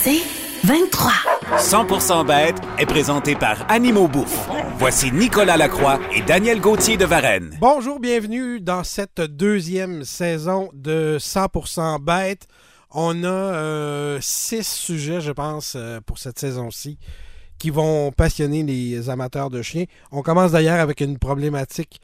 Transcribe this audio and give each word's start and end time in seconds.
C'est 0.00 0.20
23. 0.62 1.10
100% 1.58 2.24
bête 2.24 2.56
est 2.78 2.86
présenté 2.86 3.34
par 3.34 3.68
Animaux 3.68 4.06
Bouffe. 4.06 4.48
Voici 4.78 5.10
Nicolas 5.10 5.56
Lacroix 5.56 5.98
et 6.14 6.22
Daniel 6.22 6.60
Gauthier 6.60 6.96
de 6.96 7.04
Varennes. 7.04 7.56
Bonjour, 7.60 7.98
bienvenue 7.98 8.60
dans 8.60 8.84
cette 8.84 9.20
deuxième 9.20 10.04
saison 10.04 10.70
de 10.72 11.16
100% 11.18 12.00
bête. 12.00 12.46
On 12.92 13.24
a 13.24 13.26
euh, 13.28 14.18
six 14.20 14.64
sujets, 14.64 15.20
je 15.20 15.32
pense, 15.32 15.74
euh, 15.76 16.00
pour 16.00 16.18
cette 16.18 16.38
saison-ci 16.38 16.96
qui 17.58 17.70
vont 17.70 18.12
passionner 18.12 18.62
les 18.62 19.10
amateurs 19.10 19.50
de 19.50 19.62
chiens. 19.62 19.86
On 20.12 20.22
commence 20.22 20.52
d'ailleurs 20.52 20.78
avec 20.78 21.00
une 21.00 21.18
problématique 21.18 22.00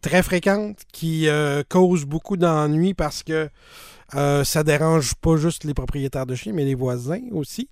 très 0.00 0.22
fréquente 0.22 0.78
qui 0.92 1.28
euh, 1.28 1.62
cause 1.68 2.06
beaucoup 2.06 2.38
d'ennuis 2.38 2.94
parce 2.94 3.22
que 3.22 3.50
euh, 4.14 4.44
ça 4.44 4.62
dérange 4.62 5.14
pas 5.14 5.36
juste 5.36 5.64
les 5.64 5.74
propriétaires 5.74 6.26
de 6.26 6.34
chiens, 6.34 6.52
mais 6.52 6.64
les 6.64 6.74
voisins 6.74 7.22
aussi. 7.32 7.68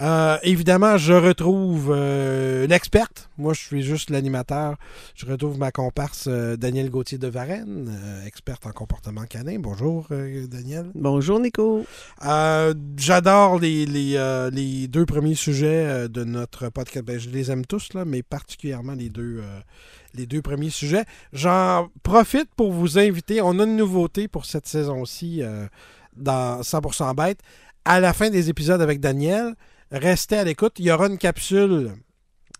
Euh, 0.00 0.38
évidemment, 0.42 0.96
je 0.96 1.12
retrouve 1.12 1.92
euh, 1.94 2.66
l'experte. 2.66 3.28
Moi, 3.38 3.52
je 3.52 3.60
suis 3.60 3.82
juste 3.82 4.10
l'animateur. 4.10 4.76
Je 5.14 5.26
retrouve 5.26 5.58
ma 5.58 5.70
comparse 5.70 6.24
euh, 6.28 6.56
Daniel 6.56 6.90
Gauthier 6.90 7.18
de 7.18 7.28
Varennes, 7.28 7.90
euh, 7.90 8.26
experte 8.26 8.66
en 8.66 8.72
comportement 8.72 9.24
canin. 9.24 9.58
Bonjour, 9.58 10.06
euh, 10.10 10.46
Daniel. 10.46 10.86
Bonjour 10.94 11.40
Nico. 11.40 11.84
Euh, 12.24 12.74
J'adore 12.96 13.58
les, 13.58 13.86
les, 13.86 14.16
euh, 14.16 14.50
les 14.50 14.88
deux 14.88 15.06
premiers 15.06 15.34
sujets 15.34 15.86
euh, 15.86 16.08
de 16.08 16.24
notre 16.24 16.68
podcast. 16.70 17.04
Ben, 17.04 17.18
je 17.18 17.28
les 17.30 17.50
aime 17.50 17.66
tous, 17.66 17.92
là, 17.94 18.04
mais 18.04 18.22
particulièrement 18.22 18.94
les 18.94 19.08
deux, 19.10 19.40
euh, 19.42 19.60
les 20.14 20.26
deux 20.26 20.42
premiers 20.42 20.70
sujets. 20.70 21.04
J'en 21.32 21.88
profite 22.02 22.48
pour 22.56 22.72
vous 22.72 22.98
inviter. 22.98 23.40
On 23.42 23.58
a 23.58 23.64
une 23.64 23.76
nouveauté 23.76 24.28
pour 24.28 24.46
cette 24.46 24.66
saison-ci 24.66 25.42
euh, 25.42 25.66
dans 26.16 26.60
100% 26.62 27.14
Bête. 27.14 27.40
À 27.84 27.98
la 28.00 28.12
fin 28.12 28.30
des 28.30 28.48
épisodes 28.48 28.80
avec 28.80 29.00
Daniel, 29.00 29.54
restez 29.92 30.36
à 30.36 30.44
l'écoute. 30.44 30.74
Il 30.78 30.86
y 30.86 30.90
aura 30.90 31.06
une 31.06 31.18
capsule 31.18 31.92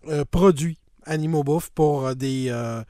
euh, 0.07 0.23
produit 0.29 0.77
Animaux 1.05 1.43
Bouffe 1.43 1.69
pour 1.71 2.05
euh, 2.07 2.13
des. 2.13 2.47
euh, 2.49 2.81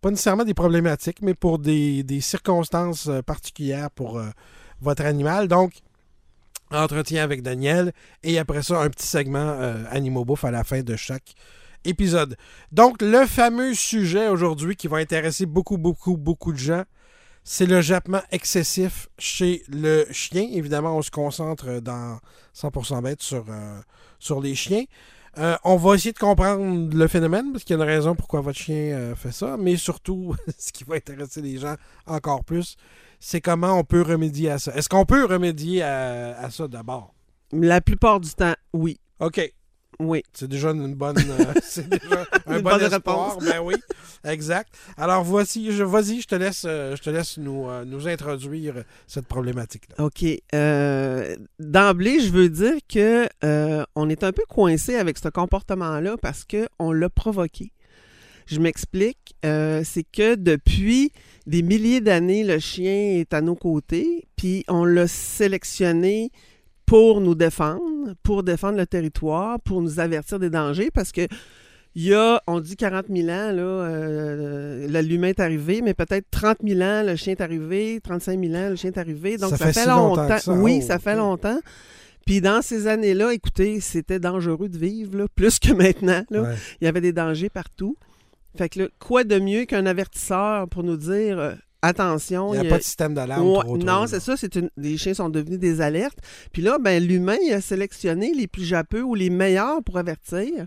pas 0.00 0.10
nécessairement 0.10 0.44
des 0.44 0.54
problématiques, 0.54 1.22
mais 1.22 1.34
pour 1.34 1.58
des, 1.60 2.04
circonstances 2.20 3.08
particulières 3.24 3.88
pour 3.92 4.20
votre 4.80 5.04
animal. 5.04 5.46
Donc, 5.46 5.74
entretien 6.72 7.22
avec 7.22 7.42
Daniel 7.42 7.92
et 8.24 8.36
après 8.40 8.64
ça, 8.64 8.82
un 8.82 8.90
petit 8.90 9.06
segment 9.06 9.56
Animaux 9.90 10.24
Bouffe 10.24 10.44
à 10.44 10.50
la 10.50 10.64
fin 10.64 10.82
de 10.82 10.96
chaque 10.96 11.36
épisode. 11.84 12.36
Donc, 12.72 13.00
le 13.00 13.26
fameux 13.26 13.74
sujet 13.74 14.26
aujourd'hui 14.26 14.74
qui 14.74 14.88
va 14.88 14.96
intéresser 14.96 15.46
beaucoup, 15.46 15.78
beaucoup, 15.78 16.16
beaucoup 16.16 16.52
de 16.52 16.58
gens, 16.58 16.82
c'est 17.44 17.66
le 17.66 17.80
jappement 17.80 18.22
excessif 18.30 19.08
chez 19.18 19.62
le 19.68 20.06
chien. 20.10 20.48
Évidemment, 20.52 20.96
on 20.96 21.02
se 21.02 21.10
concentre 21.10 21.80
dans 21.80 22.18
100% 22.54 23.02
bête 23.02 23.22
sur, 23.22 23.44
euh, 23.48 23.80
sur 24.18 24.40
les 24.40 24.54
chiens. 24.54 24.84
Euh, 25.38 25.56
on 25.64 25.76
va 25.76 25.94
essayer 25.94 26.12
de 26.12 26.18
comprendre 26.18 26.94
le 26.94 27.08
phénomène 27.08 27.52
parce 27.52 27.64
qu'il 27.64 27.76
y 27.76 27.80
a 27.80 27.82
une 27.82 27.88
raison 27.88 28.14
pourquoi 28.14 28.42
votre 28.42 28.58
chien 28.58 28.74
euh, 28.74 29.14
fait 29.14 29.32
ça, 29.32 29.56
mais 29.56 29.76
surtout, 29.76 30.36
ce 30.58 30.72
qui 30.72 30.84
va 30.84 30.96
intéresser 30.96 31.40
les 31.40 31.58
gens 31.58 31.74
encore 32.06 32.44
plus, 32.44 32.76
c'est 33.18 33.40
comment 33.40 33.78
on 33.78 33.84
peut 33.84 34.02
remédier 34.02 34.50
à 34.50 34.58
ça. 34.58 34.74
Est-ce 34.74 34.88
qu'on 34.88 35.06
peut 35.06 35.24
remédier 35.24 35.82
à, 35.82 36.38
à 36.38 36.50
ça 36.50 36.68
d'abord? 36.68 37.14
La 37.50 37.80
plupart 37.80 38.20
du 38.20 38.30
temps, 38.30 38.54
oui. 38.72 39.00
OK. 39.20 39.52
Oui. 40.00 40.22
C'est 40.32 40.48
déjà 40.48 40.70
une 40.70 40.94
bonne, 40.94 41.18
euh, 41.18 41.52
c'est 41.62 41.88
déjà 41.88 42.24
un 42.46 42.56
Une 42.56 42.62
bon 42.62 42.70
bonne 42.70 42.82
espoir. 42.82 43.36
réponse. 43.36 43.44
Ben 43.44 43.60
oui, 43.62 43.74
exact. 44.24 44.72
Alors 44.96 45.22
voici, 45.22 45.72
je, 45.72 45.82
vas-y, 45.84 46.20
je 46.20 46.26
te 46.26 46.34
laisse, 46.34 46.64
euh, 46.66 46.96
je 46.96 47.02
te 47.02 47.10
laisse 47.10 47.38
nous, 47.38 47.68
euh, 47.68 47.84
nous 47.84 48.08
introduire 48.08 48.84
cette 49.06 49.26
problématique-là. 49.26 50.04
OK. 50.04 50.24
Euh, 50.54 51.36
D'emblée, 51.58 52.20
je 52.20 52.30
veux 52.30 52.48
dire 52.48 52.76
que 52.88 53.28
on 53.94 54.08
est 54.08 54.24
un 54.24 54.32
peu 54.32 54.42
coincé 54.48 54.96
avec 54.96 55.18
ce 55.18 55.28
comportement-là 55.28 56.16
parce 56.20 56.44
qu'on 56.44 56.92
l'a 56.92 57.08
provoqué. 57.10 57.72
Je 58.46 58.58
m'explique. 58.58 59.34
C'est 59.44 60.04
que 60.12 60.34
depuis 60.34 61.12
des 61.46 61.62
milliers 61.62 62.00
d'années, 62.00 62.44
le 62.44 62.58
chien 62.58 62.92
est 63.20 63.32
à 63.34 63.40
nos 63.40 63.54
côtés, 63.54 64.26
puis 64.36 64.64
on 64.68 64.84
l'a 64.84 65.06
sélectionné 65.06 66.30
pour 66.92 67.22
nous 67.22 67.34
défendre, 67.34 68.12
pour 68.22 68.42
défendre 68.42 68.76
le 68.76 68.84
territoire, 68.86 69.58
pour 69.60 69.80
nous 69.80 69.98
avertir 69.98 70.38
des 70.38 70.50
dangers, 70.50 70.90
parce 70.92 71.10
que 71.10 71.22
il 71.94 72.04
y 72.04 72.12
a, 72.14 72.42
on 72.46 72.60
dit 72.60 72.76
40 72.76 73.06
000 73.08 73.28
ans, 73.30 73.50
là, 73.50 73.62
euh, 73.62 75.00
l'humain 75.00 75.28
est 75.28 75.40
arrivé, 75.40 75.80
mais 75.80 75.94
peut-être 75.94 76.26
30 76.30 76.58
000 76.62 76.82
ans, 76.82 77.02
le 77.02 77.16
chien 77.16 77.32
est 77.32 77.40
arrivé, 77.40 77.98
35 78.04 78.38
000 78.38 78.54
ans, 78.54 78.68
le 78.68 78.76
chien 78.76 78.90
est 78.90 78.98
arrivé. 78.98 79.38
Donc, 79.38 79.52
Ça 79.52 79.56
ça, 79.56 79.66
fait 79.68 79.72
fait, 79.72 79.80
si 79.80 79.88
longtemps 79.88 80.22
longtemps. 80.22 80.36
que 80.36 80.42
ça? 80.42 80.52
Oui, 80.52 80.80
Oh, 80.82 80.86
ça 80.86 80.98
fait 80.98 81.16
longtemps. 81.16 81.60
Puis 82.26 82.42
dans 82.42 82.60
ces 82.60 82.86
années-là, 82.86 83.32
écoutez, 83.32 83.80
c'était 83.80 84.18
dangereux 84.20 84.68
de 84.68 84.76
vivre, 84.76 85.16
là, 85.16 85.24
plus 85.34 85.58
que 85.58 85.72
maintenant. 85.72 86.24
Là. 86.28 86.42
Ouais. 86.42 86.54
Il 86.82 86.84
y 86.84 86.88
avait 86.88 87.00
des 87.00 87.14
dangers 87.14 87.48
partout. 87.48 87.96
Fait 88.58 88.68
que 88.68 88.80
là, 88.80 88.88
quoi 88.98 89.24
de 89.24 89.38
mieux 89.38 89.64
qu'un 89.64 89.86
avertisseur 89.86 90.68
pour 90.68 90.82
nous 90.82 90.98
dire 90.98 91.38
euh, 91.38 91.54
attention. 91.82 92.54
Il 92.54 92.60
n'y 92.60 92.66
a 92.66 92.70
pas 92.70 92.78
de 92.78 92.82
système 92.82 93.12
d'alarme 93.14 93.46
Ouais, 93.46 93.52
trop, 93.60 93.62
trop, 93.62 93.76
non, 93.78 94.06
c'est 94.06 94.20
ça. 94.20 94.36
C'est 94.36 94.54
une... 94.56 94.70
Les 94.76 94.96
chiens 94.96 95.14
sont 95.14 95.28
devenus 95.28 95.58
des 95.58 95.80
alertes. 95.80 96.18
Puis 96.52 96.62
là, 96.62 96.78
ben, 96.78 97.02
l'humain 97.04 97.36
il 97.44 97.52
a 97.52 97.60
sélectionné 97.60 98.32
les 98.34 98.46
plus 98.46 98.64
japeux 98.64 99.02
ou 99.02 99.14
les 99.14 99.30
meilleurs 99.30 99.82
pour 99.82 99.98
avertir, 99.98 100.66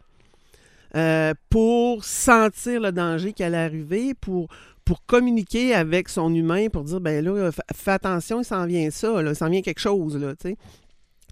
euh, 0.96 1.34
pour 1.50 2.06
sentir 2.06 2.80
le 2.82 2.92
danger 2.92 3.34
qui 3.34 3.44
allait 3.44 3.58
arriver, 3.58 4.14
pour, 4.14 4.48
pour 4.86 5.06
communiquer 5.06 5.74
avec 5.74 6.10
son 6.10 6.34
humain, 6.34 6.68
pour 6.70 6.84
dire 6.84 7.02
ben 7.02 7.24
là, 7.26 7.52
fa- 7.52 7.64
fais 7.74 7.92
attention, 7.92 8.42
il 8.42 8.46
s'en 8.46 8.66
vient 8.66 8.90
ça, 8.92 9.22
là, 9.22 9.32
il 9.32 9.36
s'en 9.36 9.50
vient 9.50 9.62
quelque 9.62 9.80
chose, 9.82 10.16
là, 10.18 10.36
tu 10.36 10.50
sais. 10.50 10.58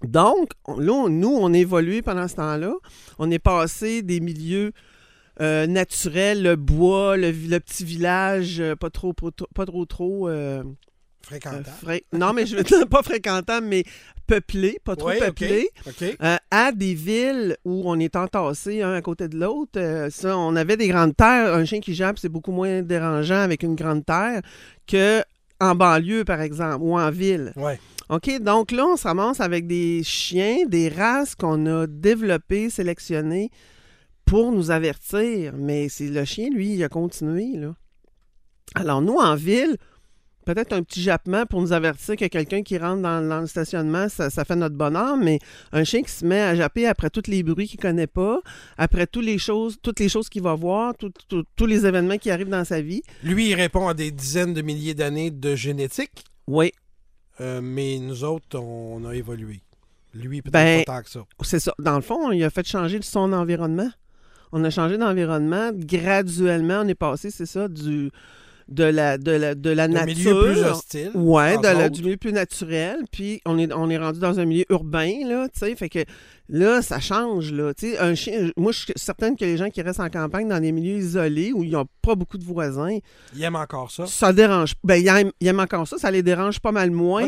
Donc, 0.02 0.50
on- 0.66 0.78
là, 0.78 0.92
on- 0.92 1.08
nous, 1.08 1.28
on 1.32 1.54
a 1.54 1.56
évolué 1.56 2.02
pendant 2.02 2.28
ce 2.28 2.34
temps-là. 2.34 2.74
On 3.18 3.30
est 3.30 3.38
passé 3.38 4.02
des 4.02 4.20
milieux 4.20 4.72
euh, 5.40 5.66
naturels, 5.66 6.42
le 6.42 6.56
bois, 6.56 7.16
le, 7.16 7.32
petit 7.58 7.84
village, 7.84 8.60
euh, 8.60 8.76
pas 8.76 8.90
trop, 8.90 9.12
pas 9.12 9.30
trop, 9.36 9.46
pas 9.54 9.66
trop, 9.66 9.84
trop, 9.84 10.28
euh, 10.28 10.62
Fréquentant. 11.22 11.56
euh, 11.58 11.86
fré- 11.86 12.04
Non, 12.12 12.32
mais 12.32 12.46
je 12.46 12.56
veux 12.56 12.62
dire 12.62 12.86
pas 12.90 13.02
fréquentant, 13.02 13.60
mais 13.62 13.84
peuplé, 14.26 14.78
pas 14.84 14.94
trop 14.96 15.08
Oui, 15.08 15.18
peuplé, 15.18 15.70
à 16.50 16.72
des 16.72 16.94
villes 16.94 17.56
où 17.64 17.82
on 17.86 17.98
est 17.98 18.14
entassés 18.16 18.82
un 18.82 18.92
à 18.94 19.02
côté 19.02 19.28
de 19.28 19.38
l'autre. 19.38 20.08
Ça, 20.10 20.36
on 20.38 20.54
avait 20.56 20.76
des 20.76 20.88
grandes 20.88 21.16
terres. 21.16 21.54
Un 21.54 21.64
chien 21.64 21.80
qui 21.80 21.94
jappe, 21.94 22.18
c'est 22.18 22.28
beaucoup 22.28 22.52
moins 22.52 22.82
dérangeant 22.82 23.40
avec 23.40 23.62
une 23.62 23.74
grande 23.74 24.04
terre 24.04 24.40
que 24.86 25.22
en 25.60 25.74
banlieue, 25.74 26.24
par 26.24 26.40
exemple, 26.40 26.78
ou 26.80 26.98
en 26.98 27.10
ville. 27.10 27.52
Ouais. 27.56 27.78
OK, 28.10 28.38
donc 28.40 28.70
là, 28.70 28.84
on 28.86 28.96
se 28.96 29.04
ramasse 29.04 29.40
avec 29.40 29.66
des 29.66 30.02
chiens, 30.02 30.66
des 30.66 30.88
races 30.90 31.34
qu'on 31.34 31.64
a 31.66 31.86
développées, 31.86 32.68
sélectionnées 32.68 33.50
pour 34.24 34.52
nous 34.52 34.70
avertir. 34.70 35.52
Mais 35.56 35.88
c'est 35.88 36.08
le 36.08 36.24
chien, 36.24 36.48
lui, 36.50 36.74
il 36.74 36.84
a 36.84 36.88
continué, 36.88 37.56
là. 37.56 37.74
Alors, 38.74 39.02
nous, 39.02 39.16
en 39.16 39.34
ville, 39.36 39.76
peut-être 40.46 40.72
un 40.72 40.82
petit 40.82 41.00
jappement 41.02 41.46
pour 41.46 41.60
nous 41.60 41.72
avertir 41.72 42.16
qu'il 42.16 42.24
y 42.24 42.26
a 42.26 42.28
quelqu'un 42.28 42.62
qui 42.62 42.76
rentre 42.78 43.02
dans, 43.02 43.26
dans 43.26 43.40
le 43.40 43.46
stationnement, 43.46 44.08
ça, 44.08 44.30
ça 44.30 44.44
fait 44.44 44.56
notre 44.56 44.74
bonheur, 44.74 45.16
mais 45.16 45.38
un 45.72 45.84
chien 45.84 46.02
qui 46.02 46.10
se 46.10 46.24
met 46.24 46.40
à 46.40 46.54
japper 46.56 46.86
après 46.86 47.10
tous 47.10 47.28
les 47.28 47.42
bruits 47.42 47.68
qu'il 47.68 47.78
connaît 47.78 48.06
pas, 48.06 48.40
après 48.76 49.06
toutes 49.06 49.24
les 49.24 49.38
choses, 49.38 49.76
toutes 49.82 50.00
les 50.00 50.08
choses 50.08 50.28
qu'il 50.28 50.42
va 50.42 50.54
voir, 50.54 50.94
tout- 50.96 51.12
tout- 51.28 51.44
tous 51.56 51.66
les 51.66 51.86
événements 51.86 52.18
qui 52.18 52.30
arrivent 52.30 52.48
dans 52.48 52.64
sa 52.64 52.80
vie. 52.80 53.02
Lui, 53.22 53.50
il 53.50 53.54
répond 53.54 53.86
à 53.88 53.94
des 53.94 54.10
dizaines 54.10 54.54
de 54.54 54.62
milliers 54.62 54.94
d'années 54.94 55.30
de 55.30 55.54
génétique, 55.54 56.24
Oui, 56.46 56.72
euh, 57.40 57.60
mais 57.62 57.98
nous 57.98 58.24
autres, 58.24 58.58
on 58.58 59.04
a 59.06 59.14
évolué. 59.14 59.60
Lui, 60.14 60.42
peut-être 60.42 60.52
Ben, 60.52 60.84
pas 60.84 60.96
tant 60.98 61.02
que 61.02 61.10
ça. 61.10 61.24
C'est 61.42 61.58
ça. 61.60 61.72
Dans 61.78 61.96
le 61.96 62.02
fond, 62.02 62.30
il 62.32 62.42
a 62.44 62.50
fait 62.50 62.66
changer 62.66 63.00
son 63.02 63.32
environnement. 63.32 63.90
On 64.56 64.62
a 64.64 64.70
changé 64.70 64.96
d'environnement 64.98 65.70
graduellement. 65.74 66.82
On 66.84 66.88
est 66.88 66.94
passé, 66.94 67.30
c'est 67.30 67.46
ça, 67.46 67.68
du 67.68 68.10
de 68.68 68.84
la 68.84 69.18
de 69.18 69.30
la, 69.30 69.54
de 69.54 69.68
la 69.68 69.88
nature. 69.88 70.16
milieu 70.16 70.52
plus 70.52 70.62
hostile. 70.64 71.10
Ouais, 71.14 71.58
de 71.58 71.64
la- 71.64 71.90
du 71.90 72.02
milieu 72.02 72.16
plus 72.16 72.32
naturel. 72.32 72.96
Puis 73.12 73.42
on 73.44 73.58
est, 73.58 73.70
on 73.74 73.90
est 73.90 73.98
rendu 73.98 74.20
dans 74.20 74.38
un 74.40 74.46
milieu 74.46 74.64
urbain, 74.70 75.10
là, 75.26 75.48
tu 75.52 75.58
sais. 75.58 75.74
Fait 75.76 75.90
que 75.90 75.98
là, 76.48 76.80
ça 76.80 76.98
change, 76.98 77.52
là. 77.52 77.74
Tu 77.74 77.90
sais, 77.90 77.98
un 77.98 78.14
chien. 78.14 78.50
Moi, 78.56 78.72
je 78.72 78.78
suis 78.84 78.92
certaine 78.96 79.36
que 79.36 79.44
les 79.44 79.58
gens 79.58 79.68
qui 79.68 79.82
restent 79.82 80.00
en 80.00 80.08
campagne 80.08 80.48
dans 80.48 80.60
des 80.60 80.72
milieux 80.72 80.96
isolés 80.96 81.52
où 81.52 81.62
ils 81.62 81.72
n'ont 81.72 81.84
pas 82.00 82.14
beaucoup 82.14 82.38
de 82.38 82.44
voisins, 82.44 82.96
Il 83.36 83.42
aime 83.42 83.56
encore 83.56 83.90
ça. 83.90 84.06
ça 84.06 84.32
dérange. 84.32 84.72
Ben, 84.82 84.94
ils 84.96 85.08
aiment, 85.08 85.32
ils 85.40 85.46
aiment 85.48 85.60
encore 85.60 85.86
ça. 85.86 85.98
Ça 85.98 86.10
les 86.10 86.22
dérange 86.22 86.58
pas 86.60 86.72
mal 86.72 86.90
moins. 86.90 87.24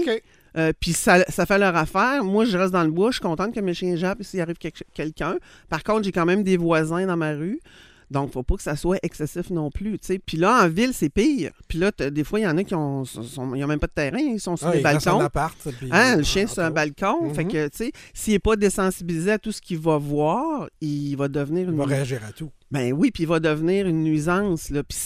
Euh, 0.56 0.72
puis 0.78 0.92
ça, 0.92 1.24
ça 1.28 1.44
fait 1.46 1.58
leur 1.58 1.76
affaire. 1.76 2.24
Moi, 2.24 2.44
je 2.44 2.56
reste 2.56 2.72
dans 2.72 2.84
le 2.84 2.90
bois. 2.90 3.10
Je 3.10 3.16
suis 3.16 3.22
contente 3.22 3.54
que 3.54 3.60
mes 3.60 3.74
chiens 3.74 3.94
jappent 3.96 4.22
s'il 4.22 4.40
arrive 4.40 4.56
quelqu'un. 4.94 5.36
Par 5.68 5.82
contre, 5.84 6.04
j'ai 6.04 6.12
quand 6.12 6.24
même 6.26 6.42
des 6.42 6.56
voisins 6.56 7.06
dans 7.06 7.16
ma 7.16 7.32
rue. 7.32 7.60
Donc, 8.08 8.30
faut 8.32 8.44
pas 8.44 8.54
que 8.54 8.62
ça 8.62 8.76
soit 8.76 8.98
excessif 9.02 9.50
non 9.50 9.68
plus. 9.68 9.98
tu 9.98 10.06
sais. 10.06 10.18
Puis 10.24 10.36
là, 10.36 10.62
en 10.64 10.68
ville, 10.68 10.92
c'est 10.94 11.08
pire. 11.08 11.50
Puis 11.66 11.78
là, 11.78 11.90
des 11.90 12.22
fois, 12.22 12.38
il 12.38 12.44
y 12.44 12.46
en 12.46 12.56
a 12.56 12.62
qui 12.62 12.72
ont, 12.76 13.04
sont- 13.04 13.52
ils 13.56 13.64
ont 13.64 13.66
même 13.66 13.80
pas 13.80 13.88
de 13.88 13.92
terrain. 13.92 14.18
Ils 14.18 14.38
sont 14.40 14.56
sur 14.56 14.68
Ah, 14.68 14.72
des 14.72 14.78
il 14.78 14.82
balcons. 14.84 15.18
appart. 15.18 15.56
puis- 15.76 15.88
Hein, 15.90 16.18
le 16.18 16.22
chien 16.22 16.44
entre 16.44 16.52
sur 16.52 16.62
un 16.62 16.70
balcon. 16.70 17.34
Fait 17.34 17.42
Mhm. 17.42 17.50
que, 17.50 17.66
tu 17.68 17.76
sais, 17.78 17.92
s'il 18.14 18.34
n'est 18.34 18.38
pas 18.38 18.54
désensibilisé 18.54 19.32
à 19.32 19.38
tout 19.40 19.50
ce 19.50 19.60
qu'il 19.60 19.78
va 19.80 19.98
voir, 19.98 20.68
il 20.80 21.16
va 21.16 21.26
devenir 21.26 21.64
Il 21.64 21.70
une. 21.70 21.76
va 21.78 21.84
réagir 21.84 22.20
à 22.26 22.30
tout. 22.30 22.50
Ben 22.72 22.92
oui, 22.92 23.12
puis 23.12 23.22
il 23.22 23.26
va 23.28 23.38
devenir 23.38 23.86
une 23.86 24.02
nuisance. 24.02 24.70
Là. 24.70 24.82
Puis 24.82 24.98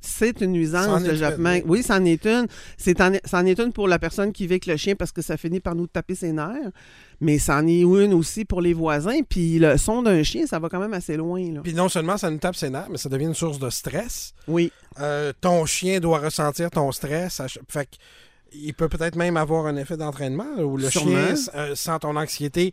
c'est, 0.00 0.40
une 0.40 0.50
nuisance, 0.50 1.02
le 1.02 1.14
jappement. 1.14 1.56
oui. 1.66 1.82
C'en 1.84 2.04
est 2.04 2.26
une. 2.26 2.48
C'est 2.76 3.00
en, 3.00 3.12
c'en 3.24 3.46
est 3.46 3.60
une 3.60 3.72
pour 3.72 3.86
la 3.86 4.00
personne 4.00 4.32
qui 4.32 4.46
vit 4.48 4.54
avec 4.54 4.66
le 4.66 4.76
chien 4.76 4.96
parce 4.96 5.12
que 5.12 5.22
ça 5.22 5.36
finit 5.36 5.60
par 5.60 5.76
nous 5.76 5.86
taper 5.86 6.16
ses 6.16 6.32
nerfs. 6.32 6.72
Mais 7.20 7.38
c'en 7.38 7.66
est 7.68 7.82
une 7.82 8.12
aussi 8.14 8.44
pour 8.44 8.60
les 8.60 8.74
voisins. 8.74 9.20
Puis 9.28 9.60
le 9.60 9.76
son 9.78 10.02
d'un 10.02 10.24
chien, 10.24 10.46
ça 10.48 10.58
va 10.58 10.68
quand 10.68 10.80
même 10.80 10.92
assez 10.92 11.16
loin. 11.16 11.40
Là. 11.52 11.60
Puis 11.62 11.72
non 11.74 11.88
seulement 11.88 12.16
ça 12.16 12.28
nous 12.30 12.38
tape 12.38 12.56
ses 12.56 12.70
nerfs, 12.70 12.88
mais 12.90 12.98
ça 12.98 13.08
devient 13.08 13.26
une 13.26 13.34
source 13.34 13.60
de 13.60 13.70
stress. 13.70 14.32
Oui, 14.48 14.72
Euh, 15.00 15.32
ton 15.40 15.66
chien 15.66 16.00
doit 16.00 16.18
ressentir 16.18 16.70
ton 16.70 16.90
stress. 16.90 17.40
Fait 17.68 17.86
que 17.86 17.96
il 18.52 18.72
peut 18.74 18.88
peut-être 18.88 19.16
même 19.16 19.36
avoir 19.36 19.66
un 19.66 19.76
effet 19.76 19.96
d'entraînement 19.96 20.46
où 20.58 20.76
le 20.76 20.88
Sûrement. 20.90 21.10
chien 21.34 21.34
euh, 21.56 21.74
sent 21.74 21.98
ton 22.00 22.16
anxiété 22.16 22.72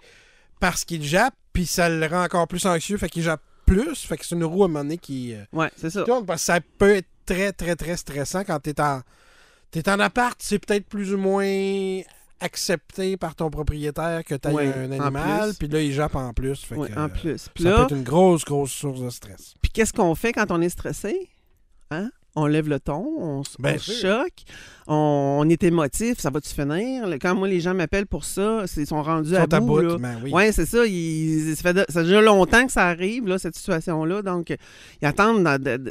parce 0.60 0.84
qu'il 0.86 1.04
jappe, 1.04 1.34
puis 1.54 1.66
ça 1.66 1.90
le 1.90 2.06
rend 2.06 2.24
encore 2.24 2.48
plus 2.48 2.66
anxieux, 2.68 2.98
fait 2.98 3.10
qu'il 3.10 3.24
jappe 3.24 3.42
plus. 3.76 4.06
Fait 4.06 4.18
que 4.18 4.26
c'est 4.26 4.36
une 4.36 4.44
roue 4.44 4.64
à 4.64 4.66
un 4.66 4.70
moment 4.70 4.84
donné 4.84 4.98
qui 4.98 5.34
euh, 5.34 5.44
ouais, 5.54 5.70
c'est 5.78 5.90
ça. 5.90 6.04
tourne 6.04 6.26
parce 6.26 6.42
que 6.42 6.46
ça 6.46 6.60
peut 6.78 6.96
être 6.96 7.08
très, 7.26 7.52
très, 7.54 7.76
très 7.76 7.98
stressant 7.98 8.44
quand 8.44 8.60
t'es 8.60 8.80
en, 8.82 9.02
t'es 9.72 9.88
en 9.90 10.00
appart. 10.00 10.36
C'est 10.42 10.60
peut-être 10.60 10.86
plus 10.88 11.14
ou 11.14 11.18
moins 11.18 12.02
accepté 12.40 13.18
par 13.18 13.36
ton 13.36 13.50
propriétaire 13.50 14.24
que 14.24 14.36
tu 14.36 14.48
Ouais, 14.50 14.74
un 14.74 14.92
animal, 14.92 15.54
puis 15.58 15.68
là, 15.68 15.82
il 15.82 15.94
jappe 15.94 16.16
en 16.16 16.34
plus. 16.34 16.64
Fait 16.64 16.76
Oui, 16.76 16.90
que, 16.90 17.00
en 17.00 17.08
plus. 17.08 17.38
Ça 17.38 17.52
là, 17.60 17.76
peut 17.78 17.84
être 17.84 17.96
une 17.96 18.04
grosse, 18.04 18.44
grosse 18.44 18.72
source 18.72 19.00
de 19.02 19.10
stress. 19.10 19.54
Puis 19.62 19.72
qu'est-ce 19.72 19.94
qu'on 19.94 20.16
fait 20.16 20.34
quand 20.34 20.50
on 20.52 20.60
est 20.62 20.70
stressé? 20.70 21.30
Hein? 21.92 22.10
On 22.36 22.46
lève 22.46 22.70
le 22.70 22.80
ton, 22.80 23.06
on, 23.20 23.44
se 23.44 23.58
choque, 23.80 24.44
on, 24.88 25.40
on 25.42 25.50
est 25.50 25.64
émotif, 25.64 26.18
ça 26.20 26.30
va-tu 26.30 26.48
finir? 26.50 27.06
Quand 27.22 27.36
moi, 27.36 27.48
les 27.50 27.60
gens 27.60 27.74
m'appellent 27.74 28.08
pour 28.08 28.24
ça, 28.24 28.64
ils 28.78 28.88
sont 28.88 29.04
rendus 29.04 29.32
Ils 29.32 29.36
à 29.36 29.42
sont 29.42 29.54
à 29.54 29.60
bout. 29.60 29.66
bout, 29.68 29.82
là. 29.82 29.98
ben 29.98 30.18
oui. 30.24 30.32
Ouais, 30.32 30.52
c'est 30.54 30.66
ça. 30.66 30.86
ils- 30.86 31.54
ça, 31.58 31.62
fait 31.62 31.74
de- 31.74 31.86
ça 31.90 32.00
fait 32.02 32.04
déjà 32.04 32.22
longtemps 32.22 32.66
que 32.66 32.72
ça 32.72 32.88
arrive, 32.88 33.28
là, 33.28 33.38
cette 33.38 33.56
situation-là. 33.58 34.22
Donc, 34.22 34.56
ils 35.02 35.06
attendent, 35.06 35.46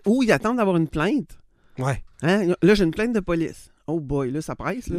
ou 0.07 0.23
ils 0.23 0.33
attendent 0.33 0.57
d'avoir 0.57 0.79
une 0.79 0.89
plainte. 0.89 1.39
Ouais. 1.79 2.03
Hein? 2.23 2.55
Là, 2.63 2.75
j'ai 2.75 2.85
une 2.85 2.91
plainte 2.91 3.13
de 3.13 3.21
police. 3.21 3.69
Oh 3.87 4.01
boy, 4.01 4.31
là, 4.31 4.41
ça 4.41 4.57
presse, 4.57 4.89
là. 4.89 4.97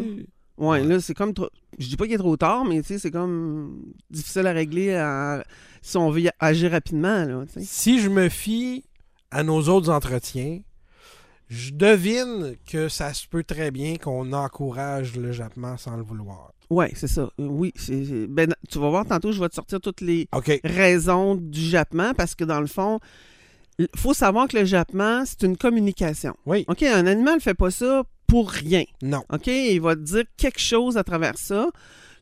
Ouais, 0.57 0.67
Ouais. 0.67 0.83
là, 0.83 0.99
c'est 0.99 1.15
comme 1.15 1.33
trop... 1.33 1.49
Je 1.79 1.87
dis 1.87 1.95
pas 1.97 2.05
qu'il 2.05 2.13
est 2.13 2.17
trop 2.19 2.37
tard, 2.37 2.65
mais 2.65 2.81
c'est 2.83 3.09
comme 3.09 3.81
difficile 4.11 4.45
à 4.45 4.51
régler 4.51 4.93
à- 4.93 5.43
si 5.81 5.97
on 5.97 6.11
veut 6.11 6.21
agir 6.39 6.69
rapidement, 6.69 7.25
là. 7.25 7.45
Si 7.61 7.99
je 7.99 8.09
me 8.09 8.29
fie 8.29 8.83
à 9.31 9.41
nos 9.43 9.59
autres 9.69 9.89
entretiens, 9.89 10.59
je 11.51 11.71
devine 11.73 12.55
que 12.65 12.87
ça 12.87 13.13
se 13.13 13.27
peut 13.27 13.43
très 13.43 13.71
bien 13.71 13.97
qu'on 13.97 14.31
encourage 14.31 15.17
le 15.17 15.33
jappement 15.33 15.75
sans 15.75 15.97
le 15.97 16.03
vouloir. 16.03 16.53
Oui, 16.69 16.85
c'est 16.95 17.09
ça. 17.09 17.29
Oui, 17.37 17.73
c'est, 17.75 18.27
ben, 18.27 18.53
tu 18.69 18.79
vas 18.79 18.89
voir 18.89 19.05
tantôt, 19.05 19.33
je 19.33 19.41
vais 19.41 19.49
te 19.49 19.55
sortir 19.55 19.81
toutes 19.81 19.99
les 19.99 20.29
raisons 20.63 21.35
du 21.35 21.59
jappement 21.59 22.13
parce 22.13 22.35
que 22.35 22.45
dans 22.45 22.61
le 22.61 22.67
fond, 22.67 22.99
il 23.79 23.89
faut 23.97 24.13
savoir 24.13 24.47
que 24.47 24.57
le 24.57 24.63
jappement, 24.63 25.25
c'est 25.25 25.43
une 25.43 25.57
communication. 25.57 26.33
Oui. 26.45 26.63
OK, 26.69 26.83
un 26.83 27.05
animal 27.05 27.35
ne 27.35 27.39
fait 27.41 27.53
pas 27.53 27.69
ça 27.71 28.03
pour 28.27 28.49
rien. 28.49 28.85
Non. 29.01 29.23
OK, 29.33 29.47
il 29.47 29.81
va 29.81 29.95
te 29.97 30.01
dire 30.01 30.23
quelque 30.37 30.61
chose 30.61 30.95
à 30.97 31.03
travers 31.03 31.37
ça. 31.37 31.67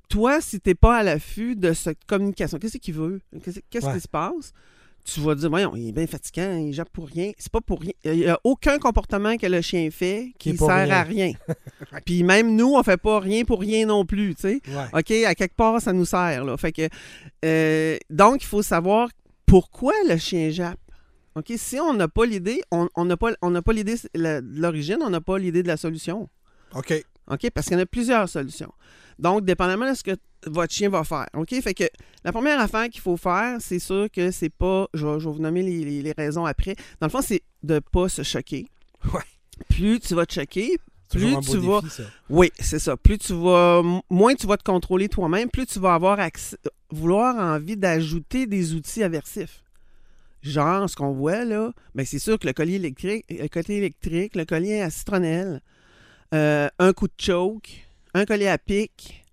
Toi, 0.10 0.42
si 0.42 0.60
tu 0.60 0.70
n'es 0.70 0.76
pas 0.76 0.98
à 0.98 1.04
l'affût 1.04 1.56
de 1.56 1.72
cette 1.74 2.04
communication, 2.08 2.58
qu'est-ce 2.58 2.80
qu'il 2.80 2.96
veut? 2.96 3.22
Qu'est-ce, 3.44 3.60
qu'est-ce 3.70 3.86
Ouais. 3.86 3.94
qui 3.94 4.00
se 4.00 4.08
passe? 4.08 4.54
Tu 5.06 5.22
vas 5.22 5.34
dire, 5.36 5.50
voyons, 5.50 5.76
il 5.76 5.90
est 5.90 5.92
bien 5.92 6.06
fatigant, 6.06 6.56
il 6.58 6.72
jappe 6.74 6.90
pour 6.90 7.08
rien. 7.08 7.32
C'est 7.38 7.52
pas 7.52 7.62
pour 7.62 7.82
rien. 7.82 7.94
Il 8.04 8.12
n'y 8.14 8.28
a 8.28 8.40
aucun 8.44 8.78
comportement 8.78 9.38
que 9.38 9.48
le 9.48 9.62
chien 9.62 9.90
fait 9.92 10.32
Qui 10.38 10.52
qui 10.52 10.58
sert 10.58 10.68
rien. 10.68 10.90
à 10.92 11.04
rien. 11.04 11.32
Puis 12.06 12.24
même 12.24 12.56
nous, 12.56 12.76
on 12.76 12.84
fait 12.84 12.98
pas 12.98 13.20
rien 13.20 13.44
pour 13.44 13.60
rien 13.62 13.86
non 13.88 14.06
plus, 14.06 14.36
tu 14.36 14.42
sais. 14.42 14.62
Ouais. 14.68 15.00
OK, 15.00 15.12
à 15.26 15.34
quelque 15.36 15.56
part, 15.56 15.82
ça 15.82 15.94
nous 15.94 16.06
sert. 16.06 16.44
Là. 16.46 16.58
Fait 16.58 16.72
que, 16.72 16.88
euh, 17.44 17.98
donc, 18.10 18.44
il 18.44 18.48
faut 18.48 18.62
savoir 18.62 19.10
pourquoi 19.46 19.94
le 20.08 20.18
chien 20.18 20.52
jappe. 20.52 20.80
OK, 21.36 21.54
si 21.56 21.80
on 21.80 21.94
n'a 21.94 22.08
pas 22.08 22.26
l'idée, 22.26 22.62
on 22.72 22.90
on 22.96 23.06
n'a 23.06 23.16
pas, 23.18 23.32
on 23.42 23.50
n'a 23.52 23.62
pas 23.62 23.72
l'idée 23.74 23.96
de 24.14 24.42
l'origine, 24.60 24.98
on 25.02 25.10
n'a 25.10 25.22
pas 25.22 25.38
l'idée 25.40 25.64
de 25.64 25.68
la 25.68 25.78
solution. 25.78 26.28
OK. 26.76 26.94
OK, 27.30 27.50
parce 27.54 27.68
qu'il 27.68 27.78
y 27.78 27.80
en 27.80 27.84
a 27.84 27.86
plusieurs 27.86 28.28
solutions. 28.30 28.72
Donc, 29.20 29.44
dépendamment 29.46 29.90
de 29.90 29.96
ce 29.96 30.04
que 30.04 30.12
votre 30.48 30.74
chien 30.74 30.90
va 30.90 31.04
faire. 31.04 31.28
OK, 31.34 31.50
fait 31.62 31.74
que 31.74 31.84
la 32.24 32.32
première 32.32 32.60
affaire 32.60 32.88
qu'il 32.90 33.02
faut 33.02 33.18
faire, 33.18 33.58
c'est 33.60 33.80
sûr 33.80 34.08
que 34.12 34.32
c'est 34.32 34.50
pas, 34.50 34.88
je 34.94 35.06
vais, 35.06 35.20
je 35.20 35.28
vais 35.28 35.36
vous 35.36 35.42
nommer 35.42 35.62
les, 35.62 35.84
les- 35.84 36.02
les 36.02 36.14
raisons 36.18 36.46
après. 36.46 36.76
Dans 37.02 37.08
le 37.08 37.12
fond, 37.12 37.22
c'est 37.22 37.42
de 37.64 37.80
pas 37.80 38.08
se 38.10 38.24
choquer. 38.24 38.68
Ouais. 39.14 39.22
Plus 39.70 40.00
tu 40.00 40.16
vas 40.16 40.26
te 40.26 40.34
choquer, 40.34 40.78
plus 41.10 41.36
tu 41.42 41.58
vas 41.58 41.82
ça. 41.90 42.04
oui, 42.30 42.50
c'est 42.60 42.80
ça. 42.80 42.96
Plus 42.96 43.18
tu 43.18 43.34
vas, 43.34 43.82
moins 44.10 44.36
tu 44.36 44.48
vas 44.48 44.56
te 44.58 44.64
contrôler 44.64 45.10
toi-même, 45.10 45.50
plus 45.50 45.66
tu 45.66 45.80
vas 45.80 45.94
avoir 45.96 46.20
accès- 46.20 46.56
vouloir 46.90 47.36
envie 47.36 47.76
d'ajouter 47.76 48.48
des 48.48 48.74
outils 48.74 49.04
aversifs. 49.04 49.64
Genre, 50.42 50.90
ce 50.90 50.96
qu'on 50.96 51.12
voit 51.12 51.44
là, 51.44 51.74
ben 51.96 52.06
c'est 52.06 52.20
sûr 52.20 52.40
que 52.40 52.48
le 52.48 52.54
collier 52.54 52.76
électrique, 52.76 53.26
le 53.30 53.48
collier 53.50 53.76
électrique, 53.80 54.36
le 54.38 54.46
collier 54.46 54.80
à 54.82 54.90
citronnelle, 54.90 55.62
euh, 56.34 56.68
un 56.80 56.94
coup 56.94 57.08
de 57.08 57.14
choke, 57.20 57.70
un 58.14 58.26
collier 58.26 58.48
à 58.48 58.58
pic. 58.58 59.26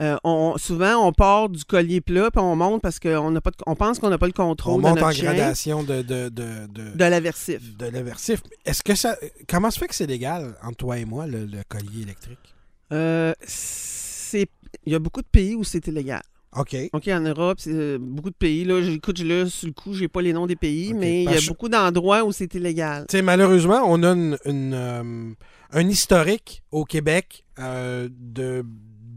euh, 0.00 0.16
on, 0.22 0.56
souvent, 0.58 1.06
on 1.06 1.12
part 1.12 1.48
du 1.48 1.64
collier 1.64 2.00
plat 2.00 2.30
puis 2.30 2.40
on 2.40 2.54
monte 2.54 2.80
parce 2.82 2.98
qu'on 3.00 3.30
n'a 3.32 3.40
pas 3.40 3.50
de- 3.50 3.56
on 3.66 3.74
pense 3.74 3.98
qu'on 3.98 4.10
n'a 4.10 4.18
pas 4.18 4.26
le 4.26 4.32
On 4.38 4.48
contrôle 4.48 4.76
de 4.82 4.88
monte 4.88 5.00
notre 5.00 5.06
en 5.08 5.22
gradation 5.22 5.82
de, 5.82 6.02
de, 6.02 6.28
de, 6.28 6.66
de, 6.68 6.90
de 6.96 7.04
l'aversif. 7.04 7.76
de 7.76 7.86
l'aversif. 7.86 8.40
Est-ce 8.64 8.82
que 8.84 8.94
ça. 8.94 9.16
Comment 9.48 9.70
se 9.72 9.78
fait 9.80 9.88
que 9.88 9.94
c'est 9.94 10.06
légal 10.06 10.54
entre 10.62 10.76
toi 10.76 10.98
et 10.98 11.04
moi, 11.04 11.26
le, 11.26 11.46
le 11.46 11.62
collier 11.68 12.02
électrique? 12.02 12.54
Euh, 12.92 13.34
c'est, 13.42 14.48
il 14.86 14.92
y 14.92 14.94
a 14.94 14.98
beaucoup 15.00 15.20
de 15.22 15.26
pays 15.26 15.54
où 15.56 15.64
c'est 15.64 15.86
illégal. 15.88 16.22
OK. 16.56 16.76
OK, 16.92 17.08
en 17.08 17.20
Europe, 17.20 17.58
c'est 17.60 17.70
euh, 17.72 17.98
beaucoup 18.00 18.30
de 18.30 18.34
pays. 18.34 18.64
Là, 18.64 18.82
j'écoute, 18.82 19.18
là, 19.20 19.46
sur 19.46 19.68
le 19.68 19.74
coup, 19.74 19.92
j'ai 19.92 20.08
pas 20.08 20.22
les 20.22 20.32
noms 20.32 20.46
des 20.46 20.56
pays, 20.56 20.94
mais 20.94 21.24
il 21.24 21.30
y 21.30 21.36
a 21.36 21.40
beaucoup 21.46 21.68
d'endroits 21.68 22.24
où 22.24 22.32
c'est 22.32 22.54
illégal. 22.54 23.04
Tu 23.08 23.16
sais, 23.16 23.22
malheureusement, 23.22 23.82
on 23.86 24.02
a 24.02 24.12
une, 24.12 24.38
une, 24.44 24.74
euh, 24.74 25.32
un 25.72 25.88
historique 25.88 26.62
au 26.72 26.84
Québec 26.84 27.44
euh, 27.58 28.08
de 28.10 28.64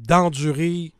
d'endurer 0.07 0.91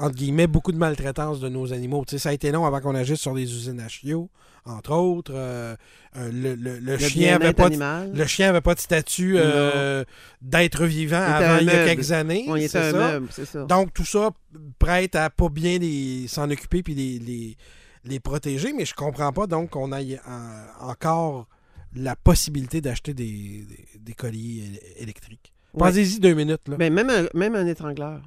entre 0.00 0.14
guillemets 0.16 0.46
beaucoup 0.46 0.72
de 0.72 0.78
maltraitance 0.78 1.40
de 1.40 1.48
nos 1.48 1.72
animaux. 1.72 2.04
Ça 2.08 2.30
a 2.30 2.32
été 2.32 2.50
long 2.50 2.64
avant 2.66 2.80
qu'on 2.80 2.94
agisse 2.94 3.20
sur 3.20 3.34
les 3.34 3.42
usines 3.44 3.80
à 3.80 3.88
chiots, 3.88 4.28
entre 4.64 4.92
autres. 4.92 5.32
Euh, 5.34 5.76
euh, 6.16 6.30
le, 6.32 6.54
le- 6.56 6.78
le 6.78 6.92
Le 6.96 6.98
chien 6.98 7.36
avait 7.36 7.52
pas 7.52 7.64
de, 7.68 7.74
animal. 7.74 8.12
le 8.14 8.26
chien 8.26 8.48
avait 8.48 8.60
pas 8.60 8.74
de 8.74 8.80
statut 8.80 9.34
euh, 9.36 10.04
d'être 10.42 10.84
vivant 10.84 11.20
avant 11.22 11.58
il 11.60 11.66
y 11.66 11.70
a 11.70 11.84
quelques 11.84 12.12
années. 12.12 12.46
C'est 12.62 12.68
ça. 12.68 12.92
meuble, 12.92 13.28
c'est 13.30 13.44
ça. 13.44 13.64
Donc, 13.64 13.92
tout 13.94 14.04
ça 14.04 14.30
prête 14.78 15.14
à 15.14 15.30
pas 15.30 15.48
bien 15.48 15.78
s'en 16.26 16.50
occuper 16.50 16.82
puis 16.82 16.94
les, 16.94 17.18
les, 17.18 17.56
les 18.04 18.20
protéger, 18.20 18.72
mais 18.72 18.84
je 18.84 18.94
comprends 18.94 19.32
pas 19.32 19.46
donc 19.46 19.70
qu'on 19.70 19.92
ait 19.92 20.18
euh, 20.18 20.64
encore 20.80 21.46
la 21.94 22.16
possibilité 22.16 22.80
d'acheter 22.80 23.14
des, 23.14 23.24
des, 23.68 23.86
des 23.98 24.12
colliers 24.14 24.62
éle- 24.96 25.02
électriques. 25.02 25.52
Pensez-y 25.76 26.18
deux 26.20 26.34
minutes. 26.34 26.66
Là. 26.68 26.76
Ben, 26.76 26.92
même, 26.92 27.10
un, 27.10 27.26
même 27.34 27.54
un 27.54 27.66
étrangleur. 27.66 28.20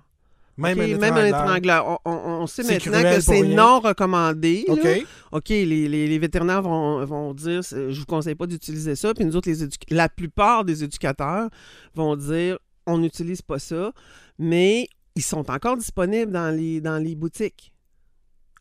Même, 0.57 0.77
un 0.79 0.97
même 0.97 1.13
un 1.13 1.25
étrangleur. 1.27 1.87
On, 2.05 2.11
on- 2.11 2.41
on 2.43 2.47
sait 2.47 2.63
maintenant 2.73 3.01
que 3.15 3.21
c'est 3.21 3.39
non 3.55 3.79
recommandé. 3.79 4.65
là. 4.67 4.73
OK. 4.73 5.05
OK, 5.31 5.49
les, 5.49 5.65
les- 5.65 6.07
les 6.07 6.19
vétérinaires 6.19 6.61
vont, 6.61 7.03
vont 7.05 7.33
dire 7.33 7.61
je 7.63 7.99
vous 7.99 8.05
conseille 8.05 8.35
pas 8.35 8.45
d'utiliser 8.47 8.95
ça. 8.95 9.13
Puis 9.13 9.25
nous 9.25 9.35
autres, 9.35 9.49
les 9.49 9.67
la 9.89 10.09
plupart 10.09 10.63
des 10.63 10.83
éducateurs 10.83 11.49
vont 11.95 12.15
dire 12.15 12.57
on 12.85 12.97
n'utilise 12.99 13.41
pas 13.41 13.59
ça. 13.59 13.91
Mais 14.37 14.87
ils 15.15 15.23
sont 15.23 15.49
encore 15.49 15.77
disponibles 15.77 16.31
dans 16.31 16.55
les, 16.55 16.81
dans 16.81 16.97
les 16.97 17.15
boutiques. 17.15 17.72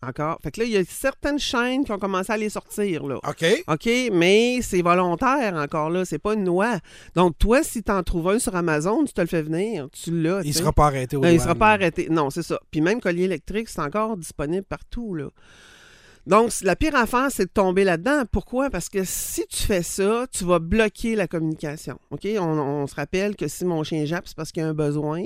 Encore. 0.05 0.39
Fait 0.43 0.51
que 0.51 0.61
là, 0.61 0.67
il 0.67 0.73
y 0.73 0.77
a 0.77 0.85
certaines 0.85 1.39
chaînes 1.39 1.85
qui 1.85 1.93
ont 1.93 1.99
commencé 1.99 2.33
à 2.33 2.37
les 2.37 2.49
sortir. 2.49 3.07
Là. 3.07 3.17
OK. 3.17 3.45
OK, 3.69 3.89
mais 4.13 4.61
c'est 4.61 4.83
volontaire 4.83 5.55
encore 5.55 5.91
là, 5.91 6.05
c'est 6.05 6.19
pas 6.19 6.35
une 6.35 6.45
loi. 6.45 6.79
Donc 7.15 7.39
toi, 7.39 7.63
si 7.63 7.83
tu 7.83 7.93
en 7.93 8.03
trouves 8.03 8.29
un 8.29 8.39
sur 8.39 8.57
Amazon, 8.57 9.05
tu 9.05 9.13
te 9.13 9.21
le 9.21 9.27
fais 9.29 9.43
venir, 9.43 9.89
tu 9.93 10.11
l'as. 10.23 10.41
Il 10.41 10.47
tu 10.47 10.53
sais. 10.53 10.59
sera 10.59 10.73
pas 10.73 10.87
arrêté 10.87 11.17
au 11.17 11.21
Non, 11.21 11.29
il 11.29 11.41
sera 11.41 11.55
pas 11.55 11.71
arrêté. 11.71 12.09
Non, 12.11 12.31
c'est 12.31 12.43
ça. 12.43 12.59
Puis 12.71 12.81
même 12.81 13.01
collier 13.01 13.25
électrique, 13.25 13.69
c'est 13.69 13.81
encore 13.81 14.17
disponible 14.17 14.65
partout 14.65 15.15
là. 15.15 15.29
Donc 16.27 16.53
la 16.63 16.77
pire 16.77 16.95
affaire, 16.95 17.29
c'est 17.31 17.47
de 17.47 17.51
tomber 17.51 17.85
là-dedans. 17.85 18.25
Pourquoi? 18.31 18.71
Parce 18.71 18.89
que 18.89 19.05
si 19.05 19.47
tu 19.49 19.63
fais 19.63 19.83
ça, 19.83 20.27
tu 20.33 20.45
vas 20.45 20.59
bloquer 20.59 21.17
la 21.17 21.27
communication. 21.29 21.99
OK? 22.11 22.27
On, 22.39 22.59
on 22.59 22.87
se 22.87 22.95
rappelle 22.95 23.37
que 23.37 23.49
si 23.49 23.65
mon 23.65 23.83
chien 23.83 24.05
jappe, 24.05 24.27
c'est 24.27 24.37
parce 24.37 24.53
qu'il 24.53 24.63
y 24.63 24.67
a 24.67 24.69
un 24.69 24.75
besoin. 24.75 25.25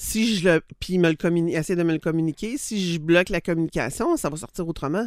Si 0.00 0.36
je 0.36 0.48
le 0.48 0.60
puis 0.78 0.94
il 0.94 1.00
me 1.00 1.08
le 1.10 1.16
communi- 1.16 1.54
essaie 1.56 1.74
de 1.74 1.82
me 1.82 1.92
le 1.92 1.98
communiquer, 1.98 2.56
si 2.56 2.92
je 2.94 3.00
bloque 3.00 3.30
la 3.30 3.40
communication, 3.40 4.16
ça 4.16 4.30
va 4.30 4.36
sortir 4.36 4.66
autrement. 4.68 5.06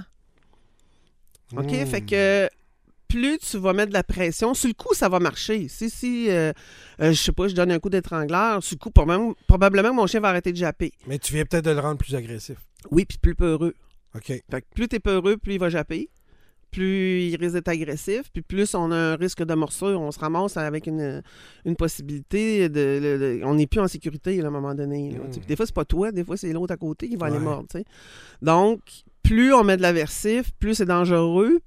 OK? 1.56 1.66
Hmm. 1.72 1.86
Fait 1.86 2.02
que 2.02 2.50
plus 3.08 3.40
tu 3.40 3.58
vas 3.58 3.72
mettre 3.74 3.90
de 3.90 3.94
la 3.94 4.04
pression, 4.04 4.54
sur 4.54 4.68
le 4.68 4.74
coup, 4.74 4.94
ça 4.94 5.08
va 5.10 5.20
marcher. 5.20 5.68
Si, 5.70 5.90
si, 5.90 6.30
euh, 6.30 6.52
euh, 7.02 7.12
je 7.14 7.22
sais 7.22 7.32
pas, 7.32 7.48
je 7.48 7.56
donne 7.56 7.72
un 7.72 7.80
coup 7.80 7.90
d'étrangleur, 7.90 8.62
sur 8.64 8.76
le 8.76 8.80
coup, 8.80 8.92
probablement, 9.48 9.94
mon 9.94 10.08
chien 10.08 10.20
va 10.20 10.30
arrêter 10.30 10.52
de 10.52 10.58
japper. 10.58 10.92
Mais 11.08 11.20
tu 11.20 11.34
viens 11.34 11.46
peut-être 11.46 11.66
de 11.66 11.72
le 11.72 11.80
rendre 11.80 11.98
plus 11.98 12.16
agressif. 12.16 12.58
Oui, 12.90 13.06
puis 13.06 13.18
plus 13.18 13.36
peureux. 13.36 13.74
OK. 14.16 14.26
Fait 14.28 14.44
que 14.62 14.66
plus 14.76 14.88
t'es 14.90 15.00
peureux, 15.00 15.38
plus 15.38 15.54
il 15.54 15.60
va 15.60 15.70
japper. 15.70 16.10
Plus 16.72 17.24
il 17.24 17.36
risque 17.36 17.56
d'être 17.56 17.68
agressif, 17.68 18.32
puis 18.32 18.42
plus 18.42 18.74
on 18.76 18.92
a 18.92 18.96
un 18.96 19.16
risque 19.16 19.44
de 19.44 19.54
morsure, 19.54 20.00
on 20.00 20.12
se 20.12 20.20
ramasse 20.20 20.56
avec 20.56 20.88
une, 20.88 21.22
une 21.66 21.76
possibilité 21.76 22.70
de, 22.70 23.42
On 23.44 23.56
n'est 23.56 23.68
plus 23.68 23.82
en 23.82 23.88
sécurité 23.88 24.38
là, 24.38 24.46
à 24.46 24.48
un 24.48 24.52
moment 24.52 24.74
donné. 24.74 25.12
là. 25.12 25.20
Mm. 25.20 25.34
Sais, 25.34 25.40
Des 25.42 25.56
fois, 25.56 25.66
c'est 25.66 25.76
pas 25.76 25.86
toi, 25.86 26.12
des 26.12 26.24
fois, 26.24 26.38
c'est 26.38 26.54
l'autre 26.54 26.74
à 26.74 26.78
côté 26.78 27.10
qui 27.10 27.18
va 27.18 27.28
aller 27.28 27.40
mordre. 27.40 27.68
Donc, 28.42 28.80
plus 29.22 29.54
on 29.54 29.64
met 29.64 29.78
de 29.78 29.82
l'aversif, 29.82 30.52
plus 30.60 30.76
c'est 30.76 30.86
dangereux, 30.86 31.60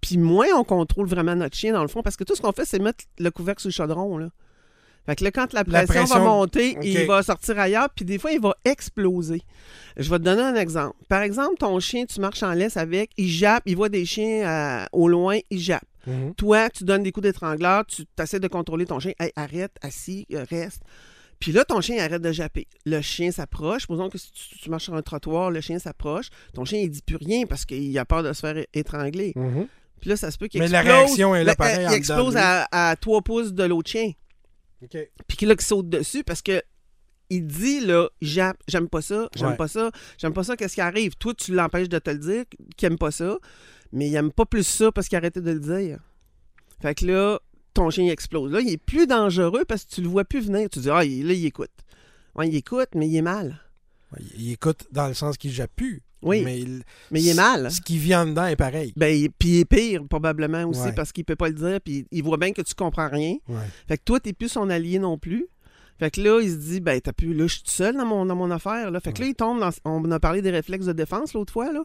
Puis 0.00 0.18
moins 0.18 0.46
on 0.56 0.64
contrôle 0.64 1.06
vraiment 1.06 1.36
notre 1.36 1.56
chien, 1.56 1.72
dans 1.72 1.82
le 1.82 1.88
fond, 1.88 2.02
parce 2.02 2.16
que 2.16 2.24
tout 2.24 2.34
ce 2.34 2.42
qu'on 2.42 2.52
fait, 2.52 2.64
c'est 2.64 2.78
mettre 2.78 3.04
le 3.18 3.30
couvercle 3.30 3.60
sur 3.60 3.68
le 3.68 3.72
chaudron, 3.72 4.18
là. 4.18 4.30
Fait 5.06 5.16
que 5.16 5.24
là, 5.24 5.30
quand 5.30 5.52
la 5.52 5.64
pression, 5.64 5.86
pression- 5.86 6.18
va 6.18 6.24
monter, 6.24 6.76
il 6.82 7.06
va 7.06 7.22
sortir 7.22 7.58
ailleurs, 7.58 7.88
puis 7.94 8.04
des 8.04 8.18
fois, 8.18 8.32
il 8.32 8.40
va 8.40 8.54
exploser. 8.64 9.42
Je 9.96 10.08
vais 10.10 10.18
te 10.18 10.24
donner 10.24 10.42
un 10.42 10.54
exemple. 10.54 10.94
Par 11.08 11.22
exemple, 11.22 11.56
ton 11.58 11.78
chien, 11.80 12.04
tu 12.06 12.20
marches 12.20 12.42
en 12.42 12.52
laisse 12.52 12.76
avec, 12.76 13.10
il 13.16 13.28
jappe, 13.28 13.62
il 13.66 13.76
voit 13.76 13.88
des 13.88 14.04
chiens 14.04 14.48
euh, 14.48 14.84
au 14.92 15.08
loin, 15.08 15.38
il 15.50 15.58
jappe. 15.58 15.82
Mhm. 16.06 16.34
Toi, 16.34 16.70
tu 16.70 16.84
donnes 16.84 17.02
des 17.02 17.12
coups 17.12 17.24
d'étrangleur, 17.24 17.84
tu 17.86 18.04
essaies 18.22 18.40
de 18.40 18.48
contrôler 18.48 18.86
ton 18.86 19.00
chien. 19.00 19.12
Hey, 19.18 19.32
arrête, 19.36 19.72
assis, 19.82 20.26
euh, 20.32 20.44
reste. 20.48 20.82
Puis 21.40 21.52
là, 21.52 21.64
ton 21.64 21.80
chien 21.80 21.96
il 21.96 22.00
arrête 22.00 22.20
de 22.22 22.32
japper. 22.32 22.66
Le 22.84 23.00
chien 23.00 23.30
s'approche. 23.32 23.82
Supposons 23.82 24.10
que 24.10 24.18
si 24.18 24.30
tu, 24.32 24.58
tu 24.58 24.70
marches 24.70 24.84
sur 24.84 24.94
un 24.94 25.00
trottoir, 25.02 25.50
le 25.50 25.62
chien 25.62 25.78
s'approche. 25.78 26.26
Ton 26.54 26.66
chien, 26.66 26.78
il 26.80 26.90
dit 26.90 27.00
plus 27.02 27.16
rien 27.16 27.46
parce 27.46 27.64
qu'il 27.64 27.98
a 27.98 28.04
peur 28.04 28.22
de 28.22 28.32
se 28.34 28.40
faire 28.40 28.62
étrangler. 28.74 29.32
Mhm. 29.36 29.66
Puis 30.00 30.10
là, 30.10 30.16
ça 30.16 30.30
se 30.30 30.36
peut 30.38 30.48
qu'il 30.48 30.60
Mais 30.60 30.66
explose. 30.66 30.84
la 30.86 30.94
réaction 30.98 31.34
est 31.34 31.44
là, 31.44 31.52
Le- 31.52 31.56
pareil, 31.56 31.84
euh, 31.84 31.88
en 31.88 31.90
Il 31.92 31.94
explose 31.96 32.36
à, 32.36 32.66
à 32.70 32.96
3 32.96 33.22
pouces 33.22 33.52
de 33.54 33.64
l'autre 33.64 33.90
chien. 33.90 34.12
OK. 34.82 34.96
Puis 35.26 35.36
qu'il 35.36 35.48
là, 35.48 35.56
qu'il 35.56 35.66
saute 35.66 35.88
dessus 35.88 36.24
parce 36.24 36.42
que 36.42 36.62
il 37.32 37.46
dit, 37.46 37.80
là, 37.80 38.08
j'aime 38.20 38.88
pas 38.90 39.02
ça, 39.02 39.28
j'aime 39.36 39.50
Ouais. 39.50 39.56
pas 39.56 39.68
ça, 39.68 39.92
j'aime 40.18 40.32
pas 40.32 40.42
ça, 40.42 40.56
qu'est-ce 40.56 40.74
qui 40.74 40.80
arrive? 40.80 41.14
Toi, 41.14 41.32
tu 41.34 41.54
l'empêches 41.54 41.88
de 41.88 41.98
te 42.00 42.10
le 42.10 42.18
dire, 42.18 42.44
qu'il 42.76 42.86
aime 42.86 42.98
pas 42.98 43.12
ça, 43.12 43.38
mais 43.92 44.08
il 44.08 44.14
aime 44.16 44.32
pas 44.32 44.46
plus 44.46 44.66
ça 44.66 44.90
parce 44.90 45.06
qu'il 45.08 45.14
a 45.16 45.20
arrêté 45.20 45.40
de 45.40 45.52
le 45.52 45.60
dire. 45.60 46.00
Fait 46.82 46.94
que 46.96 47.06
là, 47.06 47.38
ton 47.72 47.88
chien 47.90 48.04
il 48.04 48.10
explose. 48.10 48.50
Là, 48.50 48.60
il 48.60 48.70
est 48.72 48.82
plus 48.82 49.06
dangereux 49.06 49.64
parce 49.64 49.84
que 49.84 49.94
tu 49.94 50.02
le 50.02 50.08
vois 50.08 50.24
plus 50.24 50.40
venir. 50.46 50.68
Tu 50.70 50.80
dis, 50.80 50.90
ah, 50.90 51.04
il- 51.04 51.24
là, 51.26 51.32
il 51.34 51.46
écoute. 51.46 51.70
Ouais, 52.34 52.48
il 52.48 52.56
écoute, 52.56 52.88
mais 52.96 53.06
il 53.08 53.16
est 53.16 53.22
mal. 53.22 53.60
Ouais, 54.12 54.24
Il 54.36 54.50
écoute 54.52 54.88
dans 54.90 55.06
le 55.06 55.14
sens 55.14 55.36
qu'il 55.38 55.52
jappe 55.52 55.70
plus. 55.76 56.02
Oui, 56.22 56.42
Mais 56.44 56.58
il- 56.60 56.82
mais 57.10 57.20
il 57.22 57.28
est 57.28 57.34
mal. 57.34 57.70
Ce 57.70 57.80
qui 57.80 57.98
vient 57.98 58.26
dedans 58.26 58.46
est 58.46 58.56
pareil. 58.56 58.92
Ben, 58.96 59.28
puis 59.38 59.48
il 59.48 59.58
est 59.60 59.64
pire, 59.64 60.02
probablement 60.08 60.64
aussi, 60.64 60.80
Ouais. 60.82 60.92
parce 60.92 61.12
qu'il 61.12 61.24
peut 61.24 61.36
pas 61.36 61.48
le 61.48 61.54
dire, 61.54 61.80
puis 61.82 62.06
il 62.10 62.22
voit 62.22 62.36
bien 62.36 62.52
que 62.52 62.62
tu 62.62 62.74
comprends 62.74 63.08
rien. 63.08 63.36
Ouais. 63.48 63.56
Fait 63.88 63.96
que 63.98 64.02
toi, 64.04 64.20
t'es 64.20 64.32
plus 64.32 64.48
son 64.48 64.68
allié 64.70 64.98
non 64.98 65.16
plus. 65.18 65.46
Fait 65.98 66.10
que 66.10 66.20
là, 66.22 66.40
il 66.40 66.50
se 66.50 66.56
dit, 66.56 66.80
ben, 66.80 66.98
t'as 66.98 67.12
plus, 67.12 67.34
là, 67.34 67.46
je 67.46 67.54
suis 67.56 67.62
tout 67.62 67.70
seul 67.70 67.94
dans 67.94 68.06
mon, 68.06 68.24
dans 68.24 68.34
mon 68.34 68.50
affaire, 68.50 68.90
là. 68.90 69.00
Fait 69.00 69.12
que 69.12 69.20
là, 69.20 69.26
il 69.28 69.34
tombe 69.34 69.60
dans, 69.60 69.68
on 69.84 70.10
a 70.10 70.18
parlé 70.18 70.40
des 70.40 70.50
réflexes 70.50 70.86
de 70.86 70.92
défense 70.94 71.34
l'autre 71.34 71.52
fois, 71.52 71.72
là. 71.74 71.82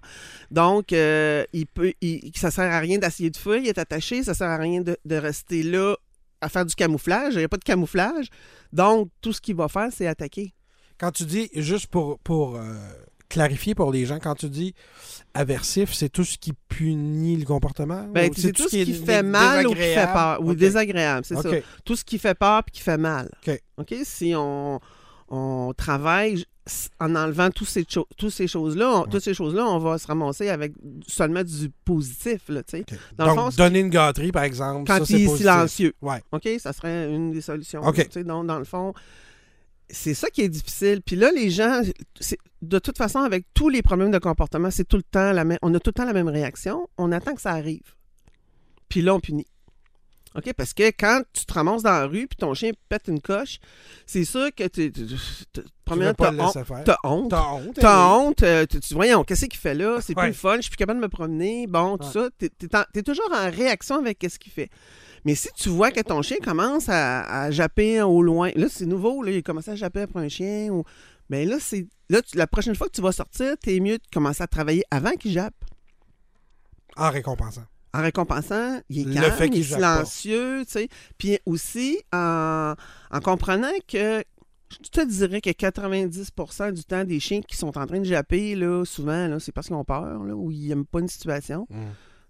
Donc, 0.52 0.94
euh, 0.94 1.44
il 1.52 1.68
peut, 1.68 1.92
il- 2.02 2.32
ça 2.34 2.50
sert 2.50 2.72
à 2.72 2.80
rien 2.80 2.98
d'essayer 2.98 3.30
de 3.30 3.36
fuir, 3.36 3.58
il 3.58 3.68
est 3.68 3.78
attaché, 3.78 4.24
ça 4.24 4.34
sert 4.34 4.48
à 4.50 4.56
rien 4.58 4.80
de, 4.82 4.96
de 5.04 5.16
rester 5.18 5.64
là 5.64 5.96
à 6.40 6.48
faire 6.48 6.66
du 6.66 6.76
camouflage, 6.76 7.34
il 7.34 7.40
n'y 7.40 7.44
a 7.44 7.50
pas 7.50 7.58
de 7.58 7.64
camouflage. 7.66 8.28
Donc, 8.72 9.10
tout 9.22 9.34
ce 9.34 9.42
qu'il 9.42 9.56
va 9.56 9.68
faire, 9.68 9.90
c'est 9.92 10.08
attaquer. 10.08 10.54
Quand 10.98 11.12
tu 11.12 11.26
dis, 11.26 11.50
juste 11.54 11.88
pour, 11.88 12.18
pour 12.20 12.56
euh, 12.56 12.62
clarifier 13.30 13.76
pour 13.76 13.92
les 13.92 14.06
gens, 14.06 14.20
quand 14.20 14.36
tu 14.36 14.50
dis 14.50 14.74
aversif, 15.34 15.94
c'est 15.94 16.10
tout 16.10 16.24
ce 16.24 16.38
qui 16.38 16.54
punit 16.70 17.36
le 17.38 17.46
comportement? 17.46 18.04
Ben, 18.14 18.30
Ou 18.30 18.34
c'est 18.36 18.52
tout 18.52 18.64
ce 18.64 18.70
qui, 18.70 18.82
est 18.82 19.06
fait 19.06 19.24
mal 19.24 19.68
ou 19.68 19.72
qui 19.72 19.76
fait 19.78 20.08
peur. 20.14 20.40
Ok. 20.42 20.56
désagréable, 20.56 21.26
c'est 21.26 21.36
ça. 21.36 21.50
Tout 21.84 21.96
ce 21.96 22.04
qui 22.06 22.18
fait 22.20 22.36
peur 22.36 22.64
puis 22.64 22.74
qui 22.74 22.82
fait 22.82 22.98
mal. 22.98 23.30
OK. 23.78 23.94
Si 24.04 24.34
on, 24.36 24.80
on 25.30 25.74
travaille 25.76 26.46
en 27.00 27.16
enlevant 27.16 27.52
tous 27.52 27.66
ces, 27.66 27.86
cho- 27.88 28.08
toutes 28.18 28.32
ces 28.32 28.48
choses-là, 28.48 29.02
Ouais. 29.02 29.06
toutes 29.12 29.22
ces 29.24 29.36
choses-là, 29.36 29.66
on 29.68 29.78
va 29.78 30.00
se 30.00 30.08
ramasser 30.08 30.50
avec 30.50 30.74
seulement 31.08 31.44
du 31.44 31.70
positif, 31.84 32.42
là. 32.50 32.64
Dans 33.18 33.26
le 33.26 33.36
Donc, 33.36 33.52
fond, 33.52 33.58
donner 33.58 33.82
une 33.82 33.90
gâterie, 33.90 34.32
par 34.32 34.44
exemple, 34.44 34.86
Quand 34.88 35.06
ça, 35.06 35.14
il 35.16 35.26
est 35.30 35.36
silencieux. 35.38 35.94
Ouais. 36.02 36.24
OK? 36.32 36.48
Ça 36.58 36.74
serait 36.74 37.14
une 37.14 37.32
des 37.32 37.42
solutions. 37.42 37.82
Là. 37.82 38.24
Donc, 38.24 38.48
dans 38.48 38.58
le 38.58 38.66
fond, 38.66 38.94
c'est 39.90 40.14
ça 40.14 40.30
qui 40.30 40.42
est 40.42 40.50
difficile. 40.50 41.02
Puis 41.02 41.16
là, 41.16 41.32
les 41.32 41.50
gens, 41.50 41.82
de 42.62 42.80
toute 42.80 42.98
façon, 42.98 43.20
avec 43.20 43.46
tous 43.54 43.70
les 43.70 43.82
problèmes 43.82 44.12
de 44.12 44.18
comportement, 44.18 44.72
c'est 44.72 44.86
tout 44.88 44.98
le 44.98 45.04
temps 45.04 45.32
la 45.32 45.44
même. 45.44 45.60
On 45.62 45.74
a 45.74 45.80
tout 45.80 45.90
le 45.90 45.94
temps 45.94 46.06
la 46.06 46.14
même 46.14 46.28
réaction. 46.28 46.90
On 46.98 47.12
attend 47.12 47.36
que 47.36 47.42
ça 47.42 47.52
arrive. 47.52 47.96
Puis 48.90 49.02
là, 49.02 49.16
on 49.16 49.20
punit. 49.20 49.48
OK? 50.36 50.54
Parce 50.54 50.74
que 50.74 50.84
quand 50.90 51.22
tu 51.34 51.46
te 51.46 51.54
ramasses 51.54 51.84
dans 51.84 51.92
la 51.92 52.06
rue 52.06 52.28
puis 52.28 52.36
ton 52.38 52.54
chien 52.54 52.72
pète 52.90 53.08
une 53.08 53.22
coche, 53.22 53.60
c'est 54.06 54.26
sûr 54.26 54.50
que 54.54 54.68
tu. 54.68 54.92
Premièrement, 55.86 56.14
t'as 56.18 56.32
honte. 56.34 56.58
T'as 56.84 56.98
honte. 57.04 57.30
T'as 57.30 57.44
honte. 57.52 57.78
Oui. 57.78 57.86
honte, 58.28 58.44
euh, 58.44 58.66
tu, 58.66 58.80
tu- 58.80 58.94
voyons, 58.96 59.24
qu'est-ce 59.24 59.46
qu'il 59.46 59.60
fait 59.60 59.76
là? 59.76 60.00
C'est 60.02 60.16
Ouais. 60.18 60.24
plus 60.24 60.28
le 60.30 60.34
fun, 60.34 60.56
je 60.58 60.62
suis 60.64 60.72
plus 60.72 60.78
capable 60.78 61.00
de 61.00 61.06
me 61.06 61.10
promener. 61.10 61.68
Bon, 61.68 61.98
tout 61.98 62.06
Ouais. 62.06 62.12
ça, 62.12 62.30
t'es, 62.38 62.50
t'es 62.94 63.04
toujours 63.04 63.30
en 63.34 63.50
réaction 63.52 63.98
avec 64.00 64.26
ce 64.30 64.38
qu'il 64.40 64.52
fait. 64.52 64.70
Mais 65.26 65.36
si 65.36 65.50
tu 65.56 65.70
vois 65.70 65.92
que 65.92 66.02
ton 66.02 66.22
chien 66.22 66.38
commence 66.44 66.90
à, 66.90 67.22
à 67.44 67.52
japper 67.52 68.02
au 68.02 68.22
loin, 68.22 68.52
là, 68.56 68.68
c'est 68.70 68.86
nouveau, 68.86 69.24
là, 69.24 69.32
il 69.32 69.42
commence 69.44 69.68
à 69.68 69.76
japper 69.76 70.02
après 70.02 70.20
un 70.20 70.28
chien, 70.30 70.70
ou... 70.70 70.84
ben 71.30 71.48
là, 71.48 71.58
c'est 71.60 71.88
là 72.10 72.22
tu- 72.22 72.36
la 72.38 72.46
prochaine 72.48 72.76
fois 72.76 72.88
que 72.88 72.94
tu 72.94 73.02
vas 73.02 73.12
sortir, 73.12 73.56
t'es 73.62 73.80
mieux 73.80 73.98
de 73.98 74.04
commencer 74.14 74.44
à 74.44 74.48
travailler 74.48 74.84
avant 74.92 75.12
qu'il 75.14 75.32
jappe. 75.32 75.56
En 76.98 77.10
récompensant. 77.12 77.64
En 77.96 78.02
récompensant, 78.02 78.82
il 78.90 79.02
est 79.02 79.06
Le 79.06 79.22
calme, 79.22 79.32
fait 79.38 79.48
il 79.48 79.60
est 79.60 79.64
silencieux, 79.64 80.66
tu 80.66 80.72
sais. 80.72 80.90
Puis 81.18 81.40
aussi, 81.46 82.02
en, 82.12 82.74
en 83.10 83.20
comprenant 83.22 83.72
que 83.88 84.22
je 84.84 84.90
te 84.90 85.06
dirais 85.06 85.40
que 85.40 85.50
90% 85.50 86.74
du 86.74 86.84
temps, 86.84 87.06
des 87.06 87.20
chiens 87.20 87.42
qui 87.42 87.56
sont 87.56 87.78
en 87.78 87.86
train 87.86 88.00
de 88.00 88.06
japper, 88.06 88.56
là, 88.56 88.84
souvent, 88.84 89.28
là, 89.28 89.40
c'est 89.40 89.52
parce 89.52 89.68
qu'ils 89.68 89.76
ont 89.76 89.86
peur, 89.86 90.24
là, 90.24 90.36
ou 90.36 90.52
ils 90.52 90.68
n'aiment 90.68 90.86
pas 90.86 91.00
une 91.00 91.08
situation. 91.08 91.68
Mm. 91.70 91.84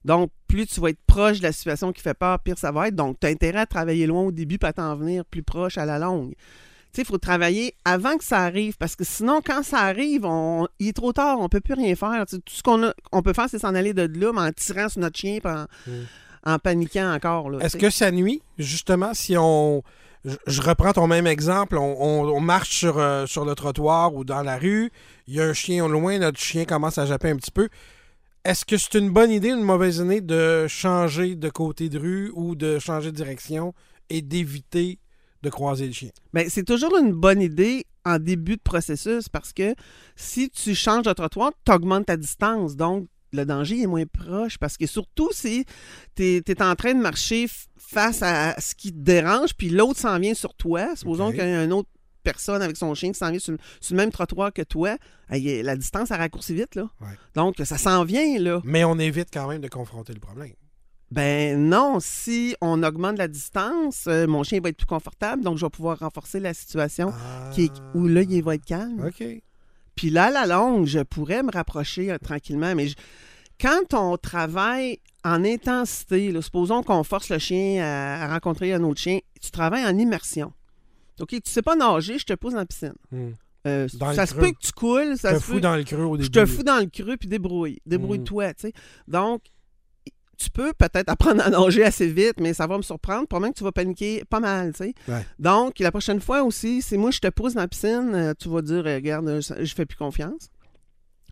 Donc, 0.06 0.32
plus 0.48 0.68
tu 0.68 0.80
vas 0.80 0.90
être 0.90 1.02
proche 1.08 1.40
de 1.40 1.44
la 1.44 1.52
situation 1.52 1.92
qui 1.92 2.02
fait 2.02 2.14
peur, 2.14 2.40
pire 2.40 2.60
ça 2.60 2.72
va 2.72 2.90
être. 2.90 2.96
Donc, 2.96 3.20
tu 3.20 3.26
as 3.26 3.32
intérêt 3.32 3.62
à 3.62 3.66
travailler 3.66 4.06
loin 4.06 4.22
au 4.22 4.32
début, 4.32 4.60
pas 4.60 4.72
t'en 4.72 4.96
venir 4.96 5.26
plus 5.26 5.42
proche 5.42 5.80
à 5.80 5.86
la 5.86 5.98
longue. 5.98 6.36
Sais, 6.96 7.02
il 7.02 7.06
faut 7.06 7.18
travailler 7.18 7.76
avant 7.84 8.18
que 8.18 8.24
ça 8.24 8.40
arrive, 8.40 8.78
parce 8.78 8.96
que 8.96 9.04
sinon, 9.04 9.42
quand 9.46 9.64
ça 9.64 9.80
arrive, 9.80 10.26
on... 10.26 10.68
il 10.80 10.88
est 10.90 10.94
trop 10.94 11.12
tard, 11.14 11.40
on 11.42 11.50
peut 11.50 11.60
plus 11.62 11.74
rien 11.74 11.96
faire. 11.96 12.26
Tout 12.30 12.40
ce 12.48 12.64
qu'on 12.64 12.92
on 13.12 13.22
peut 13.22 13.34
faire, 13.34 13.48
c'est 13.50 13.60
s'en 13.60 13.76
aller 13.76 13.94
de 13.94 14.04
là, 14.20 14.32
mais 14.34 14.42
en 14.42 14.52
tirant 14.52 14.88
sur 14.90 15.02
notre 15.02 15.18
chien, 15.18 15.40
en, 15.44 15.66
Mm. 15.88 15.92
en 16.46 16.60
paniquant 16.60 17.14
encore. 17.14 17.62
Est-ce 17.62 17.76
que 17.78 17.90
ça 17.90 18.12
nuit, 18.12 18.42
justement, 18.58 19.14
si 19.14 19.36
on. 19.38 19.84
Je, 20.24 20.36
je 20.48 20.62
reprends 20.62 20.92
ton 20.94 21.06
même 21.06 21.28
exemple. 21.28 21.78
On, 21.78 22.02
on- 22.02 22.28
on 22.30 22.40
marche 22.40 22.70
sur, 22.78 22.98
euh, 22.98 23.26
sur 23.28 23.46
le 23.46 23.54
trottoir 23.54 24.16
ou 24.16 24.24
dans 24.24 24.42
la 24.42 24.58
rue. 24.58 24.92
Il 25.28 25.36
y 25.36 25.42
a 25.42 25.44
un 25.44 25.54
chien 25.54 25.86
au 25.86 25.88
loin. 25.88 26.18
Notre 26.18 26.40
chien 26.40 26.66
commence 26.66 26.98
à 26.98 27.06
japper 27.06 27.30
un 27.30 27.36
petit 27.36 27.52
peu. 27.52 27.70
Est-ce 28.44 28.64
que 28.66 28.78
c'est 28.78 28.96
une 28.98 29.10
bonne 29.12 29.30
idée 29.32 29.54
ou 29.54 29.58
une 29.58 29.64
mauvaise 29.64 29.98
idée 29.98 30.22
de 30.22 30.66
changer 30.68 31.36
de 31.36 31.50
côté 31.50 31.90
de 31.90 32.00
rue 32.00 32.32
ou 32.36 32.56
de 32.56 32.80
changer 32.80 33.12
de 33.12 33.16
direction 33.18 33.74
et 34.10 34.22
d'éviter 34.22 34.98
de 35.46 35.50
croiser 35.50 35.88
le 35.88 35.94
chien? 35.94 36.10
Ben, 36.34 36.50
c'est 36.50 36.64
toujours 36.66 36.98
une 36.98 37.14
bonne 37.14 37.42
idée 37.42 37.86
en 38.04 38.20
début 38.20 38.58
de 38.58 38.62
processus 38.62 39.30
parce 39.30 39.54
que 39.54 39.74
si 40.18 40.50
tu 40.50 40.76
changes 40.76 41.04
de 41.06 41.14
trottoir, 41.14 41.52
tu 41.66 41.72
augmentes 41.72 42.08
ta 42.08 42.18
distance. 42.18 42.76
Donc, 42.76 43.08
le 43.32 43.46
danger 43.46 43.82
est 43.82 43.88
moins 43.88 44.06
proche 44.06 44.58
parce 44.58 44.78
que 44.78 44.86
surtout 44.88 45.30
si 45.32 45.66
tu 46.16 46.42
es, 46.46 46.62
en 46.62 46.76
train 46.76 46.94
de 46.94 47.00
marcher 47.02 47.48
face 47.78 48.22
à 48.22 48.60
ce 48.60 48.76
qui 48.76 48.92
te 48.92 48.98
dérange, 49.00 49.54
puis 49.56 49.70
l'autre 49.70 50.00
s'en 50.00 50.20
vient 50.20 50.34
sur 50.34 50.54
toi, 50.54 50.96
supposons 50.96 51.30
qu'il 51.32 51.40
y 51.40 51.42
a 51.42 51.64
une 51.64 51.74
autre 51.74 51.90
personne 52.24 52.62
avec 52.62 52.76
son 52.78 52.94
chien 52.96 53.12
qui 53.12 53.20
s'en 53.20 53.30
vient 53.30 53.40
sur, 53.40 53.52
le- 53.54 53.60
sur 53.82 53.94
le 53.96 53.98
même 53.98 54.12
trottoir 54.12 54.52
que 54.52 54.62
toi, 54.64 54.98
la 55.30 55.76
distance, 55.76 56.12
elle 56.12 56.18
raccourcit 56.18 56.56
vite. 56.56 56.76
Là. 56.76 56.90
Ouais. 57.02 57.08
Donc, 57.36 57.56
ça 57.64 57.78
s'en 57.78 58.04
vient. 58.04 58.40
là. 58.40 58.62
Mais 58.64 58.84
on 58.84 58.98
évite 59.00 59.30
quand 59.32 59.48
même 59.48 59.62
de 59.62 59.68
confronter 59.68 60.14
le 60.14 60.20
problème. 60.20 60.54
Ben 61.16 61.58
non, 61.70 62.00
si 62.02 62.56
on 62.62 62.84
augmente 62.84 63.18
la 63.18 63.28
distance, 63.28 64.06
euh, 64.08 64.28
mon 64.28 64.44
chien 64.44 64.60
va 64.62 64.70
être 64.70 64.78
plus 64.78 64.86
confortable, 64.86 65.44
donc 65.44 65.58
je 65.58 65.66
vais 65.66 65.70
pouvoir 65.70 66.00
renforcer 66.00 66.40
la 66.40 66.54
situation 66.54 67.12
Ah. 67.14 67.50
qui 67.54 67.66
est- 67.66 67.82
où 67.94 68.08
là, 68.08 68.22
il 68.22 68.44
va 68.44 68.56
être 68.56 68.66
calme. 68.66 69.04
OK. 69.06 69.24
Puis 69.96 70.10
là, 70.10 70.26
à 70.26 70.32
la 70.32 70.46
longue, 70.46 70.86
je 70.86 71.00
pourrais 71.00 71.42
me 71.42 71.52
rapprocher 71.52 72.12
euh, 72.12 72.18
tranquillement. 72.18 72.76
Mais 72.76 72.90
je- 72.90 72.96
quand 73.62 73.94
on 73.94 74.18
travaille 74.18 75.00
en 75.24 75.44
intensité, 75.46 76.32
là, 76.32 76.42
supposons 76.42 76.84
qu'on 76.84 77.04
force 77.04 77.30
le 77.30 77.40
chien 77.40 77.82
à, 77.84 78.26
à 78.26 78.34
rencontrer 78.34 78.74
un 78.74 78.84
autre 78.84 79.00
chien, 79.00 79.20
tu 79.42 79.52
travailles 79.52 79.86
en 79.86 79.98
immersion. 79.98 80.52
OK, 81.22 81.30
tu 81.30 81.42
sais 81.46 81.62
pas 81.62 81.76
nager, 81.78 82.20
je 82.20 82.26
te 82.26 82.34
pose 82.34 82.52
dans 82.54 82.60
la 82.60 82.66
piscine. 82.66 82.94
Hmm. 83.12 83.30
Euh, 83.68 83.88
ça 84.14 84.28
se 84.28 84.36
peut 84.36 84.52
que 84.52 84.60
tu 84.60 84.72
coules, 84.74 85.18
ça 85.18 85.32
Je 85.34 85.38
te 85.38 85.42
fous 85.44 85.60
dans 85.60 85.76
le 85.76 85.84
creux 85.84 86.04
au 86.04 86.18
début. 86.18 86.26
je 86.26 86.30
te 86.42 86.46
fous 86.46 86.62
dans 86.62 86.78
le 86.78 86.86
creux 86.88 87.18
puis 87.18 87.28
débrouille. 87.28 87.80
Débrouille-toi, 87.88 88.54
tu 88.54 88.68
sais. 88.68 88.74
Donc, 89.08 89.42
tu 90.38 90.50
peux 90.50 90.74
peut-être 90.74 91.10
apprendre 91.10 91.42
à 91.42 91.50
nager 91.50 91.84
assez 91.84 92.08
vite, 92.08 92.40
mais 92.40 92.54
ça 92.54 92.68
va 92.68 92.78
me 92.78 92.84
surprendre. 92.84 93.28
Probablement 93.28 93.52
que 93.52 93.58
tu 93.58 93.64
vas 93.64 93.72
paniquer 93.72 94.24
pas 94.30 94.40
mal, 94.40 94.74
tu 94.74 94.86
sais. 94.86 94.94
Ouais. 95.08 95.26
Donc, 95.40 95.80
la 95.80 95.92
prochaine 95.92 96.20
fois 96.20 96.44
aussi, 96.44 96.82
c'est 96.82 96.98
moi, 96.98 97.12
je 97.12 97.20
te 97.20 97.28
pousse 97.28 97.54
dans 97.54 97.62
la 97.62 97.68
piscine, 97.68 98.12
euh, 98.14 98.34
tu 98.38 98.50
vas 98.50 98.62
dire, 98.62 98.86
euh, 98.86 98.96
regarde, 98.96 99.28
euh, 99.28 99.42
je 99.42 99.74
fais 99.74 99.86
plus 99.86 99.98
confiance. 99.98 100.50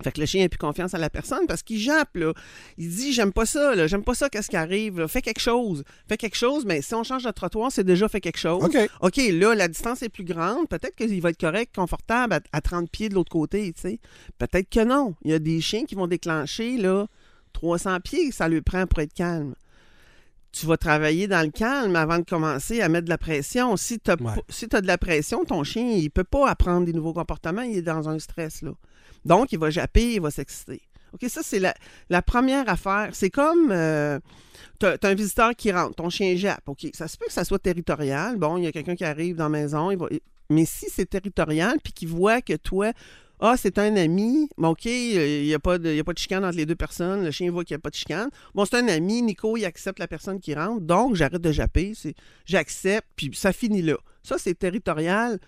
Fait 0.02 0.12
que 0.12 0.20
le 0.20 0.26
chien 0.26 0.42
n'a 0.42 0.50
plus 0.50 0.58
confiance 0.58 0.94
à 0.96 0.98
la 0.98 1.10
personne 1.10 1.46
parce 1.48 1.62
qu'il 1.62 1.80
jappe, 1.80 2.16
là. 2.16 2.34
Il 2.78 2.90
dit, 2.90 3.14
j'aime 3.14 3.32
pas 3.32 3.46
ça, 3.46 3.76
là. 3.76 3.86
J'aime 3.86 4.04
pas 4.04 4.16
ça, 4.16 4.28
qu'est-ce 4.28 4.50
qui 4.50 4.58
arrive, 4.58 5.00
là. 5.00 5.08
Fais 5.08 5.22
quelque 5.22 5.40
chose. 5.40 5.84
Fais 6.08 6.18
quelque 6.18 6.36
chose, 6.36 6.66
mais 6.66 6.82
si 6.82 6.96
on 6.96 7.04
change 7.04 7.24
de 7.24 7.32
trottoir, 7.32 7.72
c'est 7.72 7.84
déjà 7.84 8.10
fait 8.10 8.20
quelque 8.20 8.40
chose. 8.40 8.64
OK. 8.64 8.78
OK, 9.02 9.18
là, 9.32 9.54
la 9.54 9.68
distance 9.68 10.02
est 10.02 10.10
plus 10.10 10.24
grande. 10.24 10.68
Peut-être 10.68 10.96
qu'il 10.96 11.22
va 11.22 11.30
être 11.30 11.40
correct, 11.40 11.76
confortable 11.76 12.34
à, 12.34 12.40
à 12.52 12.62
30 12.62 12.90
pieds 12.90 13.10
de 13.10 13.14
l'autre 13.14 13.32
côté, 13.32 13.72
tu 13.74 13.82
sais. 13.82 14.00
Peut-être 14.40 14.70
que 14.70 14.84
non. 14.84 15.14
Il 15.24 15.32
y 15.32 15.34
a 15.34 15.40
des 15.40 15.62
chiens 15.62 15.86
qui 15.86 15.96
vont 15.96 16.08
déclencher, 16.08 16.78
là, 16.78 17.06
300 17.54 18.00
pieds, 18.02 18.32
ça 18.32 18.48
lui 18.50 18.62
prend 18.62 18.86
pour 18.88 19.00
être 19.00 19.14
calme. 19.14 19.56
Tu 20.52 20.66
vas 20.68 20.78
travailler 20.78 21.28
dans 21.28 21.42
le 21.42 21.50
calme 21.52 21.96
avant 21.96 22.20
de 22.20 22.24
commencer 22.26 22.82
à 22.82 22.90
mettre 22.90 23.06
de 23.06 23.10
la 23.10 23.18
pression. 23.18 23.76
Si 23.76 24.00
tu 24.00 24.12
as, 24.12 24.16
Ouais. 24.22 24.82
de 24.82 24.88
la 24.88 24.98
pression, 25.00 25.46
ton 25.46 25.64
chien, 25.64 25.90
il 25.94 26.12
peut 26.12 26.24
pas 26.24 26.48
apprendre 26.50 26.86
des 26.86 26.94
nouveaux 26.94 27.14
comportements. 27.14 27.64
Il 27.64 27.78
est 27.78 27.82
dans 27.82 28.08
un 28.08 28.20
stress, 28.20 28.62
là. 28.62 28.72
Donc, 29.26 29.52
il 29.52 29.58
va 29.60 29.70
japper, 29.72 30.14
il 30.16 30.22
va 30.22 30.30
s'exciter. 30.30 30.82
OK, 31.14 31.26
ça, 31.30 31.42
c'est 31.44 31.60
la, 31.60 31.74
la 32.10 32.22
première 32.22 32.68
affaire. 32.70 33.10
C'est 33.14 33.30
comme. 33.30 33.72
Euh, 33.72 34.20
T'as 34.80 34.98
as 35.02 35.08
un 35.08 35.14
visiteur 35.14 35.56
qui 35.56 35.72
rentre, 35.72 35.96
ton 35.96 36.10
chien 36.10 36.36
jappe. 36.36 36.68
OK, 36.68 36.88
ça 36.94 37.08
se 37.08 37.16
peut 37.18 37.26
que 37.28 37.32
ça 37.34 37.46
soit 37.46 37.60
territorial. 37.60 38.38
Bon, 38.38 38.58
il 38.58 38.64
y 38.66 38.68
a 38.68 38.72
quelqu'un 38.72 38.96
qui 38.96 39.06
arrive 39.06 39.36
dans 39.36 39.46
la 39.46 39.50
maison. 39.50 39.92
Il 39.92 39.98
va, 39.98 40.08
mais 40.50 40.66
si 40.66 40.88
c'est 40.92 41.06
territorial, 41.10 41.78
puis 41.82 41.94
qu'il 41.94 42.10
voit 42.10 42.42
que 42.42 42.54
toi, 42.54 42.92
ah, 43.40 43.56
c'est 43.58 43.78
un 43.78 43.96
ami. 43.96 44.50
Bon, 44.58 44.70
OK, 44.70 44.86
il 44.86 45.44
n'y 45.44 45.54
a, 45.54 45.60
pas 45.60 45.78
de, 45.78 46.00
a 46.00 46.04
pas 46.04 46.14
de 46.14 46.18
chicane 46.18 46.46
entre 46.46 46.58
les 46.58 46.66
deux 46.66 46.76
personnes. 46.76 47.24
Le 47.26 47.32
chien 47.32 47.52
voit 47.52 47.64
qu'il 47.64 47.76
n'y 47.76 47.80
a 47.80 47.82
pas 47.82 47.90
de 47.90 47.96
chicane. 47.96 48.30
Bon, 48.54 48.64
c'est 48.66 48.78
un 48.78 48.88
ami. 48.88 49.22
Nico, 49.22 49.58
il 49.58 49.66
accepte 49.66 50.00
la 50.00 50.08
personne 50.08 50.40
qui 50.40 50.54
rentre. 50.54 50.82
Donc, 50.82 51.16
j'arrête 51.16 51.42
de 51.42 51.52
japper. 51.52 51.94
J'accepte, 52.46 53.08
puis 53.16 53.32
ça 53.34 53.52
finit 53.52 53.82
là. 53.82 53.98
Ça, 54.24 54.38
c'est 54.38 54.58
territorial 54.58 55.40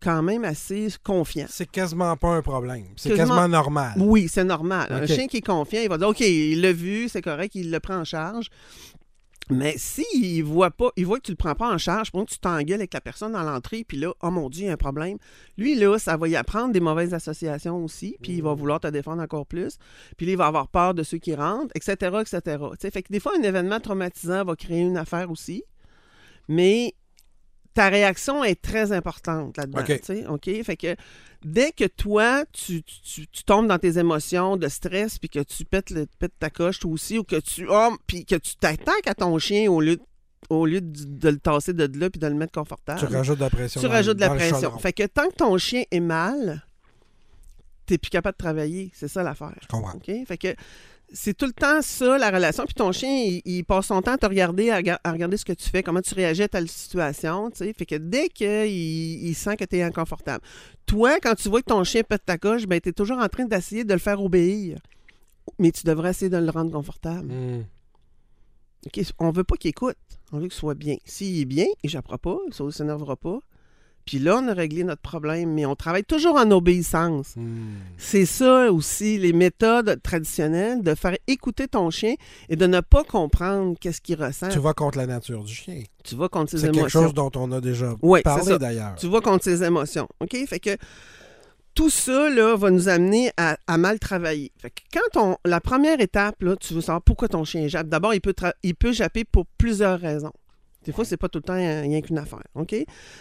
quand 0.00 0.22
même 0.22 0.44
assez 0.44 0.88
confiant. 1.02 1.46
C'est 1.48 1.70
quasiment 1.70 2.16
pas 2.16 2.28
un 2.28 2.42
problème. 2.42 2.86
C'est 2.96 3.14
quasiment... 3.14 3.48
normal. 3.48 3.94
Oui, 3.98 4.28
c'est 4.28 4.44
normal. 4.44 4.88
Un 4.90 5.06
chien 5.06 5.26
qui 5.26 5.38
est 5.38 5.46
confiant, 5.46 5.80
il 5.82 5.88
va 5.88 5.98
dire 5.98 6.08
OK, 6.08 6.20
il 6.20 6.60
l'a 6.60 6.72
vu, 6.72 7.08
c'est 7.08 7.22
correct, 7.22 7.54
il 7.54 7.70
le 7.70 7.80
prend 7.80 7.96
en 7.96 8.04
charge. 8.04 8.48
Mais 9.48 9.74
s'il 9.76 10.42
voit 10.42 10.72
pas, 10.72 10.90
il 10.96 11.06
voit 11.06 11.18
que 11.18 11.26
tu 11.26 11.30
le 11.30 11.36
prends 11.36 11.54
pas 11.54 11.72
en 11.72 11.78
charge, 11.78 12.10
que 12.10 12.24
tu 12.24 12.38
t'engueules 12.38 12.80
avec 12.80 12.92
la 12.92 13.00
personne 13.00 13.32
dans 13.32 13.44
l'entrée, 13.44 13.84
puis 13.84 13.96
là, 13.96 14.12
oh 14.20 14.30
mon 14.30 14.48
Dieu, 14.50 14.64
il 14.64 14.66
y 14.66 14.70
a 14.70 14.72
un 14.72 14.76
problème. 14.76 15.18
Lui, 15.56 15.76
là, 15.76 15.98
ça 15.98 16.16
va 16.16 16.26
y 16.26 16.34
apprendre 16.34 16.72
des 16.72 16.80
mauvaises 16.80 17.14
associations 17.14 17.84
aussi, 17.84 18.16
puis 18.20 18.32
il 18.32 18.42
va 18.42 18.54
mmh. 18.54 18.58
vouloir 18.58 18.80
te 18.80 18.88
défendre 18.88 19.22
encore 19.22 19.46
plus. 19.46 19.78
Puis 20.16 20.26
là, 20.26 20.32
il 20.32 20.38
va 20.38 20.46
avoir 20.46 20.66
peur 20.66 20.94
de 20.94 21.04
ceux 21.04 21.18
qui 21.18 21.34
rentrent, 21.34 21.72
etc., 21.76 21.94
etc. 22.20 22.58
fait 22.90 23.02
que 23.02 23.12
des 23.12 23.20
fois, 23.20 23.32
un 23.38 23.42
événement 23.42 23.78
traumatisant 23.78 24.44
va 24.44 24.56
créer 24.56 24.80
une 24.80 24.96
affaire 24.96 25.30
aussi. 25.30 25.62
Mais 26.48 26.94
ta 27.76 27.90
réaction 27.90 28.42
est 28.42 28.60
très 28.60 28.90
importante 28.92 29.58
là-dedans. 29.58 29.82
OK. 30.30 30.50
Fait 30.64 30.76
que 30.78 30.96
dès 31.44 31.72
que 31.72 31.84
toi, 31.84 32.44
tu, 32.50 32.82
tombes 33.44 33.68
dans 33.68 33.78
tes 33.78 33.98
émotions 33.98 34.56
de 34.56 34.66
stress, 34.68 35.18
puis 35.18 35.28
que 35.28 35.40
tu 35.40 35.66
pètes, 35.66 35.90
le, 35.90 36.06
ta 36.40 36.48
coche 36.48 36.78
toi 36.78 36.90
aussi, 36.90 37.18
ou 37.18 37.22
que 37.22 37.36
tu 37.36 37.66
oh, 37.68 37.94
puis 38.06 38.24
que 38.24 38.36
tu 38.36 38.56
t'attaques 38.56 39.06
à 39.06 39.14
ton 39.14 39.38
chien 39.38 39.70
au 39.70 39.82
lieu 39.82 39.96
de 39.96 40.02
au 40.48 40.64
lieu 40.64 40.80
de, 40.80 41.28
le 41.28 41.38
tasser 41.38 41.72
de 41.72 41.98
là 41.98 42.08
puis 42.08 42.20
de 42.20 42.26
le 42.26 42.34
mettre 42.34 42.52
confortable. 42.52 43.00
Tu 43.00 43.06
rajoutes 43.06 43.36
de 43.36 43.44
la 43.44 43.50
pression. 43.50 43.80
Tu 43.80 43.86
rajoutes 43.88 44.16
de 44.16 44.20
la 44.20 44.30
pression. 44.30 44.78
Fait 44.78 44.92
que 44.92 45.04
tant 45.04 45.28
que 45.28 45.34
ton 45.34 45.58
chien 45.58 45.82
est 45.90 46.00
mal, 46.00 46.64
t'es 47.84 47.98
plus 47.98 48.10
capable 48.10 48.34
de 48.34 48.44
travailler. 48.44 48.90
C'est 48.94 49.08
ça 49.08 49.22
l'affaire. 49.22 49.56
Je 49.60 49.66
comprends. 49.66 49.96
OK? 49.96 50.10
Fait 50.26 50.38
que 50.38 50.54
c'est 51.12 51.36
tout 51.36 51.46
le 51.46 51.52
temps 51.52 51.82
ça, 51.82 52.18
la 52.18 52.30
relation. 52.30 52.64
Puis 52.64 52.74
ton 52.74 52.92
chien, 52.92 53.40
il, 53.44 53.64
passe 53.64 53.86
son 53.86 54.02
temps 54.02 54.12
à 54.12 54.18
te 54.18 54.26
regarder, 54.26 54.70
à, 54.70 55.12
regarder 55.12 55.36
ce 55.36 55.44
que 55.44 55.52
tu 55.52 55.68
fais, 55.68 55.82
comment 55.82 56.00
tu 56.00 56.14
réagis 56.14 56.42
à 56.42 56.48
telle 56.48 56.68
situation. 56.68 57.50
sais. 57.54 57.72
Fait 57.72 57.86
que 57.86 57.94
dès 57.94 58.28
qu'il 58.28 58.48
il 58.66 59.34
sent 59.34 59.56
que 59.56 59.64
tu 59.64 59.76
es 59.76 59.82
inconfortable. 59.82 60.44
Toi, 60.86 61.18
quand 61.20 61.34
tu 61.34 61.48
vois 61.48 61.60
que 61.60 61.66
ton 61.66 61.84
chien 61.84 62.02
pète 62.02 62.24
ta 62.24 62.38
coche, 62.38 62.66
ben, 62.66 62.80
tu 62.80 62.90
es 62.90 62.92
toujours 62.92 63.18
en 63.18 63.28
train 63.28 63.44
d'essayer 63.44 63.84
de 63.84 63.92
le 63.92 63.98
faire 63.98 64.22
obéir. 64.22 64.78
Mais 65.58 65.70
tu 65.70 65.84
devrais 65.84 66.10
essayer 66.10 66.28
de 66.28 66.36
le 66.36 66.50
rendre 66.50 66.72
confortable. 66.72 67.32
Hmm. 67.32 67.64
On 69.18 69.30
veut 69.30 69.44
pas 69.44 69.56
qu'il 69.56 69.70
écoute. 69.70 69.96
On 70.32 70.38
veut 70.38 70.48
qu'il 70.48 70.52
soit 70.52 70.74
bien. 70.74 70.96
S'il 71.04 71.40
est 71.40 71.44
bien, 71.44 71.66
il 71.82 71.86
n'échappera 71.86 72.18
pas, 72.18 72.38
ça 72.50 72.64
ne 72.64 72.70
s'énervera 72.70 73.16
pas. 73.16 73.38
Puis 74.06 74.20
là, 74.20 74.38
on 74.40 74.46
a 74.46 74.54
réglé 74.54 74.84
notre 74.84 75.02
problème, 75.02 75.52
mais 75.52 75.66
on 75.66 75.74
travaille 75.74 76.04
toujours 76.04 76.36
en 76.36 76.48
obéissance. 76.52 77.34
Hmm. 77.34 77.74
C'est 77.98 78.24
ça 78.24 78.70
aussi, 78.70 79.18
les 79.18 79.32
méthodes 79.32 80.00
traditionnelles, 80.00 80.82
de 80.82 80.94
faire 80.94 81.16
écouter 81.26 81.66
ton 81.66 81.90
chien 81.90 82.14
et 82.48 82.54
de 82.54 82.66
ne 82.66 82.80
pas 82.80 83.02
comprendre 83.02 83.76
qu'est-ce 83.80 84.00
qu'il 84.00 84.22
ressent. 84.22 84.48
Tu 84.48 84.60
vas 84.60 84.74
contre 84.74 84.98
la 84.98 85.06
nature 85.06 85.42
du 85.42 85.52
chien. 85.52 85.82
Tu 86.04 86.14
vas 86.14 86.28
contre 86.28 86.52
ses 86.52 86.66
émotions. 86.66 86.72
C'est 86.72 86.80
quelque 86.80 87.04
chose 87.04 87.14
dont 87.14 87.32
on 87.34 87.50
a 87.50 87.60
déjà 87.60 87.94
parlé 88.22 88.58
d'ailleurs. 88.58 88.94
Tu 88.94 89.08
vas 89.08 89.20
contre 89.20 89.42
ses 89.42 89.64
émotions. 89.64 90.06
OK? 90.20 90.36
Fait 90.46 90.60
que 90.60 90.76
tout 91.74 91.90
ça 91.90 92.30
là, 92.30 92.56
va 92.56 92.70
nous 92.70 92.88
amener 92.88 93.32
à, 93.36 93.56
mal 93.76 93.98
travailler. 93.98 94.52
Fait 94.56 94.70
que 94.70 94.80
quand 94.92 95.20
on, 95.20 95.36
la 95.44 95.60
première 95.60 96.00
étape, 96.00 96.42
là, 96.42 96.54
tu 96.56 96.74
veux 96.74 96.80
savoir 96.80 97.02
pourquoi 97.02 97.26
ton 97.26 97.44
chien 97.44 97.66
jappe. 97.66 97.88
D'abord, 97.88 98.14
il 98.14 98.20
peut, 98.20 98.34
il 98.62 98.76
peut 98.76 98.92
japper 98.92 99.24
pour 99.24 99.46
plusieurs 99.58 99.98
raisons. 99.98 100.32
Des 100.86 100.92
fois, 100.92 101.04
c'est 101.04 101.16
pas 101.16 101.28
tout 101.28 101.38
le 101.38 101.42
temps 101.42 101.54
rien 101.54 102.00
qu'une 102.00 102.18
affaire. 102.18 102.44
OK? 102.54 102.74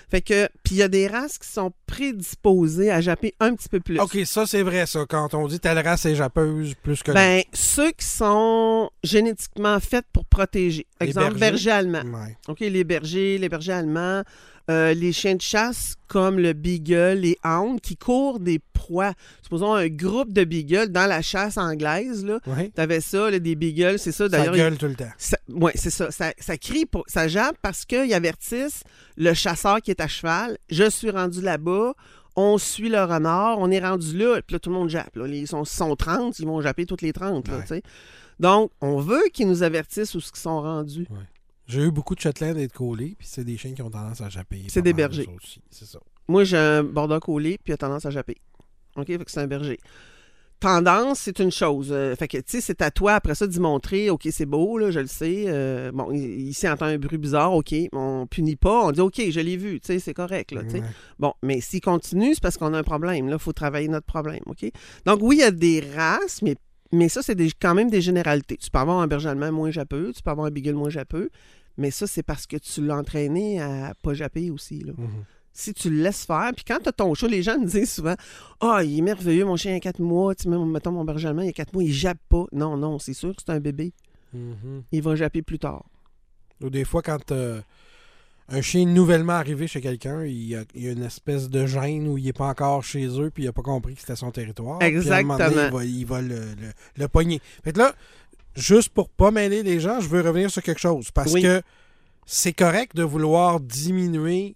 Fait 0.10 0.22
que, 0.22 0.48
puis 0.64 0.76
il 0.76 0.78
y 0.78 0.84
a 0.84 0.88
des 0.88 1.08
races 1.08 1.38
qui 1.40 1.50
sont 1.50 1.74
prédisposées 1.88 2.92
à 2.92 3.02
japper 3.02 3.34
un 3.40 3.56
petit 3.56 3.70
peu 3.70 3.80
plus. 3.80 4.00
OK, 4.00 4.18
ça, 4.26 4.46
c'est 4.46 4.62
vrai, 4.62 4.86
ça. 4.86 5.06
Quand 5.10 5.34
on 5.34 5.48
dit 5.48 5.60
telle 5.60 5.80
race 5.80 6.06
est 6.06 6.16
jappeuse 6.16 6.76
plus 6.76 7.02
que. 7.02 7.12
Ben, 7.12 7.42
ceux 7.54 7.92
qui 7.92 8.06
sont 8.06 8.90
génétiquement 9.04 9.80
faits 9.80 10.06
pour 10.14 10.26
protéger. 10.26 10.86
Exemple, 11.00 11.40
berger 11.40 11.72
allemand. 11.72 12.04
OK, 12.48 12.60
les 12.60 12.84
bergers, 12.84 13.38
les 13.38 13.50
bergers 13.50 13.74
allemands. 13.74 14.24
Euh, 14.72 14.96
les 14.96 15.14
chiens 15.14 15.36
de 15.36 15.42
chasse 15.42 15.96
comme 16.08 16.40
le 16.40 16.54
beagle, 16.54 17.20
les 17.20 17.38
hounds, 17.44 17.80
qui 17.80 17.98
courent 17.98 18.40
des 18.40 18.60
proies. 18.74 19.14
Supposons 19.44 19.74
un 19.74 19.88
groupe 19.88 20.34
de 20.34 20.44
beagles 20.44 20.88
dans 20.88 21.06
la 21.06 21.22
chasse 21.22 21.58
anglaise. 21.58 22.26
Là, 22.26 22.40
Tu 22.74 22.82
avais 22.82 23.02
ça, 23.02 23.30
des 23.40 23.56
beagles, 23.56 24.00
c'est 24.00 24.12
ça. 24.12 24.28
D'ailleurs, 24.28 24.56
ça 24.56 24.60
gueule 24.60 24.78
tout 24.78 24.88
le 24.88 24.96
temps. 24.96 25.12
Oui, 25.50 25.72
c'est 25.76 25.92
ça. 25.92 26.10
ça. 26.12 26.58
crie, 26.58 26.86
pour, 26.86 27.04
ça 27.08 27.28
jappe 27.28 27.58
parce 27.62 27.86
qu'ils 27.86 28.14
avertissent 28.14 28.84
le 29.18 29.34
chasseur 29.34 29.82
qui 29.82 29.92
est 29.92 30.02
à 30.02 30.08
cheval. 30.08 30.58
Je 30.70 30.90
suis 30.90 31.12
rendu 31.12 31.42
là-bas 31.42 31.94
on 32.36 32.58
suit 32.58 32.90
le 32.90 33.02
renard, 33.04 33.60
on 33.60 33.72
est 33.72 33.80
rendu 33.80 34.18
là, 34.18 34.42
puis 34.46 34.56
là, 34.56 34.60
tout 34.60 34.70
le 34.70 34.76
monde 34.76 34.90
jappe. 34.90 35.18
Ils 35.28 35.48
sont, 35.48 35.64
sont 35.64 35.96
30, 35.96 36.38
ils 36.40 36.46
vont 36.46 36.62
japper 36.62 36.86
toutes 36.86 37.02
les 37.02 37.14
30. 37.14 37.50
Donc, 38.40 38.72
on 38.82 39.00
veut 39.00 39.24
qu'ils 39.34 39.48
nous 39.48 39.64
avertissent 39.64 40.14
où 40.16 40.20
ils 40.20 40.38
sont 40.40 40.62
rendus. 40.62 41.08
J'ai 41.68 41.82
eu 41.82 41.92
beaucoup 41.92 42.16
de 42.16 42.20
Shetland 42.20 42.58
et 42.58 42.68
de 42.68 42.72
collés, 42.72 43.16
puis 43.18 43.28
c'est 43.30 43.44
des 43.44 43.58
chiens 43.58 43.74
qui 43.74 43.82
ont 43.82 43.90
tendance 43.90 44.22
à 44.22 44.30
japper. 44.30 44.64
C'est 44.68 44.82
des 44.82 44.94
bergers. 44.94 45.28
C'est 45.70 45.86
ça. 45.86 46.00
Moi, 46.28 46.44
j'ai 46.44 46.58
un 46.58 46.84
border 46.84 47.20
collé, 47.22 47.58
puis 47.64 47.72
il 47.72 47.74
a 47.74 47.78
tendance 47.78 48.06
à 48.06 48.10
japper. 48.10 48.38
OK? 48.96 49.08
Fait 49.08 49.18
que 49.18 49.32
c'est 49.32 49.42
un 49.42 49.48
berger. 49.48 49.80
Tendance, 50.60 51.20
c'est 51.20 51.40
une 51.40 51.52
chose. 51.52 51.90
Euh, 51.92 52.16
fait 52.16 52.28
que, 52.28 52.38
tu 52.38 52.44
sais, 52.48 52.62
c'est 52.62 52.82
à 52.82 52.90
toi 52.90 53.16
après 53.16 53.36
ça 53.36 53.46
d'y 53.46 53.60
montrer, 53.60 54.10
OK, 54.10 54.28
c'est 54.32 54.46
beau, 54.46 54.78
là, 54.78 54.90
je 54.90 55.02
le 55.02 55.08
sais. 55.08 55.46
Euh, 55.48 55.92
bon, 55.92 56.12
ici, 56.12 56.68
entend 56.68 56.86
un 56.86 56.98
bruit 56.98 57.18
bizarre, 57.18 57.54
OK, 57.54 57.76
on 57.92 58.26
punit 58.26 58.56
pas, 58.56 58.86
on 58.86 58.92
dit, 58.92 59.02
OK, 59.02 59.22
je 59.30 59.40
l'ai 59.42 59.58
vu, 59.58 59.82
tu 59.82 59.88
sais, 59.88 60.00
c'est 60.00 60.14
correct, 60.14 60.54
là, 60.54 60.62
sais. 60.68 60.82
Bon, 61.20 61.34
mais 61.44 61.60
s'il 61.60 61.82
continue, 61.82 62.36
c'est 62.36 62.42
parce 62.42 62.58
qu'on 62.58 62.74
a 62.74 62.80
un 62.80 62.84
problème, 62.84 63.28
là, 63.28 63.36
il 63.36 63.42
faut 63.42 63.54
travailler 63.54 63.90
notre 63.90 64.06
problème, 64.06 64.42
OK? 64.46 64.66
Donc, 65.06 65.20
oui, 65.22 65.38
il 65.38 65.42
y 65.42 65.44
a 65.44 65.52
des 65.52 65.84
races, 65.94 66.42
mais 66.42 66.56
mais 66.92 67.10
ça, 67.10 67.22
c'est 67.22 67.36
quand 67.60 67.74
même 67.74 67.90
des 67.90 68.02
généralités. 68.02 68.58
Tu 68.58 68.70
peux 68.70 68.80
avoir 68.80 69.00
un 69.00 69.08
berger 69.08 69.30
allemand 69.30 69.52
moins 69.52 69.72
japeux, 69.72 70.12
tu 70.16 70.22
peux 70.22 70.32
avoir 70.32 70.48
un 70.48 70.52
beagle 70.52 70.74
moins 70.74 70.90
japeux, 70.90 71.30
mais 71.78 71.92
ça, 71.92 72.08
c'est 72.08 72.24
parce 72.24 72.46
que 72.48 72.58
tu 72.58 72.86
l'as 72.86 72.98
entraîné 72.98 73.62
à 73.62 73.94
pas 74.02 74.14
japper 74.14 74.50
aussi. 74.52 74.80
Là. 74.80 74.94
Mhm. 74.98 75.26
Si 75.52 75.74
tu 75.74 75.90
le 75.90 76.02
laisses 76.04 76.26
faire, 76.26 76.52
puis 76.54 76.66
quand 76.66 76.80
tu 76.84 76.90
as 76.90 76.92
ton 76.92 77.14
chat, 77.14 77.28
les 77.28 77.42
gens 77.42 77.58
me 77.58 77.66
disent 77.66 77.94
souvent 77.94 78.16
Ah, 78.60 78.78
oh, 78.78 78.84
il 78.84 79.00
est 79.00 79.02
merveilleux, 79.02 79.46
mon 79.46 79.56
chien 79.56 79.76
a 79.76 79.80
4 79.80 80.00
mois, 80.00 80.36
tu 80.36 80.50
mettons 80.50 80.92
mon 80.92 81.06
berger 81.06 81.30
allemand, 81.30 81.44
il 81.44 81.50
a 81.50 81.54
4 81.54 81.74
mois, 81.74 81.84
il 81.84 81.94
jappe 81.94 82.20
pas. 82.30 82.46
Non, 82.52 82.78
non, 82.78 83.00
c'est 83.00 83.14
sûr 83.14 83.36
que 83.36 83.42
c'est 83.46 83.52
un 83.52 83.60
bébé. 83.60 83.94
Mhm. 84.34 84.84
Il 84.92 85.02
va 85.02 85.16
japper 85.16 85.42
plus 85.42 85.60
tard. 85.60 85.86
Ou 86.62 86.70
des 86.70 86.86
fois, 86.86 87.02
quand 87.02 87.32
euh, 87.32 87.62
un 88.48 88.62
chien 88.62 88.86
nouvellement 88.86 89.34
arrivé 89.34 89.68
chez 89.68 89.82
quelqu'un, 89.82 90.24
il, 90.24 90.48
y 90.48 90.56
a 90.56 90.92
une 90.92 91.04
espèce 91.04 91.50
de 91.50 91.66
gêne 91.66 92.08
où 92.08 92.18
il 92.18 92.26
n'est 92.26 92.34
pas 92.34 92.48
encore 92.48 92.84
chez 92.84 93.08
eux, 93.20 93.32
puis 93.32 93.44
il 93.44 93.46
n'a 93.48 93.54
pas 93.54 93.64
compris 93.64 93.96
que 93.96 94.02
c'était 94.02 94.16
son 94.16 94.32
territoire. 94.32 94.82
Exactement. 94.84 95.38
il 95.82 96.06
va, 96.06 96.22
le, 96.22 96.42
le, 96.96 97.08
pogner. 97.08 97.42
Fait 97.64 97.76
là, 97.76 97.96
juste 98.56 98.90
pour 98.90 99.10
pas 99.10 99.32
mêler 99.32 99.64
les 99.64 99.80
gens, 99.80 100.00
je 100.00 100.08
veux 100.08 100.22
revenir 100.22 100.52
sur 100.52 100.62
quelque 100.62 100.82
chose. 100.82 101.10
Parce 101.12 101.34
que 101.34 101.62
c'est 102.26 102.54
correct 102.54 102.96
de 102.96 103.04
vouloir 103.04 103.60
diminuer 103.60 104.56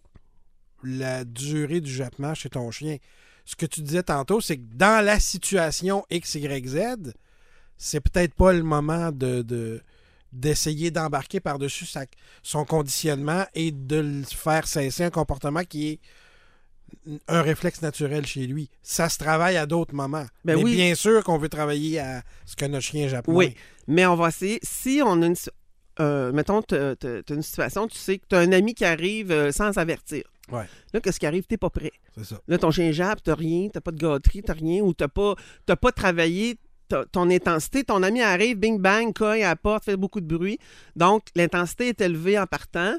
la 0.84 1.24
durée 1.26 1.82
du 1.82 1.92
jappement 1.92 2.34
chez 2.34 2.50
ton 2.50 2.70
chien. 2.72 2.98
Ce 3.46 3.56
que 3.56 3.66
tu 3.66 3.82
disais 3.82 4.04
tantôt, 4.04 4.42
c'est 4.42 4.58
que 4.58 4.76
dans 4.76 5.04
la 5.04 5.20
situation 5.20 6.06
X, 6.12 6.36
Y, 6.36 6.68
Z, 6.68 7.14
c'est 7.78 8.00
peut-être 8.00 8.36
pas 8.36 8.54
le 8.54 8.64
moment 8.64 9.12
de, 9.12 9.82
d'essayer 10.32 10.92
d'embarquer 10.92 11.40
par-dessus 11.40 11.88
son 12.44 12.66
conditionnement 12.66 13.46
et 13.56 13.72
de 13.72 13.98
le 13.98 14.24
faire 14.24 14.68
cesser 14.68 15.04
un 15.04 15.10
comportement 15.10 15.64
qui 15.64 15.90
est 15.90 16.00
un 17.28 17.42
réflexe 17.42 17.82
naturel 17.82 18.26
chez 18.26 18.48
lui. 18.48 18.70
Ça 18.82 19.10
se 19.10 19.18
travaille 19.18 19.58
à 19.58 19.66
d'autres 19.66 19.94
moments. 19.94 20.26
Ben 20.46 20.58
mais 20.58 20.64
bien 20.64 20.96
sûr 20.96 21.24
qu'on 21.24 21.38
veut 21.38 21.50
travailler 21.50 22.00
à 22.00 22.24
ce 22.46 22.56
que 22.56 22.66
notre 22.66 22.86
chien 22.86 23.08
japonais. 23.08 23.38
Oui, 23.38 23.56
mais 23.88 24.06
on 24.06 24.16
va 24.16 24.30
essayer. 24.30 24.60
Si 24.64 25.02
on 25.04 25.22
a 25.22 25.26
une. 25.26 25.36
Euh, 26.00 26.32
mettons, 26.32 26.62
tu 26.62 26.76
as, 26.76 26.96
une 27.30 27.42
situation, 27.42 27.88
tu 27.88 27.98
sais 27.98 28.20
que 28.20 28.26
tu 28.30 28.36
as 28.36 28.40
un 28.40 28.54
ami 28.54 28.74
qui 28.74 28.86
arrive 28.86 29.32
euh, 29.32 29.52
sans 29.52 29.78
avertir. 29.78 30.24
Ouais. 30.50 30.64
Là, 30.94 31.02
qu'est-ce 31.02 31.20
qui 31.20 31.26
arrive? 31.26 31.46
Tu 31.48 31.58
pas 31.58 31.70
prêt. 31.70 31.92
C'est 32.16 32.24
ça. 32.24 32.42
Là, 32.48 32.58
ton 32.58 32.72
chien 32.72 32.92
jappe, 32.92 33.22
tu 33.22 33.32
rien, 33.32 33.68
tu 33.72 33.82
pas 33.82 33.92
de 33.92 33.98
gâterie, 33.98 34.42
tu 34.42 34.52
rien, 34.52 34.82
ou 34.82 34.94
tu 34.94 35.04
n'as 35.04 35.10
pas, 35.10 35.36
pas 35.76 35.92
travaillé 35.92 36.58
ton 37.12 37.30
intensité. 37.30 37.84
Ton 37.84 38.04
ami 38.04 38.22
arrive, 38.22 38.58
bing 38.58 38.80
bang, 38.80 39.14
coille 39.14 39.44
à 39.44 39.50
la 39.50 39.56
porte, 39.56 39.86
fait 39.86 39.98
beaucoup 39.98 40.22
de 40.22 40.28
bruit. 40.28 40.60
Donc, 40.96 41.24
l'intensité 41.36 41.90
est 41.90 42.02
élevée 42.02 42.38
en 42.40 42.46
partant 42.46 42.96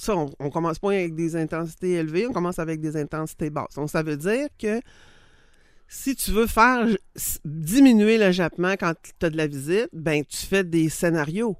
ça, 0.00 0.16
on, 0.16 0.30
ne 0.40 0.50
commence 0.50 0.78
pas 0.78 0.88
avec 0.88 1.14
des 1.14 1.36
intensités 1.36 1.92
élevées, 1.92 2.26
on 2.26 2.32
commence 2.32 2.58
avec 2.58 2.80
des 2.80 2.96
intensités 2.96 3.50
basses. 3.50 3.74
Donc, 3.74 3.90
ça 3.90 4.02
veut 4.02 4.16
dire 4.16 4.48
que 4.58 4.80
si 5.88 6.14
tu 6.14 6.30
veux 6.30 6.46
faire 6.46 6.86
diminuer 7.44 8.16
le 8.16 8.32
jappement 8.32 8.72
quand 8.72 8.94
tu 9.18 9.26
as 9.26 9.30
de 9.30 9.36
la 9.36 9.46
visite, 9.46 9.88
ben 9.92 10.24
tu 10.24 10.46
fais 10.46 10.64
des 10.64 10.88
scénarios. 10.88 11.56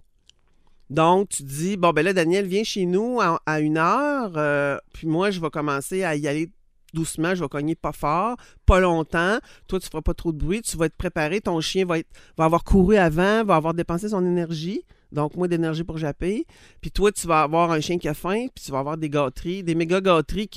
Donc, 0.88 1.28
tu 1.28 1.42
dis, 1.44 1.76
bon, 1.76 1.90
ben 1.90 2.04
là, 2.04 2.12
Daniel, 2.12 2.46
viens 2.46 2.64
chez 2.64 2.84
nous 2.84 3.20
à, 3.20 3.60
une 3.60 3.78
heure, 3.78 4.32
euh, 4.36 4.76
puis 4.92 5.06
moi, 5.06 5.30
je 5.30 5.40
vais 5.40 5.50
commencer 5.50 6.02
à 6.02 6.16
y 6.16 6.26
aller 6.26 6.50
doucement, 6.94 7.34
je 7.34 7.42
vais 7.42 7.48
cogner 7.48 7.74
pas 7.74 7.92
fort, 7.92 8.36
pas 8.66 8.80
longtemps. 8.80 9.38
Toi, 9.68 9.80
tu 9.80 9.86
feras 9.88 10.02
pas 10.02 10.14
trop 10.14 10.32
de 10.32 10.38
bruit, 10.38 10.62
tu 10.62 10.76
vas 10.76 10.86
être 10.86 10.96
préparé, 10.96 11.40
ton 11.40 11.60
chien 11.60 11.84
va, 11.84 11.98
être, 11.98 12.08
va 12.36 12.44
avoir 12.44 12.64
couru 12.64 12.96
avant, 12.96 13.44
va 13.44 13.56
avoir 13.56 13.74
dépensé 13.74 14.08
son 14.08 14.24
énergie. 14.24 14.84
Donc, 15.12 15.34
moins 15.34 15.48
d'énergie 15.48 15.82
pour 15.82 15.98
japper. 15.98 16.46
Puis 16.80 16.92
toi, 16.92 17.10
tu 17.10 17.26
vas 17.26 17.42
avoir 17.42 17.72
un 17.72 17.80
chien 17.80 17.98
qui 17.98 18.06
a 18.08 18.14
faim, 18.14 18.46
puis 18.54 18.64
tu 18.64 18.70
vas 18.70 18.78
avoir 18.78 18.96
des 18.96 19.10
gâteries, 19.10 19.64
des 19.64 19.74
méga 19.74 20.00
gâteries 20.00 20.48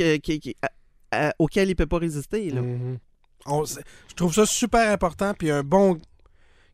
auxquelles 1.39 1.67
il 1.67 1.71
ne 1.71 1.75
peut 1.75 1.85
pas 1.87 1.97
résister. 1.97 2.49
là. 2.49 2.61
Mhm. 2.61 2.97
C'est- 3.65 3.81
je 4.09 4.13
trouve 4.15 4.33
ça 4.33 4.45
super 4.45 4.89
important, 4.91 5.33
puis 5.37 5.51
un 5.51 5.63
bon 5.63 5.99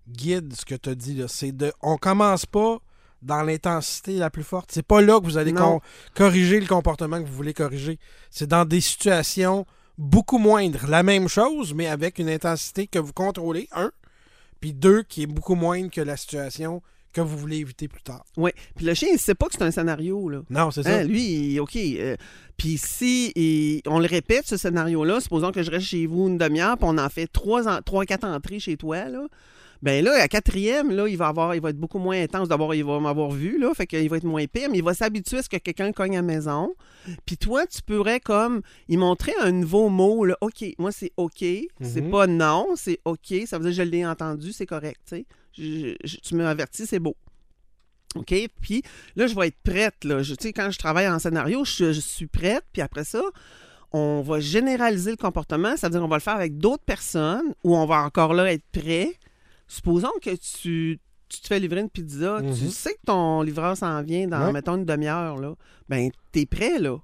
guide, 0.08 0.54
ce 0.54 0.66
que 0.66 0.76
tu 0.76 0.90
as 0.90 0.96
dit, 0.96 1.24
c'est 1.28 1.52
de. 1.52 1.72
On 1.82 1.98
commence 1.98 2.46
pas 2.46 2.80
dans 3.22 3.42
l'intensité 3.44 4.14
la 4.14 4.30
plus 4.30 4.44
forte. 4.44 4.72
C'est 4.72 4.86
pas 4.86 5.02
là 5.02 5.20
que 5.20 5.26
vous 5.26 5.38
allez 5.38 5.54
corriger 6.16 6.60
le 6.60 6.68
comportement 6.68 7.22
que 7.22 7.28
vous 7.28 7.36
voulez 7.36 7.54
corriger. 7.54 8.00
C'est 8.30 8.48
dans 8.48 8.66
des 8.66 8.82
situations 8.82 9.66
beaucoup 9.98 10.38
moindres. 10.38 10.88
La 10.88 11.04
même 11.04 11.28
chose, 11.28 11.74
mais 11.74 11.88
avec 11.88 12.20
une 12.20 12.30
intensité 12.30 12.88
que 12.88 13.00
vous 13.00 13.14
contrôlez, 13.14 13.68
un, 13.74 13.92
puis 14.62 14.74
deux, 14.74 15.04
qui 15.04 15.24
est 15.24 15.28
beaucoup 15.28 15.56
moindre 15.56 15.90
que 15.92 16.02
la 16.02 16.16
situation 16.18 16.82
que 17.12 17.22
vous 17.22 17.38
voulez 17.38 17.58
éviter 17.58 17.88
plus 17.88 18.04
tard. 18.04 18.24
Oui. 18.38 18.52
Puis 18.76 18.86
le 18.86 18.94
chien, 18.94 19.10
il 19.12 19.18
sait 19.20 19.34
pas 19.34 19.48
que 19.48 19.54
c'est 19.54 19.64
un 19.64 19.72
scénario. 19.72 20.30
Là. 20.30 20.42
Non, 20.50 20.70
c'est 20.70 20.84
ça. 20.84 20.98
Hein, 21.00 21.04
lui, 21.06 21.60
OK. 21.60 21.76
euh, 21.76 22.16
puis 22.56 22.78
si 22.78 23.32
il- 23.36 23.82
on 23.88 23.98
le 24.00 24.06
répète, 24.06 24.46
ce 24.48 24.58
scénario-là, 24.58 25.20
supposons 25.20 25.52
que 25.52 25.64
je 25.64 25.72
reste 25.72 25.88
chez 25.88 26.06
vous 26.06 26.28
une 26.28 26.38
demi-heure, 26.38 26.78
puis 26.78 26.86
on 26.88 26.98
en 27.00 27.10
fait 27.10 27.26
trois, 27.26 27.68
en- 27.68 27.82
trois 27.82 28.06
quatre 28.06 28.26
entrées 28.26 28.60
chez 28.60 28.78
toi, 28.78 29.06
là. 29.10 29.26
Ben 29.82 30.04
là, 30.04 30.14
à 30.22 30.28
quatrième, 30.28 30.92
là, 30.92 31.08
il 31.08 31.16
va 31.18 31.28
avoir, 31.28 31.56
il 31.56 31.62
va 31.62 31.70
être 31.70 31.78
beaucoup 31.80 32.00
moins 32.00 32.22
intense. 32.22 32.50
D'abord, 32.50 32.76
il 32.76 32.84
va 32.84 33.00
m'avoir 33.00 33.32
vu, 33.32 33.58
là, 33.58 33.74
fait 33.74 33.88
qu'il 33.88 34.10
va 34.10 34.18
être 34.18 34.26
moins 34.26 34.46
pire, 34.46 34.70
mais 34.70 34.80
il 34.80 34.84
va 34.84 34.94
s'habituer 34.94 35.38
à 35.38 35.44
ce 35.44 35.48
que 35.50 35.56
quelqu'un 35.58 35.92
cogne 35.94 36.18
à 36.18 36.22
la 36.22 36.28
maison. 36.28 36.74
Puis 37.26 37.38
toi, 37.38 37.66
tu 37.66 37.82
pourrais 37.82 38.20
comme 38.20 38.62
y 38.90 38.98
montrer 38.98 39.32
un 39.42 39.52
nouveau 39.52 39.88
mot, 39.88 40.26
là. 40.26 40.36
OK, 40.42 40.66
moi, 40.80 40.92
c'est 40.92 41.12
OK. 41.16 41.40
C'est 41.40 42.02
Mhm. 42.02 42.12
pas 42.12 42.28
non, 42.28 42.68
c'est 42.76 43.00
OK. 43.06 43.34
Ça 43.46 43.58
veut 43.58 43.64
dire 43.72 43.72
que 43.72 43.78
je 43.86 43.90
l'ai 43.90 44.06
entendu, 44.06 44.52
c'est 44.52 44.66
correct, 44.66 45.00
tu 45.08 45.16
sais. 45.16 45.26
Je- 45.58 45.96
je- 46.04 46.18
tu 46.18 46.36
m'as 46.36 46.50
averti, 46.50 46.86
c'est 46.86 47.00
beau. 47.00 47.16
OK? 48.16 48.34
Puis 48.62 48.82
là, 49.16 49.28
je 49.28 49.36
vais 49.36 49.48
être 49.48 49.58
prête. 49.64 50.04
Là. 50.04 50.24
Je, 50.24 50.34
sais, 50.40 50.52
quand 50.52 50.72
je 50.72 50.78
travaille 50.80 51.08
en 51.08 51.20
scénario, 51.20 51.64
je, 51.64 51.94
je 51.94 52.00
suis 52.00 52.28
prête. 52.28 52.64
Puis 52.74 52.82
après 52.82 53.04
ça, 53.04 53.22
on 53.92 54.22
va 54.22 54.40
généraliser 54.40 55.12
le 55.12 55.18
comportement. 55.18 55.78
C'est-à-dire 55.78 56.02
qu'on 56.02 56.08
va 56.08 56.18
le 56.18 56.22
faire 56.22 56.36
avec 56.36 56.58
d'autres 56.58 56.84
personnes 56.84 57.54
où 57.64 57.76
on 57.78 57.86
va 57.86 58.02
encore 58.04 58.34
là 58.34 58.52
être 58.52 58.64
prêt. 58.72 59.14
Supposons 59.70 60.12
que 60.22 60.32
tu, 60.36 61.00
tu 61.30 61.42
te 61.42 61.48
fais 61.48 61.60
livrer 61.60 61.80
une 61.82 61.90
pizza. 61.90 62.40
Tu 62.42 62.48
Mhm. 62.48 62.56
sais 62.72 62.94
que 62.96 63.06
ton 63.06 63.44
livreur 63.44 63.78
s'en 63.78 64.02
vient 64.02 64.28
dans, 64.28 64.48
Ouais. 64.48 64.52
mettons, 64.52 64.76
une 64.76 64.84
demi-heure. 64.86 65.38
Là. 65.38 65.54
Ben, 65.88 66.10
t'es 66.34 66.46
prêt, 66.46 66.80
là. 66.80 66.98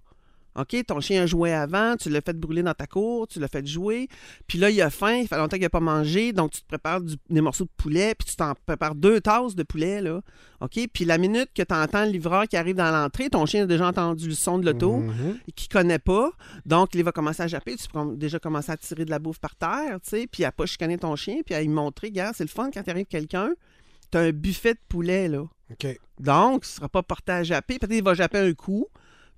OK, 0.57 0.75
ton 0.87 0.99
chien 1.01 1.23
a 1.23 1.25
joué 1.25 1.51
avant, 1.51 1.95
tu 1.97 2.09
l'as 2.09 2.21
fait 2.21 2.37
brûler 2.37 2.63
dans 2.63 2.73
ta 2.73 2.87
cour, 2.87 3.27
tu 3.27 3.39
l'as 3.39 3.47
fait 3.49 3.65
jouer, 3.67 4.07
puis 4.47 4.57
là, 4.57 4.69
il 4.69 4.81
a 4.81 4.89
faim, 4.89 5.15
il 5.21 5.27
fait 5.27 5.35
longtemps 5.37 5.57
qu'il 5.57 5.63
n'a 5.63 5.69
pas 5.69 5.81
mangé, 5.81 6.31
donc 6.31 6.51
tu 6.51 6.61
te 6.61 6.67
prépares 6.67 7.01
du- 7.01 7.17
des 7.29 7.41
morceaux 7.41 7.65
de 7.65 7.69
poulet, 7.75 8.15
puis 8.15 8.27
tu 8.29 8.35
t'en 8.37 8.53
prépares 8.65 8.95
deux 8.95 9.19
tasses 9.19 9.53
de 9.55 9.63
poulet, 9.63 9.99
là. 10.01 10.21
OK, 10.61 10.79
puis 10.93 11.03
la 11.03 11.17
minute 11.17 11.49
que 11.53 11.61
tu 11.61 11.73
entends 11.73 12.05
le 12.05 12.11
livreur 12.11 12.47
qui 12.47 12.55
arrive 12.55 12.75
dans 12.75 12.89
l'entrée, 12.89 13.29
ton 13.29 13.45
chien 13.45 13.63
a 13.63 13.65
déjà 13.65 13.87
entendu 13.87 14.29
le 14.29 14.33
son 14.33 14.57
de 14.57 14.65
l'auto, 14.65 14.97
Mhm. 14.97 15.39
et 15.47 15.51
qui 15.51 15.67
connaît 15.67 15.99
pas, 15.99 16.31
donc 16.65 16.95
il 16.95 17.03
va 17.03 17.11
commencer 17.11 17.43
à 17.43 17.47
japper, 17.47 17.75
tu 17.75 17.87
peux 17.89 18.15
déjà 18.15 18.39
commencer 18.39 18.71
à 18.71 18.77
tirer 18.77 19.03
de 19.03 19.09
la 19.11 19.19
bouffe 19.19 19.39
par 19.39 19.55
terre, 19.55 19.99
tu 20.01 20.09
sais, 20.09 20.27
puis 20.27 20.45
à 20.45 20.51
pas 20.53 20.65
chicaner 20.65 20.97
ton 20.97 21.15
chien, 21.17 21.41
puis 21.45 21.53
à 21.53 21.59
lui 21.61 21.67
montrer, 21.67 22.07
regarde, 22.07 22.33
c'est 22.35 22.45
le 22.45 22.49
fun 22.49 22.69
quand 22.73 22.87
arrive 22.87 23.05
quelqu'un, 23.07 23.51
tu 24.11 24.17
as 24.17 24.21
un 24.21 24.31
buffet 24.31 24.75
de 24.75 24.79
poulet, 24.87 25.27
là. 25.27 25.41
OK. 25.71 25.99
Donc, 26.19 26.63
il 26.63 26.69
ne 26.69 26.75
sera 26.75 26.87
pas 26.87 27.03
porté 27.03 27.31
à 27.33 27.43
japper. 27.43 27.77
Peut-être 27.79 27.91
qu'il 27.91 28.03
va 28.03 28.13
japper 28.13 28.37
un 28.37 28.53
coup. 28.53 28.85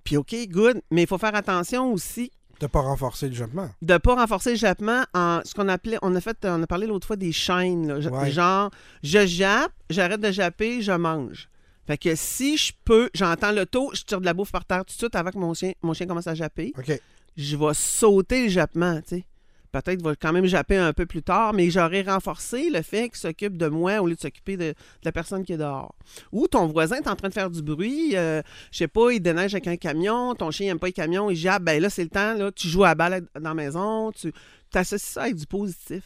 Puis, 0.08 0.16
OK, 0.16 0.34
good. 0.48 0.80
Mais 0.90 1.02
il 1.02 1.06
faut 1.06 1.18
faire 1.18 1.34
attention 1.34 1.92
aussi 1.92 2.30
De 2.60 2.66
pas 2.66 2.80
renforcer 2.80 3.28
le 3.28 3.34
jappement. 3.34 3.68
de 3.82 3.92
ne 3.92 3.98
pas 3.98 4.14
renforcer 4.14 4.50
le 4.52 4.56
jappement 4.56 5.02
en 5.12 5.40
ce 5.44 5.52
qu'on 5.52 5.68
appelait. 5.68 5.98
On 6.00 6.14
a 6.16 6.20
fait, 6.22 6.36
on 6.44 6.62
a 6.62 6.66
parlé 6.66 6.86
l'autre 6.86 7.06
fois 7.06 7.16
des 7.16 7.30
chaînes. 7.32 7.88
là. 7.88 7.98
Ouais. 8.10 8.30
Genre, 8.30 8.70
je 9.02 9.26
jappe, 9.26 9.72
j'arrête 9.90 10.20
de 10.22 10.30
japper, 10.30 10.80
je 10.80 10.92
mange. 10.92 11.50
Fait 11.86 11.98
que 11.98 12.14
si 12.14 12.56
je 12.56 12.72
peux, 12.86 13.10
j'entends 13.12 13.52
le 13.52 13.66
taux, 13.66 13.90
je 13.94 14.02
tire 14.02 14.20
de 14.20 14.24
la 14.24 14.32
bouffe 14.32 14.50
par 14.52 14.64
terre 14.64 14.84
tout 14.86 14.94
de 14.94 14.98
suite 14.98 15.14
avant 15.14 15.30
que 15.30 15.38
mon 15.38 15.52
chien, 15.52 15.72
mon 15.82 15.92
chien 15.92 16.06
commence 16.06 16.26
à 16.26 16.34
japper. 16.34 16.72
OK. 16.78 16.98
Je 17.36 17.56
vais 17.56 17.74
sauter 17.74 18.44
le 18.44 18.48
jappement, 18.48 18.96
tu 19.02 19.16
sais. 19.16 19.24
Peut-être 19.70 20.00
va 20.02 20.16
quand 20.16 20.32
même 20.32 20.46
japper 20.46 20.76
un 20.78 20.92
peu 20.94 21.04
plus 21.04 21.22
tard, 21.22 21.52
mais 21.52 21.70
j'aurais 21.70 22.00
renforcé 22.02 22.70
le 22.70 22.80
fait 22.82 23.10
qu'il 23.10 23.18
s'occupe 23.18 23.58
de 23.58 23.68
moi 23.68 24.00
au 24.00 24.06
lieu 24.06 24.14
de 24.14 24.20
s'occuper 24.20 24.56
de, 24.56 24.64
de 24.70 24.74
la 25.04 25.12
personne 25.12 25.44
qui 25.44 25.52
est 25.52 25.58
dehors. 25.58 25.94
Ou 26.32 26.48
ton 26.48 26.66
voisin 26.66 26.96
est 26.96 27.06
en 27.08 27.14
train 27.16 27.28
de 27.28 27.34
faire 27.34 27.50
du 27.50 27.60
bruit, 27.62 28.16
euh, 28.16 28.40
je 28.72 28.78
sais 28.78 28.88
pas, 28.88 29.10
il 29.10 29.20
déneige 29.20 29.54
avec 29.54 29.66
un 29.66 29.76
camion, 29.76 30.34
ton 30.34 30.50
chien 30.50 30.68
n'aime 30.68 30.78
pas 30.78 30.86
les 30.86 30.92
camions, 30.94 31.28
il 31.28 31.36
jappe, 31.36 31.62
ben 31.64 31.82
là 31.82 31.90
c'est 31.90 32.04
le 32.04 32.08
temps, 32.08 32.32
là, 32.34 32.50
tu 32.50 32.66
joues 32.66 32.84
à 32.84 32.88
la 32.88 32.94
balle 32.94 33.26
dans 33.34 33.50
la 33.50 33.54
maison, 33.54 34.10
tu 34.12 34.32
associes 34.72 35.12
ça 35.12 35.22
avec 35.24 35.34
du 35.36 35.46
positif. 35.46 36.02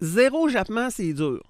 Zéro 0.00 0.48
jappement, 0.48 0.90
c'est 0.90 1.12
dur. 1.12 1.42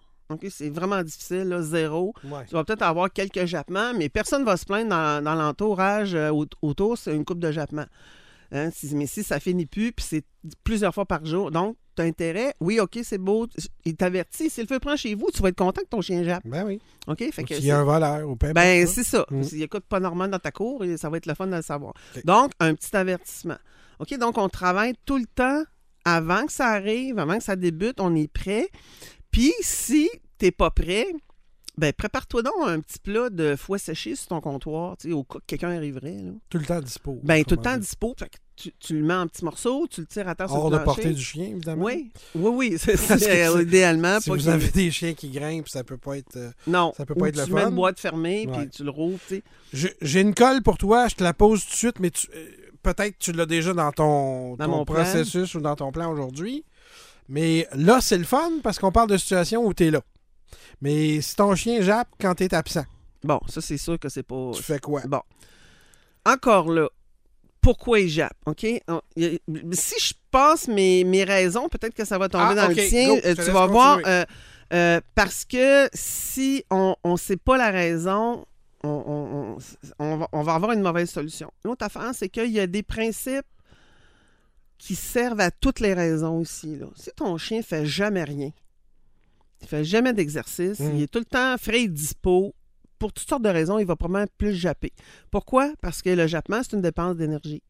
C'est 0.48 0.70
vraiment 0.70 1.02
difficile, 1.02 1.44
là, 1.44 1.62
zéro. 1.62 2.12
Ouais. 2.24 2.44
Tu 2.48 2.55
vas 2.55 2.64
peut-être 2.64 2.83
avoir 2.83 3.12
quelques 3.12 3.44
jappements, 3.44 3.92
mais 3.94 4.09
personne 4.09 4.40
ne 4.40 4.46
va 4.46 4.57
se 4.57 4.64
plaindre 4.64 4.90
dans, 4.90 5.22
dans 5.22 5.35
l'entourage 5.37 6.14
euh, 6.14 6.31
au- 6.31 6.46
autour, 6.62 6.98
c'est 6.98 7.14
une 7.14 7.24
coupe 7.24 7.38
de 7.38 7.52
jappements. 7.52 7.87
Hein, 8.52 8.70
si- 8.70 8.94
mais 8.94 9.06
si 9.06 9.22
ça 9.22 9.40
finit 9.40 9.66
plus, 9.66 9.92
puis 9.92 10.04
c'est 10.09 10.24
plusieurs 10.64 10.94
fois 10.94 11.06
par 11.06 11.24
jour, 11.24 11.50
donc 11.50 11.76
tu 11.96 12.02
as 12.02 12.04
intérêt, 12.04 12.54
oui, 12.61 12.78
OK, 12.78 12.98
c'est 13.02 13.18
beau, 13.18 13.46
il 13.85 13.96
t'avertit, 13.96 14.50
si 14.50 14.61
le 14.61 14.66
feu 14.66 14.78
prend 14.78 14.96
chez 14.96 15.14
vous, 15.14 15.28
tu 15.32 15.40
vas 15.42 15.48
être 15.48 15.56
content 15.56 15.80
que 15.80 15.88
ton 15.88 16.00
chien 16.02 16.22
jappe. 16.22 16.42
Ben 16.44 16.64
oui. 16.66 16.78
OK? 17.06 17.18
Fait 17.32 17.42
Ou 17.42 17.46
que 17.46 17.54
s'il 17.54 17.64
y 17.64 17.70
a 17.70 17.78
un 17.78 17.85
voleur 17.85 18.28
ou 18.28 18.37
peu 18.37 18.52
ben, 18.52 18.87
c'est 18.87 19.02
ça. 19.04 19.24
Mm. 19.30 19.42
S'il 19.42 19.62
écoute 19.62 19.85
pas 19.88 19.98
normal 20.00 20.30
dans 20.30 20.38
ta 20.38 20.50
cour, 20.52 20.85
et 20.85 20.96
ça 20.96 21.09
va 21.09 21.16
être 21.16 21.26
le 21.26 21.35
fun 21.35 21.46
de 21.46 21.56
le 21.56 21.62
savoir. 21.62 21.94
Donc, 22.24 22.52
un 22.61 22.74
petit 22.74 22.94
avertissement. 22.96 23.56
OK? 23.98 24.16
Donc, 24.18 24.37
on 24.38 24.48
travaille 24.48 24.94
tout 25.06 25.16
le 25.16 25.26
temps 25.26 25.62
avant 26.04 26.44
que 26.46 26.52
ça 26.52 26.66
arrive, 26.68 27.18
avant 27.18 27.38
que 27.38 27.42
ça 27.44 27.56
débute, 27.56 27.98
on 28.00 28.14
est 28.14 28.30
prêt. 28.30 28.68
Puis, 29.30 29.52
si 29.61 30.09
t'es 30.38 30.50
pas 30.52 30.70
prêt, 30.70 31.06
ben, 31.78 31.92
prépare-toi 31.92 32.42
donc 32.42 32.54
un 32.64 32.80
petit 32.80 32.98
plat 32.98 33.28
de 33.30 33.54
foie 33.56 33.78
séché 33.78 34.14
sur 34.16 34.28
ton 34.28 34.40
comptoir, 34.40 34.96
tu 34.96 35.08
sais, 35.08 35.14
au 35.14 35.24
cas 35.24 35.38
que 35.40 35.44
quelqu'un 35.46 35.70
arriverait. 35.76 36.16
Là. 36.22 36.32
Tout 36.48 36.58
le 36.58 36.64
temps 36.64 36.80
dispo. 36.80 37.20
Ben, 37.22 37.44
tout 37.44 37.56
le 37.56 37.62
temps 37.62 37.70
dire. 37.72 37.80
dispo. 37.80 38.14
Fait 38.18 38.28
que 38.30 38.36
tu, 38.56 38.72
tu 38.80 38.94
le 38.98 39.04
mets 39.04 39.12
en 39.14 39.26
petits 39.26 39.44
morceaux, 39.44 39.86
tu 39.90 40.00
le 40.00 40.06
tires 40.06 40.26
à 40.28 40.34
terre 40.34 40.48
sur 40.48 40.56
Hors 40.56 40.70
le 40.70 40.78
de 40.78 40.82
plancher. 40.82 41.02
portée 41.02 41.14
du 41.14 41.22
chien, 41.22 41.44
évidemment. 41.48 41.84
Oui, 41.84 42.10
oui, 42.34 42.50
oui. 42.70 42.76
C'est 42.78 42.92
Parce 42.96 43.06
que 43.08 43.18
c'est- 43.18 43.46
c'est- 43.52 43.62
idéalement. 43.62 44.18
Si 44.20 44.30
pas 44.30 44.36
vous 44.36 44.48
avez 44.48 44.68
des 44.70 44.90
chiens 44.90 45.12
qui 45.12 45.28
grimpent, 45.30 45.68
ça 45.68 45.84
peut 45.84 45.98
pas 45.98 46.16
être. 46.16 46.36
euh, 46.36 46.50
Non, 46.66 46.94
ça 46.96 47.04
peut 47.04 47.14
pas 47.14 47.24
Ou 47.24 47.26
être 47.26 47.36
le 47.36 47.44
tu 47.44 47.52
mets 47.52 47.60
fun. 47.62 47.68
une 47.68 47.74
boîte 47.76 48.00
fermée, 48.00 48.48
puis 48.50 48.68
tu 48.70 48.82
le 48.82 48.90
rouvres, 48.90 49.18
tu 49.28 49.36
sais. 49.36 49.42
Je- 49.74 49.88
J'ai 50.00 50.22
une 50.22 50.34
colle 50.34 50.62
pour 50.62 50.78
toi, 50.78 51.08
je 51.08 51.16
te 51.16 51.22
la 51.24 51.34
pose 51.34 51.62
tout 51.64 51.70
de 51.72 51.76
suite, 51.76 52.00
mais 52.00 52.10
tu- 52.10 52.28
euh, 52.34 52.46
peut-être 52.82 53.18
tu 53.18 53.32
l'as 53.32 53.44
déjà 53.46 53.74
dans 53.74 53.92
ton, 53.92 54.56
Dans 54.56 54.64
ton 54.64 54.70
mon 54.70 54.84
plan. 54.86 54.94
processus 54.94 55.54
ou 55.54 55.60
dans 55.60 55.76
ton 55.76 55.92
plan 55.92 56.10
aujourd'hui. 56.10 56.64
Mais 57.28 57.66
là, 57.74 58.00
c'est 58.00 58.16
le 58.18 58.24
fun 58.24 58.50
parce 58.62 58.78
qu'on 58.78 58.92
parle 58.92 59.10
de 59.10 59.16
situation 59.16 59.66
où 59.66 59.74
tu 59.74 59.84
es 59.86 59.90
là. 59.90 60.00
Mais 60.80 61.20
si 61.20 61.35
ton 61.37 61.54
chien 61.54 61.80
jappe 61.80 62.09
quand 62.20 62.35
tu 62.35 62.44
es 62.44 62.54
absent, 62.54 62.85
Bon, 63.24 63.40
ça, 63.48 63.61
c'est 63.61 63.78
sûr 63.78 63.98
que 63.98 64.09
c'est 64.09 64.22
pas... 64.22 64.52
tu 64.54 64.62
fais 64.62 64.78
quoi? 64.78 65.00
Bon. 65.09 65.20
Encore 66.24 66.70
là, 66.70 66.88
pourquoi 67.61 67.98
il 68.00 68.09
jappe, 68.09 68.37
OK? 68.46 68.61
Si 68.61 69.94
je 70.00 70.14
passe 70.30 70.68
mes, 70.68 71.02
mes 71.02 71.24
raisons, 71.24 71.68
peut-être 71.68 71.94
que 71.94 72.04
ça 72.04 72.18
va 72.18 72.28
tomber 72.28 72.44
Ah, 72.50 72.54
dans 72.54 72.68
le 72.68 72.74
tien. 72.74 73.09
go, 73.09 73.18
Euh, 73.24 73.35
tu 73.35 73.50
vas 73.50 73.66
voir. 73.66 73.98
euh, 74.06 74.24
euh, 74.72 75.00
parce 75.16 75.44
que 75.44 75.88
si 75.92 76.64
on 76.70 76.94
ne 77.04 77.16
sait 77.16 77.37
pas 77.37 77.56
la 77.56 77.70
raison, 77.70 78.44
on, 78.85 78.88
on- 78.88 79.59
on- 79.98 80.16
va, 80.18 80.28
on 80.32 80.42
va 80.42 80.54
avoir 80.54 80.72
une 80.72 80.82
mauvaise 80.82 81.11
solution. 81.11 81.50
L'autre 81.64 81.85
affaire, 81.85 82.11
c'est 82.14 82.28
qu'il 82.28 82.50
y 82.52 82.61
a 82.61 82.66
des 82.68 82.82
principes 82.85 83.46
qui 84.78 84.94
servent 84.94 85.40
à 85.40 85.50
toutes 85.50 85.80
les 85.80 85.94
raisons. 85.94 86.40
Là. 86.64 86.87
Si 86.94 87.11
ton 87.16 87.37
chien 87.38 87.62
fait 87.62 87.87
jamais 87.87 88.22
rien, 88.24 88.50
il 89.66 89.68
fait 89.68 89.85
jamais 89.85 90.12
d'exercice, 90.12 90.79
Mm. 90.81 90.96
il 90.96 91.02
est 91.02 91.07
tout 91.12 91.18
le 91.18 91.24
temps 91.24 91.57
frais 91.59 91.83
et 91.83 91.88
dispo, 91.88 92.55
pour 92.98 93.12
toutes 93.12 93.29
sortes 93.29 93.42
de 93.42 93.48
raisons, 93.50 93.79
il 93.79 93.87
va 93.87 93.96
probablement 93.96 94.26
plus 94.38 94.55
japper. 94.55 94.92
Pourquoi? 95.31 95.72
Parce 95.83 96.00
que 96.00 96.11
le 96.11 96.26
jappement, 96.26 96.62
c'est 96.62 96.74
une 96.76 96.83
dépense 96.83 97.16
d'énergie. 97.16 97.62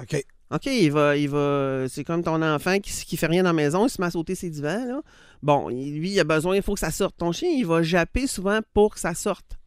OK. 0.00 0.24
OK, 0.50 0.66
il 0.66 0.90
va, 0.90 1.16
il 1.16 1.28
va, 1.28 1.84
c'est 1.88 2.04
comme 2.04 2.22
ton 2.22 2.40
enfant 2.40 2.78
qui, 2.78 2.90
qui 3.04 3.16
fait 3.18 3.26
rien 3.26 3.42
dans 3.42 3.50
la 3.50 3.52
maison, 3.54 3.86
il 3.86 3.90
se 3.90 4.00
met 4.00 4.06
à 4.06 4.10
sauter 4.10 4.34
ses 4.34 4.48
divans, 4.48 4.84
là. 4.86 5.02
Bon, 5.42 5.68
lui, 5.68 6.12
il 6.12 6.20
a 6.20 6.24
besoin, 6.24 6.56
il 6.56 6.62
faut 6.62 6.72
que 6.74 6.80
ça 6.80 6.90
sorte. 6.90 7.16
Ton 7.18 7.32
chien, 7.32 7.50
il 7.50 7.66
va 7.66 7.82
japper 7.82 8.26
souvent 8.26 8.60
pour 8.72 8.94
que 8.94 9.00
ça 9.00 9.14
sorte. 9.14 9.58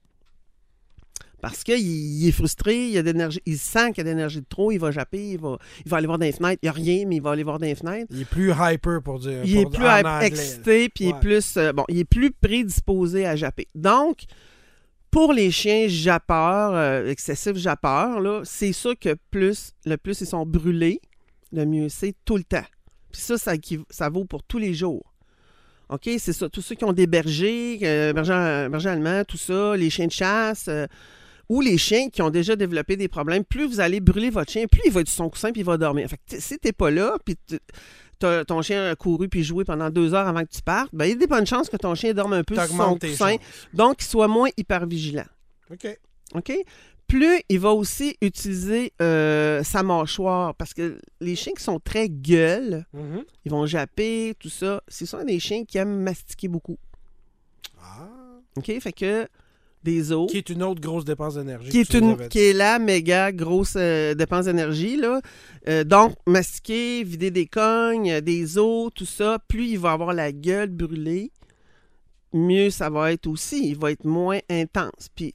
Parce 1.41 1.63
qu'il 1.63 1.80
il 1.80 2.27
est 2.27 2.32
frustré, 2.32 2.88
il, 2.89 2.97
a 2.97 3.04
d'énergie, 3.04 3.41
il 3.47 3.58
sent 3.58 3.93
qu'il 3.93 3.97
y 3.97 4.01
a 4.01 4.12
d'énergie 4.12 4.41
de 4.41 4.45
trop, 4.47 4.71
il 4.71 4.77
va 4.77 4.91
japper, 4.91 5.32
il 5.32 5.39
va, 5.39 5.58
il 5.84 5.89
va 5.89 5.97
aller 5.97 6.06
voir 6.06 6.19
dans 6.19 6.25
les 6.25 6.32
fenêtres. 6.32 6.60
Il 6.62 6.65
n'y 6.65 6.69
a 6.69 6.73
rien, 6.73 7.06
mais 7.08 7.15
il 7.15 7.21
va 7.21 7.32
aller 7.32 7.43
voir 7.43 7.58
dans 7.58 7.65
les 7.65 7.75
fenêtres. 7.75 8.08
Il 8.12 8.21
est 8.21 8.25
plus 8.25 8.51
hyper 8.51 9.01
pour 9.04 9.19
dire. 9.19 9.41
Il 9.43 9.58
est 9.58 9.63
pour- 9.63 9.71
plus 9.71 9.86
en 9.86 9.97
hype- 9.97 10.06
anglais, 10.06 10.27
excité, 10.27 10.89
puis 10.89 11.06
il 11.06 11.10
est 11.10 11.19
plus, 11.19 11.58
euh, 11.58 11.73
bon, 11.73 11.84
il 11.89 11.97
est 11.99 12.06
plus 12.06 12.32
prédisposé 12.32 13.25
à 13.25 13.36
japper. 13.36 13.67
Donc, 13.73 14.19
pour 15.10 15.34
les 15.34 15.51
chiens 15.51 15.88
jappeurs, 15.88 16.73
euh, 16.73 17.10
excessifs 17.10 17.58
jappeurs, 17.58 18.19
là, 18.21 18.41
c'est 18.45 18.71
sûr 18.71 18.97
que 18.97 19.15
plus, 19.32 19.71
le 19.86 19.97
plus 19.97 20.21
ils 20.21 20.27
sont 20.27 20.45
brûlés, 20.45 21.01
le 21.51 21.65
mieux 21.65 21.89
c'est 21.89 22.13
tout 22.23 22.38
le 22.38 22.43
temps. 22.43 22.63
Puis 23.12 23.21
ça, 23.21 23.38
ça, 23.38 23.54
ça 23.89 24.10
vaut 24.10 24.23
pour 24.25 24.43
tous 24.43 24.58
les 24.58 24.73
jours. 24.73 25.04
OK? 25.89 26.10
C'est 26.17 26.32
ça. 26.32 26.47
Tous 26.47 26.62
ceux 26.62 26.75
qui 26.75 26.86
ont 26.86 26.93
des 26.93 27.08
bergers, 27.08 27.80
euh, 27.84 28.13
bergers, 28.13 28.67
bergers 28.69 28.89
allemands, 28.89 29.23
tout 29.25 29.36
ça, 29.38 29.75
les 29.75 29.89
chiens 29.89 30.08
de 30.08 30.12
chasse, 30.13 30.67
euh, 30.69 30.88
ou 31.52 31.60
les 31.60 31.78
chiens 31.78 32.10
qui 32.10 32.22
ont 32.22 32.30
déjà 32.30 32.56
développé 32.56 32.96
des 32.96 33.10
problèmes, 33.10 33.44
plus 33.44 33.66
vous 33.68 33.82
allez 33.82 34.00
brûler 34.00 34.30
votre 34.30 34.50
chien, 34.52 34.68
plus 34.68 34.82
il 34.86 34.92
va 34.92 35.02
être 35.02 35.10
sur 35.10 35.18
son 35.18 35.30
coussin 35.30 35.52
puis 35.52 35.62
il 35.62 35.66
va 35.66 35.76
dormir. 35.78 36.08
Fait 36.10 36.16
que 36.18 36.40
si 36.40 36.58
t'es 36.58 36.72
pas 36.72 36.90
là, 36.90 37.18
puis 37.26 37.36
ton 38.20 38.62
chien 38.62 38.90
a 38.92 38.96
couru 38.96 39.28
puis 39.28 39.44
joué 39.44 39.66
pendant 39.66 39.90
deux 39.90 40.14
heures 40.14 40.28
avant 40.28 40.44
que 40.44 40.50
tu 40.50 40.62
partes, 40.62 40.90
ben, 40.94 41.06
il 41.06 41.10
y 41.10 41.12
a 41.12 41.16
des 41.16 41.28
bonnes 41.28 41.46
chances 41.46 41.70
que 41.70 41.76
ton 41.78 41.94
chien 41.94 42.14
dorme 42.14 42.34
un 42.34 42.44
peu 42.46 42.56
sur 42.56 42.68
son 42.68 42.98
coussin, 42.98 43.36
donc 43.74 43.98
qu'il 43.98 44.08
soit 44.08 44.30
moins 44.30 44.50
hyper 44.56 44.86
vigilant. 44.88 45.26
OK. 45.72 45.98
OK? 46.36 46.54
Plus 47.08 47.42
il 47.50 47.60
va 47.60 47.72
aussi 47.74 48.16
utiliser 48.22 48.94
euh, 49.02 49.62
sa 49.64 49.84
mâchoire, 49.84 50.56
parce 50.56 50.74
que 50.74 50.98
les 51.20 51.36
chiens 51.36 51.52
qui 51.54 51.64
sont 51.64 51.82
très 51.82 52.08
gueules, 52.08 52.86
Mhm. 52.94 53.26
ils 53.44 53.52
vont 53.52 53.66
japper, 53.66 54.36
tout 54.40 54.50
ça, 54.50 54.82
ce 54.88 55.06
sont 55.06 55.22
des 55.26 55.40
chiens 55.42 55.66
qui 55.66 55.78
aiment 55.78 56.00
mastiquer 56.02 56.48
beaucoup. 56.48 56.78
Ah. 57.84 58.08
OK? 58.56 58.72
Fait 58.80 58.94
que 58.94 59.28
des 59.84 60.12
os. 60.12 60.30
Qui 60.32 60.38
est 60.38 60.50
une 60.50 60.62
autre 60.63 60.80
grosse 60.82 61.06
dépense 61.06 61.36
d'énergie. 61.36 61.70
qui 61.70 61.80
est, 61.80 61.94
une, 61.94 62.28
qui 62.28 62.39
est 62.39 62.54
la 62.54 62.78
méga 62.80 63.32
grosse 63.32 63.74
euh, 63.76 64.13
dépense 64.13 64.46
d'énergie. 64.46 64.98
Là. 64.98 65.22
Euh, 65.67 65.84
donc, 65.84 66.15
mastiquer, 66.28 67.04
vider 67.04 67.32
des 67.32 67.48
cognes, 67.48 68.12
euh, 68.12 68.22
des 68.22 68.58
os, 68.58 68.91
tout 68.94 69.06
ça, 69.06 69.39
plus 69.48 69.67
il 69.70 69.80
va 69.80 69.91
avoir 69.94 70.13
la 70.13 70.32
gueule 70.32 70.70
brûlée, 70.70 71.32
mieux 72.34 72.70
ça 72.70 72.89
va 72.89 73.12
être 73.12 73.28
aussi. 73.28 73.70
Il 73.70 73.78
va 73.78 73.91
être 73.91 74.06
moins 74.06 74.39
intense. 74.50 75.08
Puis, 75.15 75.34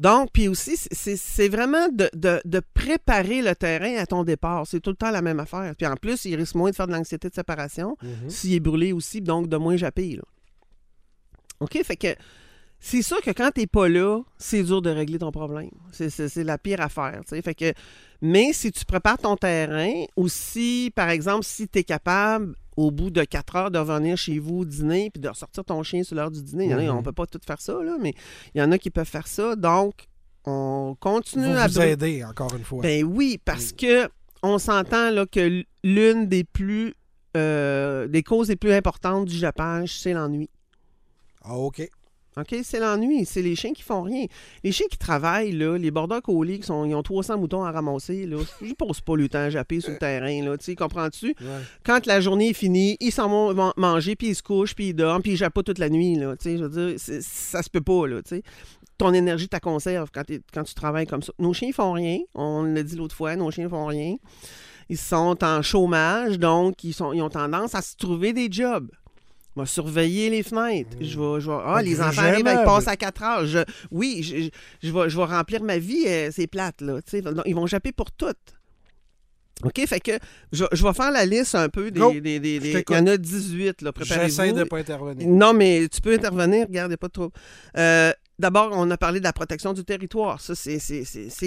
donc, 0.00 0.30
puis 0.32 0.48
aussi, 0.48 0.76
c'est- 0.76 1.48
vraiment 1.48 1.88
de, 1.88 2.10
de- 2.14 2.40
de 2.44 2.60
préparer 2.74 3.42
le 3.42 3.54
terrain 3.54 3.94
à 3.96 4.06
ton 4.06 4.24
départ. 4.24 4.66
C'est 4.66 4.80
tout 4.80 4.90
le 4.90 4.96
temps 4.96 5.12
la 5.12 5.22
même 5.22 5.38
affaire. 5.38 5.72
Puis 5.78 5.86
en 5.86 5.94
plus, 5.94 6.24
il 6.24 6.34
risque 6.34 6.56
moins 6.56 6.70
de 6.70 6.74
faire 6.74 6.88
de 6.88 6.92
l'anxiété 6.92 7.28
de 7.28 7.34
séparation 7.34 7.96
Mhm. 8.02 8.28
s'il 8.28 8.54
est 8.54 8.60
brûlé 8.60 8.92
aussi, 8.92 9.20
donc 9.20 9.48
de 9.48 9.56
moins 9.56 9.76
japper. 9.76 10.16
Là. 10.16 10.22
OK? 11.60 11.80
Fait 11.84 11.96
que 11.96 12.08
c'est 12.86 13.00
sûr 13.02 13.20
que 13.22 13.30
quand 13.30 13.50
t'es 13.50 13.66
pas 13.66 13.88
là, 13.88 14.20
c'est 14.36 14.62
dur 14.62 14.82
de 14.82 14.90
régler 14.90 15.18
ton 15.18 15.30
problème. 15.32 15.70
C'est- 15.90 16.10
C'est 16.10 16.28
c'est 16.28 16.44
la 16.44 16.58
pire 16.58 16.82
affaire. 16.82 17.22
Fait 17.26 17.54
que, 17.54 17.72
mais 18.20 18.52
si 18.52 18.70
tu 18.72 18.84
prépares 18.84 19.16
ton 19.18 19.36
terrain, 19.36 20.04
ou 20.16 20.28
si, 20.28 20.92
par 20.94 21.08
exemple, 21.08 21.44
si 21.44 21.66
tu 21.66 21.78
es 21.78 21.84
capable, 21.84 22.54
au 22.76 22.90
bout 22.90 23.08
de 23.10 23.24
4 23.24 23.56
heures, 23.56 23.70
de 23.70 23.78
revenir 23.78 24.16
chez 24.18 24.38
vous 24.38 24.64
dîner 24.66 25.08
puis 25.10 25.20
de 25.20 25.28
ressortir 25.28 25.64
ton 25.64 25.82
chien 25.82 26.02
sur 26.02 26.16
l'heure 26.16 26.30
du 26.30 26.42
dîner, 26.42 26.64
il 26.66 26.70
y 26.72 26.74
en 26.74 26.78
a, 26.78 26.82
Mhm. 26.82 26.98
on 26.98 27.02
peut 27.02 27.12
pas 27.12 27.26
tout 27.26 27.40
faire 27.46 27.60
ça, 27.60 27.72
là, 27.82 27.96
mais 28.00 28.12
il 28.54 28.60
y 28.60 28.62
en 28.62 28.70
a 28.72 28.76
qui 28.78 28.90
peuvent 28.90 29.08
faire 29.08 29.28
ça. 29.28 29.56
Donc, 29.56 30.06
on 30.44 30.94
continue 31.00 31.52
Vous 31.52 31.58
à 31.58 31.68
vous 31.68 31.80
aider, 31.80 32.22
encore 32.22 32.54
une 32.54 32.64
fois. 32.64 32.82
ben 32.82 33.02
oui, 33.04 33.40
parce 33.44 33.72
que 33.72 34.10
on 34.42 34.58
s'entend 34.58 35.10
là 35.10 35.24
que 35.24 35.62
l'une 35.82 36.26
des 36.28 36.44
plus 36.44 36.94
euh, 37.36 38.06
des 38.08 38.22
causes 38.22 38.48
les 38.50 38.56
plus 38.56 38.72
importantes 38.72 39.24
du 39.24 39.34
jappage, 39.36 39.98
c'est 39.98 40.12
l'ennui. 40.12 40.50
ah, 41.42 41.56
OK. 41.56 41.88
OK, 42.36 42.54
c'est 42.64 42.80
l'ennui, 42.80 43.24
c'est 43.26 43.42
les 43.42 43.54
chiens 43.54 43.72
qui 43.72 43.82
font 43.82 44.02
rien. 44.02 44.26
Les 44.64 44.72
chiens 44.72 44.86
qui 44.90 44.98
travaillent 44.98 45.52
là, 45.52 45.76
les 45.78 45.90
border 45.90 46.18
collies 46.22 46.58
qui 46.60 46.66
sont 46.66 46.84
ils 46.84 46.94
ont 46.94 47.02
300 47.02 47.38
moutons 47.38 47.62
à 47.64 47.70
ramasser 47.70 48.26
là, 48.26 48.38
ils 48.60 48.74
passent 48.74 49.00
pas 49.00 49.16
le 49.16 49.28
temps 49.28 49.38
à 49.38 49.50
japper 49.50 49.80
sur 49.80 49.92
le 49.92 49.98
terrain 49.98 50.42
là, 50.44 50.56
tu 50.58 50.64
sais, 50.64 50.74
comprends-tu? 50.74 51.28
Ouais. 51.40 51.60
Quand 51.84 52.06
la 52.06 52.20
journée 52.20 52.50
est 52.50 52.54
finie, 52.54 52.96
ils 53.00 53.12
s'en 53.12 53.28
vont 53.28 53.54
man- 53.54 53.72
manger 53.76 54.16
puis 54.16 54.28
ils 54.28 54.34
se 54.34 54.42
couchent 54.42 54.74
puis 54.74 54.88
ils 54.88 54.94
dorment 54.94 55.22
puis 55.22 55.32
ils 55.32 55.36
jappent 55.36 55.54
pas 55.54 55.62
toute 55.62 55.78
la 55.78 55.88
nuit 55.90 56.16
là, 56.16 56.36
tu 56.36 56.44
sais, 56.50 56.58
je 56.58 56.64
veux 56.64 56.88
dire, 56.90 56.98
c'est- 56.98 57.22
ça 57.22 57.62
se 57.62 57.70
peut 57.70 57.80
pas 57.80 58.06
là, 58.08 58.20
tu 58.22 58.36
sais. 58.36 58.42
Ton 58.98 59.12
énergie 59.12 59.48
ta 59.48 59.58
conserve 59.60 60.10
quand, 60.12 60.22
quand 60.52 60.62
tu 60.64 60.74
travailles 60.74 61.06
comme 61.06 61.22
ça. 61.22 61.32
Nos 61.40 61.52
chiens 61.52 61.72
font 61.72 61.92
rien, 61.92 62.18
on 62.34 62.62
l'a 62.62 62.82
dit 62.82 62.94
l'autre 62.96 63.14
fois, 63.14 63.34
nos 63.36 63.50
chiens 63.50 63.68
font 63.68 63.86
rien. 63.86 64.16
Ils 64.88 64.98
sont 64.98 65.36
en 65.42 65.62
chômage, 65.62 66.38
donc 66.38 66.84
ils, 66.84 66.92
sont, 66.92 67.12
ils 67.12 67.22
ont 67.22 67.30
tendance 67.30 67.74
à 67.74 67.82
se 67.82 67.96
trouver 67.96 68.32
des 68.32 68.48
jobs. 68.50 68.90
Je 69.56 69.60
vais 69.60 69.66
surveiller 69.66 70.30
les 70.30 70.42
fenêtres. 70.42 70.96
Je 71.00 71.18
vais, 71.18 71.40
je 71.40 71.48
vais- 71.50 71.56
ah, 71.64 71.80
les 71.82 72.00
enfants 72.00 72.22
arrivent, 72.32 72.44
ils 72.60 72.64
passent 72.64 72.88
à 72.88 72.96
4 72.96 73.22
heures. 73.22 73.46
Je- 73.46 73.64
oui, 73.90 74.22
je, 74.22 74.48
je- 74.86 74.92
vais, 74.92 75.08
je 75.08 75.16
vais 75.16 75.24
remplir 75.24 75.62
ma 75.62 75.78
vie, 75.78 76.04
euh, 76.06 76.30
c'est 76.32 76.46
plate, 76.48 76.80
là. 76.80 76.98
Ils 77.46 77.54
vont 77.54 77.66
japper 77.66 77.92
pour 77.92 78.10
toutes. 78.10 78.36
OK, 79.62 79.86
fait 79.86 80.00
que 80.00 80.12
je, 80.52 80.64
je 80.72 80.82
vais 80.82 80.92
faire 80.92 81.12
la 81.12 81.24
liste 81.24 81.54
un 81.54 81.68
peu 81.68 81.90
des. 81.92 82.00
Go. 82.00 82.10
des- 82.12 82.20
des- 82.20 82.40
des- 82.40 82.60
Je 82.60 82.78
il 82.78 82.92
y 82.92 82.98
en 82.98 83.06
a 83.06 83.16
18, 83.16 83.82
là. 83.82 83.92
J'essaie 84.28 84.42
de 84.52 84.58
ne 84.58 84.64
pas 84.64 84.78
intervenir. 84.78 85.28
Non, 85.28 85.52
mais 85.54 85.86
tu 85.88 86.00
peux 86.00 86.12
intervenir, 86.14 86.66
regardez 86.66 86.96
pas 86.96 87.06
de 87.06 87.12
trouble. 87.12 87.32
Euh, 87.78 88.12
D'abord, 88.36 88.70
on 88.72 88.90
a 88.90 88.96
parlé 88.96 89.20
de 89.20 89.24
la 89.24 89.32
protection 89.32 89.72
du 89.72 89.84
territoire. 89.84 90.40
Ça, 90.40 90.56
c'est- 90.56 90.80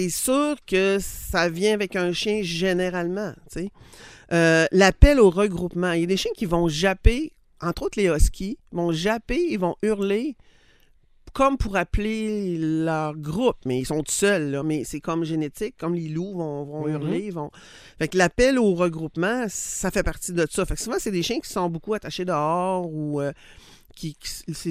sûr 0.08 0.56
que 0.66 0.96
ça 1.02 1.50
vient 1.50 1.74
avec 1.74 1.96
un 1.96 2.12
chien 2.14 2.40
généralement. 2.42 3.34
Euh, 4.32 4.66
L'appel 4.72 5.20
au 5.20 5.28
regroupement. 5.28 5.92
Il 5.92 6.00
y 6.00 6.04
a 6.04 6.06
des 6.06 6.16
chiens 6.16 6.30
qui 6.34 6.46
vont 6.46 6.66
japper, 6.66 7.32
entre 7.60 7.82
autres 7.82 8.00
les 8.00 8.08
huskies, 8.08 8.58
vont 8.72 8.92
japper, 8.92 9.46
ils 9.50 9.58
vont 9.58 9.76
hurler 9.82 10.36
comme 11.34 11.58
pour 11.58 11.76
appeler 11.76 12.56
leur 12.58 13.14
groupe, 13.14 13.58
mais 13.66 13.78
ils 13.80 13.84
sont 13.84 14.02
tout 14.02 14.10
seuls, 14.10 14.50
là, 14.50 14.62
mais 14.62 14.82
c'est 14.84 15.00
comme 15.00 15.24
génétique, 15.24 15.76
comme 15.78 15.94
les 15.94 16.08
loups 16.08 16.36
vont, 16.36 16.64
vont 16.64 16.86
Mhm. 16.86 16.92
hurler, 16.94 17.24
ils 17.26 17.32
vont... 17.32 17.50
Fait 17.98 18.08
que 18.08 18.16
l'appel 18.16 18.58
au 18.58 18.74
regroupement, 18.74 19.44
ça 19.48 19.90
fait 19.90 20.02
partie 20.02 20.32
de 20.32 20.46
ça. 20.50 20.64
Fait 20.64 20.74
que 20.74 20.80
souvent, 20.80 20.96
c'est 20.98 21.10
des 21.10 21.22
chiens 21.22 21.38
qui 21.38 21.50
sont 21.50 21.68
beaucoup 21.68 21.94
attachés 21.94 22.24
dehors 22.24 22.86
ou 22.90 23.20
euh, 23.20 23.32
qui, 23.94 24.16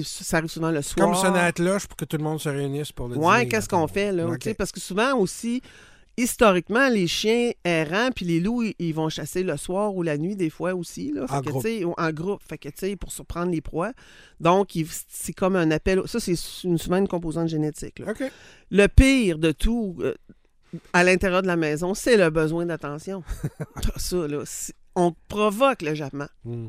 ça 0.04 0.38
arrive 0.38 0.50
souvent 0.50 0.70
le 0.70 0.82
soir. 0.82 1.06
Comme 1.06 1.14
sonner 1.14 1.38
à 1.38 1.44
la 1.44 1.52
cloche 1.52 1.86
pour 1.86 1.96
que 1.96 2.04
tout 2.04 2.16
le 2.16 2.24
monde 2.24 2.40
se 2.40 2.48
réunisse 2.48 2.92
pour 2.92 3.08
le 3.08 3.16
Ouais, 3.16 3.46
qu'est-ce 3.46 3.68
qu'on 3.68 3.86
fait, 3.86 4.12
là? 4.12 4.26
Parce 4.58 4.72
que 4.72 4.80
souvent 4.80 5.16
aussi, 5.16 5.62
historiquement, 6.22 6.88
les 6.88 7.06
chiens 7.06 7.52
errants 7.64 8.10
puis 8.14 8.24
les 8.26 8.40
loups, 8.40 8.62
ils- 8.78 8.92
vont 8.92 9.08
chasser 9.08 9.42
le 9.42 9.56
soir 9.56 9.94
ou 9.94 10.02
la 10.02 10.18
nuit, 10.18 10.36
des 10.36 10.50
fois 10.50 10.74
aussi. 10.74 11.12
Là. 11.12 11.26
Fait 11.26 11.34
En 11.34 11.40
que, 11.40 11.48
groupe. 11.50 11.66
En 11.98 12.10
groupe. 12.10 12.42
Fait 12.46 12.58
que, 12.58 12.68
tu 12.68 12.74
sais, 12.76 12.96
pour 12.96 13.12
surprendre 13.12 13.50
les 13.52 13.60
proies. 13.60 13.92
Donc, 14.40 14.76
c'est 15.08 15.32
comme 15.32 15.56
un 15.56 15.70
appel. 15.70 16.02
Ça, 16.06 16.20
c'est 16.20 16.34
une, 16.64 16.76
souvent 16.78 16.96
une 16.98 17.08
composante 17.08 17.48
génétique. 17.48 17.98
là. 18.00 18.12
Le 18.70 18.86
pire 18.88 19.38
de 19.38 19.52
tout, 19.52 19.96
euh, 20.00 20.14
à 20.92 21.04
l'intérieur 21.04 21.40
de 21.42 21.46
la 21.46 21.56
maison, 21.56 21.94
c'est 21.94 22.16
le 22.16 22.28
besoin 22.30 22.66
d'attention. 22.66 23.22
ça, 23.96 24.28
là. 24.28 24.42
c'est- 24.44 24.74
On 24.96 25.14
provoque 25.28 25.82
le 25.82 25.94
jappement. 25.94 26.28
Hmm. 26.44 26.68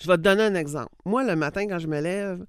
Je 0.00 0.06
vais 0.06 0.16
te 0.16 0.22
donner 0.22 0.42
un 0.44 0.54
exemple. 0.54 0.90
Moi, 1.04 1.24
le 1.24 1.34
matin, 1.36 1.66
quand 1.68 1.78
je 1.78 1.86
me 1.88 2.00
lève, 2.00 2.44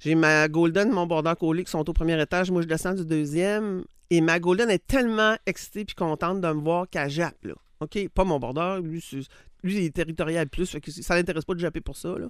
j'ai 0.00 0.14
ma 0.14 0.48
Golden, 0.48 0.90
mon 0.90 1.06
border 1.06 1.34
collie 1.38 1.64
qui 1.64 1.70
sont 1.70 1.88
au 1.88 1.92
premier 1.92 2.20
étage. 2.20 2.50
Moi, 2.50 2.62
je 2.62 2.66
descends 2.66 2.92
du 2.94 3.04
deuxième. 3.04 3.84
Et 4.14 4.20
ma 4.20 4.38
Golden 4.40 4.68
est 4.68 4.86
tellement 4.86 5.36
excitée 5.46 5.86
puis 5.86 5.94
contente 5.94 6.42
de 6.42 6.48
me 6.48 6.60
voir 6.60 6.86
qu'elle 6.90 7.08
jappe, 7.08 7.42
là. 7.44 7.54
OK? 7.80 8.08
Pas 8.10 8.24
mon 8.24 8.38
border. 8.38 8.78
Lui, 8.82 9.00
c'est- 9.00 9.26
lui 9.62 9.76
il 9.76 9.84
est 9.86 9.94
territorial 9.94 10.48
plus. 10.50 10.66
Fait 10.70 10.82
que 10.82 10.90
ça 10.90 11.14
l'intéresse 11.16 11.46
pas 11.46 11.54
de 11.54 11.60
japper 11.60 11.80
pour 11.80 11.96
ça, 11.96 12.18
là. 12.18 12.28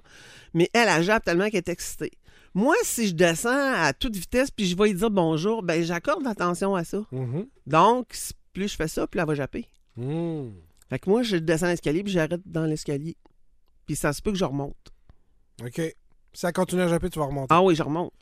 Mais 0.53 0.69
elle, 0.73 0.87
elle 0.87 1.03
jappe 1.03 1.25
tellement 1.25 1.45
qu'elle 1.49 1.57
est 1.57 1.69
excitée. 1.69 2.11
Moi, 2.53 2.73
si 2.83 3.09
je 3.09 3.13
descends 3.13 3.73
à 3.75 3.91
toute 3.91 4.15
vitesse 4.15 4.49
puis 4.49 4.65
je 4.65 4.77
vais 4.77 4.85
lui 4.89 4.93
dire 4.93 5.11
bonjour, 5.11 5.61
ben 5.61 5.83
j'accorde 5.83 6.25
attention 6.25 6.73
à 6.73 6.85
ça. 6.85 7.03
Mhm. 7.11 7.47
Donc, 7.67 8.15
plus 8.53 8.69
je 8.71 8.75
fais 8.77 8.87
ça, 8.87 9.05
plus 9.05 9.19
elle 9.19 9.27
va 9.27 9.35
japper. 9.35 9.67
Hmm. 9.97 10.51
Fait 10.89 10.99
que 10.99 11.09
moi, 11.09 11.21
je 11.23 11.35
descends 11.35 11.67
l'escalier 11.67 12.03
puis 12.03 12.13
j'arrête 12.13 12.41
dans 12.45 12.65
l'escalier. 12.65 13.17
Puis 13.85 13.97
ça 13.97 14.13
se 14.13 14.21
peut 14.21 14.31
que 14.31 14.37
je 14.37 14.45
remonte. 14.45 14.77
OK. 15.61 15.75
Si 15.75 15.93
ça 16.39 16.53
continue 16.53 16.81
à 16.83 16.87
japper, 16.87 17.09
tu 17.09 17.19
vas 17.19 17.25
remonter. 17.25 17.47
Ah 17.49 17.61
oui, 17.61 17.75
je 17.75 17.83
remonte. 17.83 18.13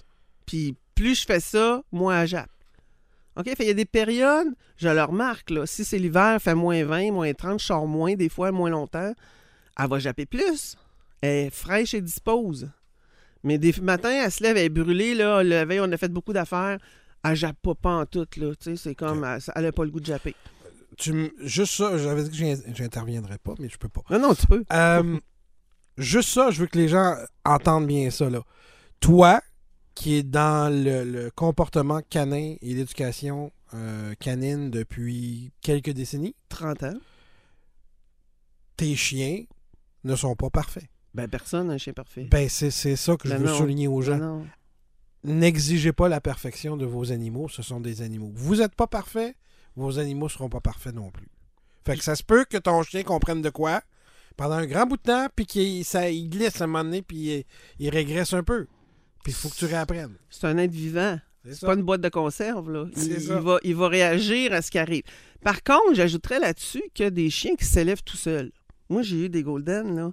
Puis 0.47 0.75
plus 0.95 1.13
je 1.21 1.25
fais 1.25 1.39
ça, 1.39 1.83
moins 1.91 2.21
elle 2.23 2.27
jappe. 2.27 2.49
OK? 3.37 3.45
Fait 3.45 3.63
il 3.63 3.67
y 3.67 3.71
a 3.71 3.73
des 3.73 3.85
périodes, 3.85 4.47
je 4.77 4.89
le 4.89 5.03
remarque, 5.03 5.49
là. 5.51 5.65
Si 5.65 5.85
c'est 5.85 5.97
l'hiver, 5.99 6.41
fait 6.41 6.55
moins 6.55 6.83
20, 6.83 7.11
moins 7.11 7.33
30, 7.33 7.59
je 7.59 7.65
sors 7.65 7.87
moins, 7.87 8.15
des 8.15 8.29
fois 8.29 8.51
moins 8.51 8.69
longtemps. 8.69 9.13
Elle 9.79 9.87
va 9.89 9.99
japper 9.99 10.25
plus. 10.25 10.75
Elle 11.21 11.47
est 11.47 11.49
fraîche 11.49 11.93
et 11.93 12.01
dispose. 12.01 12.69
Mais 13.43 13.57
des 13.57 13.73
matins, 13.81 14.09
elle 14.25 14.31
se 14.31 14.43
lève, 14.43 14.57
elle 14.57 14.65
est 14.65 14.69
brûlée, 14.69 15.15
là. 15.15 15.43
Le 15.43 15.65
veille, 15.65 15.79
on 15.79 15.91
a 15.91 15.97
fait 15.97 16.09
beaucoup 16.11 16.33
d'affaires. 16.33 16.77
Elle 17.23 17.35
jappe 17.35 17.57
pas, 17.61 17.75
pas 17.75 17.89
en 17.95 18.05
tout, 18.05 18.27
là. 18.37 18.51
Tu 18.55 18.55
sais, 18.61 18.75
c'est 18.75 18.95
comme, 18.95 19.23
elle, 19.23 19.39
elle 19.55 19.65
a 19.67 19.71
pas 19.71 19.83
le 19.85 19.91
goût 19.91 19.99
de 19.99 20.05
japper. 20.05 20.35
Tu 20.97 21.31
Juste 21.39 21.73
ça, 21.75 21.97
j'avais 21.97 22.23
dit 22.23 22.29
que 22.31 22.35
j'in- 22.35 22.73
j'interviendrais 22.73 23.37
pas, 23.37 23.53
mais 23.59 23.69
je 23.69 23.77
peux 23.77 23.87
pas. 23.87 24.01
Non, 24.09 24.19
non, 24.19 24.35
tu 24.35 24.45
peux. 24.45 24.63
Euh, 24.73 25.17
juste 25.97 26.29
ça, 26.29 26.51
je 26.51 26.59
veux 26.59 26.67
que 26.67 26.77
les 26.77 26.89
gens 26.89 27.15
entendent 27.45 27.87
bien 27.87 28.09
ça. 28.09 28.29
Là. 28.29 28.41
Toi, 28.99 29.41
qui 30.01 30.15
est 30.15 30.23
dans 30.23 30.73
le, 30.73 31.03
le 31.03 31.29
comportement 31.29 32.01
canin 32.09 32.55
et 32.59 32.73
l'éducation 32.73 33.51
euh, 33.75 34.15
canine 34.19 34.71
depuis 34.71 35.51
quelques 35.61 35.91
décennies, 35.91 36.33
30 36.49 36.83
ans. 36.83 36.93
tes 38.77 38.95
chiens 38.95 39.43
ne 40.03 40.15
sont 40.15 40.35
pas 40.35 40.49
parfaits. 40.49 40.87
Ben, 41.13 41.27
personne 41.27 41.67
n'a 41.67 41.73
un 41.73 41.77
chien 41.77 41.93
parfait. 41.93 42.23
Ben, 42.31 42.49
c'est 42.49 42.71
c'est 42.71 42.95
ça 42.95 43.15
que 43.15 43.27
je 43.27 43.33
Ben 43.35 43.41
veux 43.43 43.49
non. 43.49 43.57
souligner 43.59 43.87
aux 43.87 44.01
gens. 44.01 44.17
Ben 44.17 44.25
non. 44.25 44.47
N'exigez 45.23 45.93
pas 45.93 46.09
la 46.09 46.19
perfection 46.19 46.77
de 46.77 46.85
vos 46.87 47.11
animaux, 47.11 47.47
ce 47.47 47.61
sont 47.61 47.79
des 47.79 48.01
animaux. 48.01 48.31
Vous 48.33 48.55
n'êtes 48.55 48.73
pas 48.73 48.87
parfait, 48.87 49.35
vos 49.75 49.99
animaux 49.99 50.29
seront 50.29 50.49
pas 50.49 50.61
parfaits 50.61 50.95
non 50.95 51.11
plus. 51.11 51.29
Fait 51.85 51.95
que 51.95 52.03
ça 52.03 52.15
se 52.15 52.23
peut 52.23 52.45
que 52.45 52.57
ton 52.57 52.81
chien 52.81 53.03
comprenne 53.03 53.43
de 53.43 53.51
quoi 53.51 53.81
pendant 54.35 54.55
un 54.55 54.65
grand 54.65 54.87
bout 54.87 54.97
de 54.97 55.03
temps, 55.03 55.27
puis 55.35 55.45
qu'il 55.45 55.85
ça, 55.85 56.09
il 56.09 56.27
glisse 56.27 56.59
à 56.59 56.63
un 56.63 56.67
moment 56.67 56.85
donné, 56.85 57.03
puis 57.03 57.17
il, 57.17 57.45
il 57.77 57.89
régresse 57.91 58.33
un 58.33 58.41
peu. 58.41 58.65
Puis 59.23 59.31
il 59.31 59.35
faut 59.35 59.49
que 59.49 59.55
tu 59.55 59.65
réapprennes. 59.65 60.15
C'est 60.29 60.45
un 60.47 60.57
être 60.57 60.71
vivant. 60.71 61.19
C'est 61.43 61.61
pas 61.65 61.73
une 61.73 61.81
boîte 61.81 62.01
de 62.01 62.09
conserve, 62.09 62.71
là. 62.71 62.85
Il, 62.95 63.41
va, 63.41 63.59
il 63.63 63.75
va 63.75 63.87
réagir 63.87 64.53
à 64.53 64.61
ce 64.61 64.69
qui 64.69 64.77
arrive. 64.77 65.03
Par 65.43 65.63
contre, 65.63 65.93
j'ajouterais 65.95 66.39
là-dessus 66.39 66.83
que 66.93 67.09
des 67.09 67.29
chiens 67.31 67.55
qui 67.55 67.65
s'élèvent 67.65 68.03
tout 68.03 68.17
seuls. 68.17 68.51
Moi, 68.89 69.01
j'ai 69.01 69.25
eu 69.25 69.29
des 69.29 69.41
Golden, 69.41 69.95
là, 69.95 70.11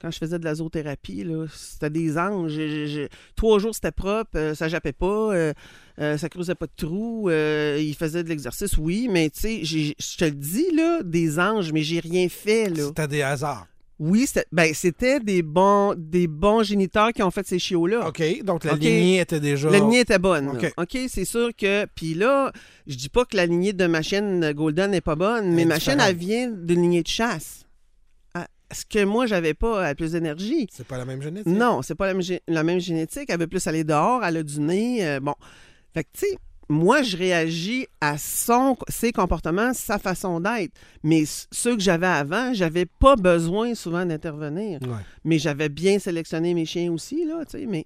quand 0.00 0.10
je 0.12 0.18
faisais 0.18 0.38
de 0.38 0.44
la 0.44 0.54
zoothérapie, 0.54 1.24
là, 1.24 1.46
c'était 1.52 1.90
des 1.90 2.16
anges. 2.16 2.52
Je- 2.52 2.68
je- 2.68 2.86
je- 2.86 3.08
trois 3.34 3.58
jours, 3.58 3.74
c'était 3.74 3.90
propre, 3.90 4.30
euh, 4.36 4.54
ça 4.54 4.68
jappait 4.68 4.92
pas, 4.92 5.34
euh, 5.34 5.52
euh, 6.00 6.16
ça 6.16 6.28
creusait 6.28 6.54
pas 6.54 6.66
de 6.66 6.72
trous, 6.76 7.28
euh, 7.28 7.76
il 7.80 7.94
faisait 7.96 8.22
de 8.22 8.28
l'exercice, 8.28 8.76
oui, 8.78 9.08
mais 9.10 9.28
tu 9.30 9.40
sais, 9.40 9.64
je 9.64 10.16
te 10.16 10.24
le 10.24 10.30
dis, 10.30 10.70
là, 10.74 11.02
des 11.02 11.38
anges, 11.40 11.72
mais 11.72 11.82
j'ai 11.82 11.98
rien 12.00 12.28
fait, 12.28 12.68
là. 12.70 12.84
C'était 12.86 13.08
des 13.08 13.22
hasards. 13.22 13.66
Oui, 14.00 14.26
c'était 14.26 14.46
ben, 14.50 14.72
c'était 14.72 15.20
des 15.20 15.42
bons, 15.42 15.94
des 15.94 16.26
bons 16.26 16.62
géniteurs 16.62 17.12
qui 17.12 17.22
ont 17.22 17.30
fait 17.30 17.46
ces 17.46 17.58
chiots-là. 17.58 18.08
OK, 18.08 18.42
donc 18.42 18.64
la 18.64 18.72
lignée 18.72 19.20
était 19.20 19.40
déjà... 19.40 19.68
La 19.68 19.78
lignée 19.78 20.00
était 20.00 20.18
bonne. 20.18 20.48
OK. 20.48 20.72
OK, 20.78 20.98
c'est 21.06 21.26
sûr 21.26 21.50
que. 21.54 21.84
Puis 21.94 22.14
là, 22.14 22.50
je 22.86 22.96
dis 22.96 23.10
pas 23.10 23.26
que 23.26 23.36
la 23.36 23.44
lignée 23.44 23.74
de 23.74 23.86
ma 23.86 24.00
chaîne 24.00 24.52
Golden 24.54 24.92
n'est 24.92 25.02
pas 25.02 25.16
bonne, 25.16 25.52
mais 25.52 25.66
ma 25.66 25.78
chaîne, 25.78 26.00
elle 26.00 26.16
vient 26.16 26.48
d'une 26.48 26.80
lignée 26.80 27.02
de 27.02 27.08
chasse. 27.08 27.66
Ah, 28.32 28.46
Ce 28.72 28.86
que 28.86 29.04
moi, 29.04 29.26
j'avais 29.26 29.52
pas 29.52 29.84
à 29.84 29.94
plus 29.94 30.12
d'énergie. 30.12 30.66
C'est 30.72 30.86
pas 30.86 30.96
la 30.96 31.04
même 31.04 31.20
génétique? 31.20 31.52
Non, 31.52 31.82
c'est 31.82 31.94
pas 31.94 32.10
la 32.10 32.18
la 32.48 32.62
même 32.62 32.80
génétique. 32.80 33.26
Elle 33.28 33.40
veut 33.40 33.48
plus 33.48 33.66
aller 33.66 33.84
dehors, 33.84 34.24
elle 34.24 34.38
a 34.38 34.42
du 34.42 34.60
nez. 34.60 35.06
euh, 35.06 35.20
bon. 35.20 35.34
Fait 35.92 36.04
que, 36.04 36.08
tu 36.14 36.20
sais, 36.20 36.38
moi, 36.70 37.02
je 37.02 37.16
réagis 37.16 37.86
à 38.00 38.16
son, 38.16 38.76
ses 38.88 39.10
comportements, 39.12 39.74
sa 39.74 39.98
façon 39.98 40.38
d'être. 40.40 40.72
Mais 41.02 41.24
ceux 41.50 41.74
que 41.76 41.82
j'avais 41.82 42.06
avant, 42.06 42.54
j'avais 42.54 42.86
pas 42.86 43.16
besoin 43.16 43.74
souvent 43.74 44.06
d'intervenir. 44.06 44.78
Ouais. 44.82 44.88
Mais 45.24 45.38
j'avais 45.40 45.68
bien 45.68 45.98
sélectionné 45.98 46.54
mes 46.54 46.64
chiens 46.64 46.92
aussi, 46.92 47.24
là, 47.26 47.44
tu 47.44 47.58
sais. 47.58 47.66
Mais. 47.66 47.84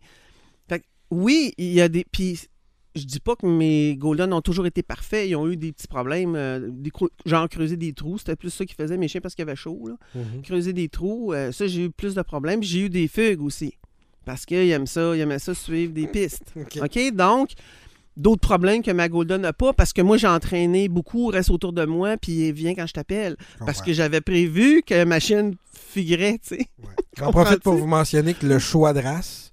Fait 0.68 0.80
que, 0.80 0.84
oui, 1.10 1.52
il 1.56 1.72
y 1.72 1.80
a 1.80 1.88
des. 1.88 2.04
Puis, 2.12 2.40
je 2.94 3.04
dis 3.04 3.20
pas 3.20 3.34
que 3.36 3.46
mes 3.46 3.96
Golden 3.96 4.32
ont 4.34 4.42
toujours 4.42 4.66
été 4.66 4.82
parfaits. 4.82 5.28
Ils 5.28 5.34
ont 5.34 5.48
eu 5.48 5.56
des 5.56 5.72
petits 5.72 5.88
problèmes, 5.88 6.36
euh, 6.36 6.68
des 6.70 6.92
genre 7.24 7.48
creuser 7.48 7.76
des 7.78 7.92
trous. 7.94 8.18
C'était 8.18 8.36
plus 8.36 8.50
ça 8.50 8.64
qu'ils 8.66 8.76
faisaient, 8.76 8.98
mes 8.98 9.08
chiens, 9.08 9.20
parce 9.22 9.34
qu'il 9.34 9.44
y 9.44 9.48
avait 9.48 9.56
chaud, 9.56 9.88
là 9.88 9.94
Mhm. 10.14 10.42
creuser 10.42 10.72
des 10.74 10.88
trous. 10.90 11.32
euh, 11.32 11.50
ça, 11.52 11.66
j'ai 11.66 11.84
eu 11.86 11.90
plus 11.90 12.14
de 12.14 12.22
problèmes. 12.22 12.62
J'ai 12.62 12.80
eu 12.80 12.90
des 12.90 13.08
fugues 13.08 13.42
aussi. 13.42 13.74
Parce 14.26 14.46
qu'ils 14.46 14.70
aiment 14.70 14.86
ça, 14.86 15.14
ils 15.16 15.20
aimaient 15.20 15.38
ça 15.38 15.54
suivre 15.54 15.92
des 15.92 16.06
pistes. 16.06 16.44
OK. 16.56 16.78
OK? 16.82 17.12
Donc, 17.14 17.50
d'autres 18.16 18.40
problèmes 18.40 18.82
que 18.82 18.90
ma 18.90 19.08
Golden 19.08 19.42
n'a 19.42 19.52
pas 19.52 19.72
parce 19.72 19.92
que 19.92 20.02
moi, 20.02 20.16
j'ai 20.16 20.26
entraîné 20.26 20.88
beaucoup, 20.88 21.26
reste 21.26 21.50
autour 21.50 21.72
de 21.72 21.84
moi, 21.84 22.16
puis 22.16 22.52
viens 22.52 22.74
quand 22.74 22.86
je 22.86 22.92
t'appelle. 22.92 23.36
Parce 23.64 23.82
que 23.82 23.92
j'avais 23.92 24.20
prévu 24.20 24.82
que 24.82 25.04
ma 25.04 25.20
chaîne 25.20 25.56
figurait, 25.72 26.38
tu 26.42 26.56
sais. 26.56 26.66
Ouais. 26.82 26.88
J'en 27.18 27.30
profite 27.30 27.62
pour 27.62 27.74
vous 27.74 27.86
mentionner 27.86 28.34
que 28.34 28.46
le 28.46 28.58
choix 28.58 28.92
de 28.92 29.00
race, 29.00 29.52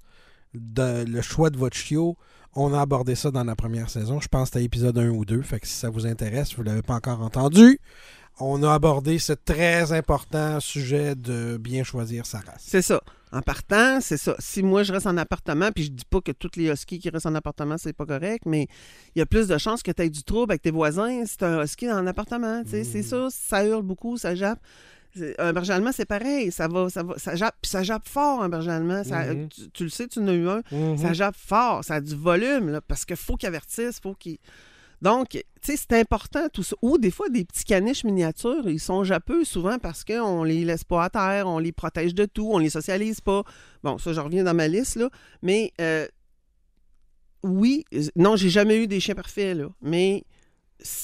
de, 0.53 1.05
le 1.05 1.21
choix 1.21 1.49
de 1.49 1.57
votre 1.57 1.77
chiot, 1.77 2.17
on 2.55 2.73
a 2.73 2.81
abordé 2.81 3.15
ça 3.15 3.31
dans 3.31 3.43
la 3.43 3.55
première 3.55 3.89
saison. 3.89 4.19
Je 4.19 4.27
pense 4.27 4.49
que 4.49 4.53
c'était 4.55 4.65
épisode 4.65 4.97
1 4.97 5.09
ou 5.09 5.25
2. 5.25 5.41
Fait 5.41 5.59
que 5.59 5.67
si 5.67 5.73
ça 5.73 5.89
vous 5.89 6.05
intéresse, 6.05 6.55
vous 6.55 6.63
ne 6.63 6.69
l'avez 6.69 6.81
pas 6.81 6.95
encore 6.95 7.21
entendu, 7.21 7.79
on 8.41 8.63
a 8.63 8.73
abordé 8.73 9.19
ce 9.19 9.33
très 9.33 9.91
important 9.93 10.59
sujet 10.59 11.15
de 11.15 11.57
bien 11.57 11.83
choisir 11.83 12.25
sa 12.25 12.39
race. 12.39 12.63
C'est 12.65 12.81
ça. 12.81 13.01
En 13.33 13.41
partant, 13.41 14.01
c'est 14.01 14.17
ça. 14.17 14.35
Si 14.39 14.61
moi, 14.61 14.83
je 14.83 14.91
reste 14.91 15.07
en 15.07 15.15
appartement, 15.15 15.71
puis 15.71 15.85
je 15.85 15.91
dis 15.91 16.03
pas 16.03 16.19
que 16.19 16.33
tous 16.33 16.49
les 16.57 16.69
huskies 16.69 16.99
qui 16.99 17.09
restent 17.09 17.27
en 17.27 17.35
appartement, 17.35 17.77
c'est 17.77 17.93
pas 17.93 18.05
correct, 18.05 18.43
mais 18.45 18.67
il 19.15 19.19
y 19.19 19.21
a 19.21 19.25
plus 19.25 19.47
de 19.47 19.57
chances 19.57 19.81
que 19.83 19.91
tu 19.91 20.01
aies 20.01 20.09
du 20.09 20.23
trouble 20.23 20.51
avec 20.51 20.61
tes 20.61 20.71
voisins 20.71 21.25
si 21.25 21.37
tu 21.37 21.45
un 21.45 21.63
husky 21.63 21.89
en 21.89 22.05
appartement. 22.07 22.63
tu 22.63 22.71
sais. 22.71 22.83
C'est 22.83 23.03
ça, 23.03 23.27
ça 23.29 23.63
hurle 23.65 23.83
beaucoup, 23.83 24.17
ça 24.17 24.35
jappe. 24.35 24.59
Un 25.39 25.51
berger 25.51 25.73
allemand, 25.73 25.91
c'est 25.93 26.05
pareil. 26.05 26.51
Ça 26.53 26.67
va, 26.69 26.89
ça 26.89 27.03
va, 27.03 27.17
ça 27.17 27.35
jappe, 27.35 27.55
puis 27.61 27.69
ça 27.69 27.83
jappe 27.83 28.07
fort, 28.07 28.41
un 28.43 28.49
berger 28.49 28.71
allemand. 28.71 29.03
Ça- 29.03 29.33
Mhm. 29.33 29.49
tu, 29.49 29.69
tu 29.71 29.83
le 29.83 29.89
sais, 29.89 30.07
tu 30.07 30.19
en 30.19 30.27
as 30.27 30.33
eu 30.33 30.47
un. 30.49 30.61
Ça 30.97 31.13
jappe 31.13 31.35
fort, 31.37 31.83
ça 31.83 31.95
a 31.95 32.01
du 32.01 32.15
volume, 32.15 32.69
là, 32.69 32.81
parce 32.81 33.03
qu'il 33.05 33.15
faut 33.17 33.35
qu'il 33.37 33.47
avertisse, 33.47 33.99
faut 34.01 34.13
qu'il. 34.13 34.37
Donc, 35.01 35.29
tu 35.29 35.41
sais, 35.61 35.77
c'est 35.77 35.99
important 35.99 36.47
tout 36.53 36.63
ça. 36.63 36.75
Ou 36.81 36.97
des 36.97 37.11
fois, 37.11 37.29
des 37.29 37.43
petits 37.43 37.63
caniches 37.63 38.03
miniatures, 38.03 38.67
ils 38.69 38.79
sont 38.79 39.03
jappeux 39.03 39.43
souvent 39.43 39.79
parce 39.79 40.03
qu'on 40.03 40.43
les 40.43 40.63
laisse 40.63 40.83
pas 40.83 41.05
à 41.05 41.09
terre, 41.09 41.47
on 41.47 41.57
les 41.59 41.71
protège 41.71 42.13
de 42.13 42.25
tout, 42.25 42.49
on 42.51 42.57
les 42.59 42.69
socialise 42.69 43.21
pas. 43.21 43.43
Bon, 43.83 43.97
ça, 43.97 44.13
je 44.13 44.19
reviens 44.19 44.43
dans 44.43 44.53
ma 44.53 44.67
liste, 44.67 44.95
là. 44.97 45.09
Mais 45.41 45.73
euh, 45.81 46.07
oui, 47.43 47.85
euh, 47.93 48.03
non, 48.15 48.35
j'ai 48.35 48.49
jamais 48.49 48.77
eu 48.77 48.87
des 48.87 48.99
chiens 48.99 49.15
parfaits, 49.15 49.57
là. 49.57 49.69
Mais 49.81 50.23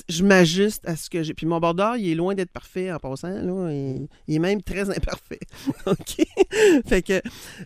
je 0.10 0.23
m'ajuste 0.23 0.88
à 0.88 0.95
ce 0.95 1.07
que 1.10 1.21
j'ai. 1.21 1.33
Puis 1.36 1.45
mon 1.45 1.60
border, 1.60 1.93
il 1.99 2.10
est 2.10 2.15
loin 2.15 2.33
d'être 2.33 2.51
parfait 2.51 2.91
en 2.91 2.99
passant, 2.99 3.29
là. 3.29 3.71
Il, 3.71 4.07
il 4.27 4.36
est 4.36 4.39
même 4.39 4.62
très 4.62 4.89
imparfait. 4.89 5.39
OK? 5.86 6.25
fait 6.88 7.01
que. 7.01 7.21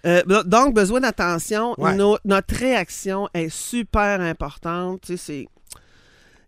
euh, 0.06 0.44
donc, 0.44 0.74
besoin 0.74 1.02
d'attention. 1.02 1.74
Ouais. 1.78 1.96
No- 1.96 2.17
notre 2.26 2.56
réaction 2.56 3.28
est 3.34 3.50
super 3.50 4.22
importante. 4.22 5.02
Tu 5.02 5.17
sais, 5.17 5.17
c'est. 5.17 5.48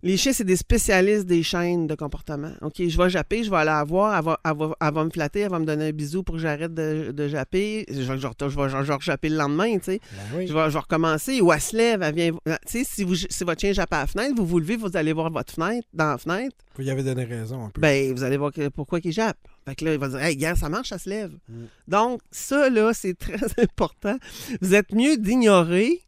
Les 0.05 0.17
chiens, 0.17 0.33
c'est 0.33 0.43
des 0.43 0.57
spécialistes 0.57 1.25
des 1.25 1.43
chaînes 1.43 1.87
de 1.87 1.95
comportement. 1.95 2.51
OK, 2.61 2.73
je 2.87 2.97
vais 2.97 3.09
japper, 3.09 3.43
je 3.43 3.49
vais 3.49 3.55
aller 3.55 3.67
la 3.67 3.83
voir, 3.85 4.17
elle 4.17 4.25
va, 4.25 4.39
elle 4.43 4.57
va- 4.57 4.75
elle 4.81 4.93
va 4.93 5.03
me 5.05 5.09
flatter, 5.09 5.39
elle 5.39 5.49
va 5.51 5.59
me 5.59 5.65
donner 5.65 5.87
un 5.87 5.91
bisou 5.91 6.23
pour 6.23 6.35
que 6.35 6.41
j'arrête 6.41 6.73
de, 6.73 7.11
de 7.11 7.27
japper. 7.29 7.85
Je, 7.89 7.93
vais- 8.01 8.03
je, 8.03 8.11
vais- 8.11 8.17
je 8.17 8.59
vais 8.59 8.69
je 8.69 8.91
vais 8.91 8.97
japper 8.99 9.29
le 9.29 9.37
lendemain, 9.37 9.77
tu 9.77 9.83
sais. 9.85 9.99
Ben 10.11 10.37
oui. 10.37 10.47
Je 10.47 10.53
vais, 10.53 10.65
je 10.65 10.73
vais 10.73 10.79
recommencer. 10.79 11.39
Ou 11.39 11.53
elle 11.53 11.61
se 11.61 11.75
lève, 11.77 12.01
elle 12.03 12.13
vient. 12.15 12.31
Tu 12.45 12.51
sais, 12.67 12.83
si, 12.83 13.03
vous, 13.05 13.15
si 13.15 13.43
votre 13.45 13.61
chien 13.61 13.71
jappe 13.71 13.93
à 13.93 14.01
la 14.01 14.07
fenêtre, 14.07 14.35
vous 14.35 14.45
vous 14.45 14.59
levez, 14.59 14.75
vous 14.75 14.95
allez 14.97 15.13
voir 15.13 15.31
votre 15.31 15.53
fenêtre, 15.53 15.87
dans 15.93 16.09
la 16.11 16.17
fenêtre, 16.17 16.55
Vous 16.77 16.83
y 16.83 16.89
avez 16.89 17.03
donné 17.03 17.23
raison 17.23 17.65
un 17.65 17.69
peu. 17.69 17.79
ben, 17.79 18.13
vous 18.13 18.23
allez 18.23 18.35
voir 18.37 18.51
que- 18.51 18.67
pourquoi 18.67 18.99
il 19.03 19.11
jappe. 19.13 19.37
Fait 19.65 19.75
que 19.75 19.85
là, 19.85 19.93
il 19.93 19.99
va 19.99 20.09
dire, 20.09 20.19
hey, 20.21 20.35
gars, 20.35 20.55
ça 20.55 20.67
marche, 20.67 20.89
ça 20.89 20.97
se 20.97 21.09
lève. 21.09 21.31
Mm. 21.47 21.53
Donc, 21.87 22.19
ça, 22.29 22.69
là, 22.69 22.91
c'est 22.93 23.17
très 23.17 23.37
important. 23.63 24.17
Vous 24.61 24.75
êtes 24.75 24.91
mieux 24.91 25.15
d'ignorer 25.15 26.01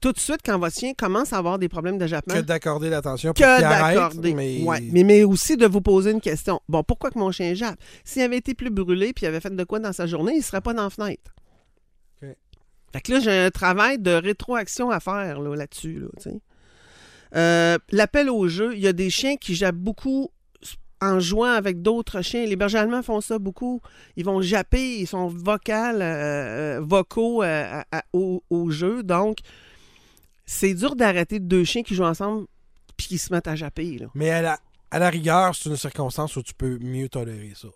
tout 0.00 0.12
de 0.12 0.18
suite 0.18 0.40
quand 0.44 0.58
votre 0.58 0.76
chien 0.78 0.92
commence 0.96 1.32
à 1.32 1.38
avoir 1.38 1.58
des 1.58 1.68
problèmes 1.68 1.98
de 1.98 2.06
jappement 2.06 2.34
que 2.34 2.40
d'accorder 2.40 2.90
l'attention 2.90 3.32
pour 3.32 3.44
que 3.44 3.60
d'accorder. 3.60 4.34
Mais... 4.34 4.62
Ouais, 4.62 4.80
mais, 4.92 5.02
mais 5.04 5.24
aussi 5.24 5.56
de 5.56 5.66
vous 5.66 5.80
poser 5.80 6.10
une 6.10 6.20
question. 6.20 6.60
Bon, 6.68 6.82
pourquoi 6.82 7.10
que 7.10 7.18
mon 7.18 7.30
chien 7.32 7.54
jappe? 7.54 7.78
S'il 8.04 8.22
avait 8.22 8.36
été 8.36 8.54
plus 8.54 8.70
brûlé 8.70 9.12
puis 9.12 9.24
il 9.24 9.28
avait 9.28 9.40
fait 9.40 9.54
de 9.54 9.64
quoi 9.64 9.78
dans 9.78 9.92
sa 9.92 10.06
journée, 10.06 10.32
il 10.34 10.38
ne 10.38 10.42
serait 10.42 10.60
pas 10.60 10.74
dans 10.74 10.84
la 10.84 10.90
fenêtre. 10.90 11.32
OK. 12.22 12.28
Fait 12.92 13.00
que 13.00 13.12
là, 13.12 13.20
j'ai 13.20 13.30
un 13.46 13.50
travail 13.50 13.98
de 13.98 14.10
rétroaction 14.12 14.90
à 14.90 15.00
faire 15.00 15.40
là, 15.40 15.54
là-dessus. 15.56 16.00
Là, 16.00 16.06
tu 16.16 16.30
sais. 16.30 16.38
Euh, 17.34 17.76
L'appel 17.90 18.30
au 18.30 18.48
jeu, 18.48 18.74
il 18.74 18.80
y 18.80 18.86
a 18.86 18.92
des 18.92 19.10
chiens 19.10 19.36
qui 19.36 19.54
jappent 19.54 19.74
beaucoup 19.76 20.30
en 21.02 21.20
jouant 21.20 21.50
avec 21.52 21.82
d'autres 21.82 22.22
chiens. 22.22 22.46
Les 22.46 22.56
bergers 22.56 22.78
allemands 22.78 23.02
font 23.02 23.20
ça 23.20 23.38
beaucoup. 23.38 23.82
Ils 24.16 24.24
vont 24.24 24.40
japper, 24.40 24.98
ils 25.00 25.06
sont 25.06 25.26
vocales, 25.26 26.00
euh, 26.00 26.78
euh, 26.78 26.80
vocaux 26.80 27.42
euh, 27.42 27.80
à- 27.92 27.98
à- 27.98 28.04
au, 28.14 28.42
au 28.48 28.70
jeu. 28.70 29.02
Donc, 29.02 29.38
c'est 30.46 30.74
dur 30.74 30.96
d'arrêter 30.96 31.38
deux 31.40 31.64
chiens 31.64 31.82
qui 31.82 31.94
jouent 31.94 32.04
ensemble 32.04 32.46
puis 32.96 33.08
qui 33.08 33.18
se 33.18 33.32
mettent 33.32 33.48
à 33.48 33.56
japper. 33.56 33.98
Là. 33.98 34.06
mais 34.14 34.30
à 34.30 34.40
la, 34.42 34.58
à 34.90 34.98
la 34.98 35.10
rigueur, 35.10 35.54
c'est 35.54 35.68
une 35.68 35.76
circonstance 35.76 36.36
où 36.36 36.42
tu 36.42 36.54
peux 36.54 36.78
mieux 36.78 37.08
tolérer 37.08 37.52
ça. 37.54 37.68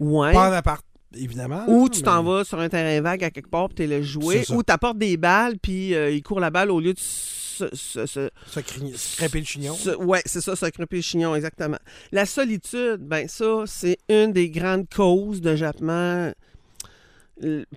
Ouais. 0.00 0.32
Pas 0.32 0.50
en 0.50 0.52
appart, 0.52 0.84
évidemment. 1.14 1.64
Ou 1.68 1.88
tu 1.88 1.98
mais- 2.00 2.04
t'en 2.06 2.22
vas 2.22 2.44
sur 2.44 2.58
un 2.58 2.68
terrain 2.68 3.00
vague 3.00 3.22
à 3.24 3.30
quelque 3.30 3.48
part 3.48 3.68
puis 3.68 3.76
tu 3.76 3.86
les 3.86 4.02
jouer. 4.02 4.42
Ou 4.50 4.62
tu 4.62 4.72
apportes 4.72 4.98
des 4.98 5.16
balles 5.16 5.58
puis 5.60 5.94
euh, 5.94 6.10
ils 6.10 6.22
courent 6.22 6.40
la 6.40 6.50
balle 6.50 6.70
au 6.70 6.80
lieu 6.80 6.94
de 6.94 6.98
se, 6.98 7.68
se- 7.74 8.04
se- 8.06 8.30
Se 8.48 8.60
cri- 8.60 8.96
scraper 8.96 9.38
le 9.40 9.44
chignon. 9.46 9.76
ouais, 10.00 10.20
c'est 10.26 10.40
ça, 10.42 10.54
se 10.56 10.66
crêper 10.66 10.96
le 10.96 11.02
chignon, 11.02 11.34
exactement. 11.36 11.78
La 12.12 12.26
solitude, 12.26 12.98
ben 13.00 13.28
ça, 13.28 13.62
c'est 13.66 13.96
une 14.10 14.32
des 14.32 14.50
grandes 14.50 14.86
causes 14.94 15.40
de 15.40 15.54
jappement. 15.56 16.32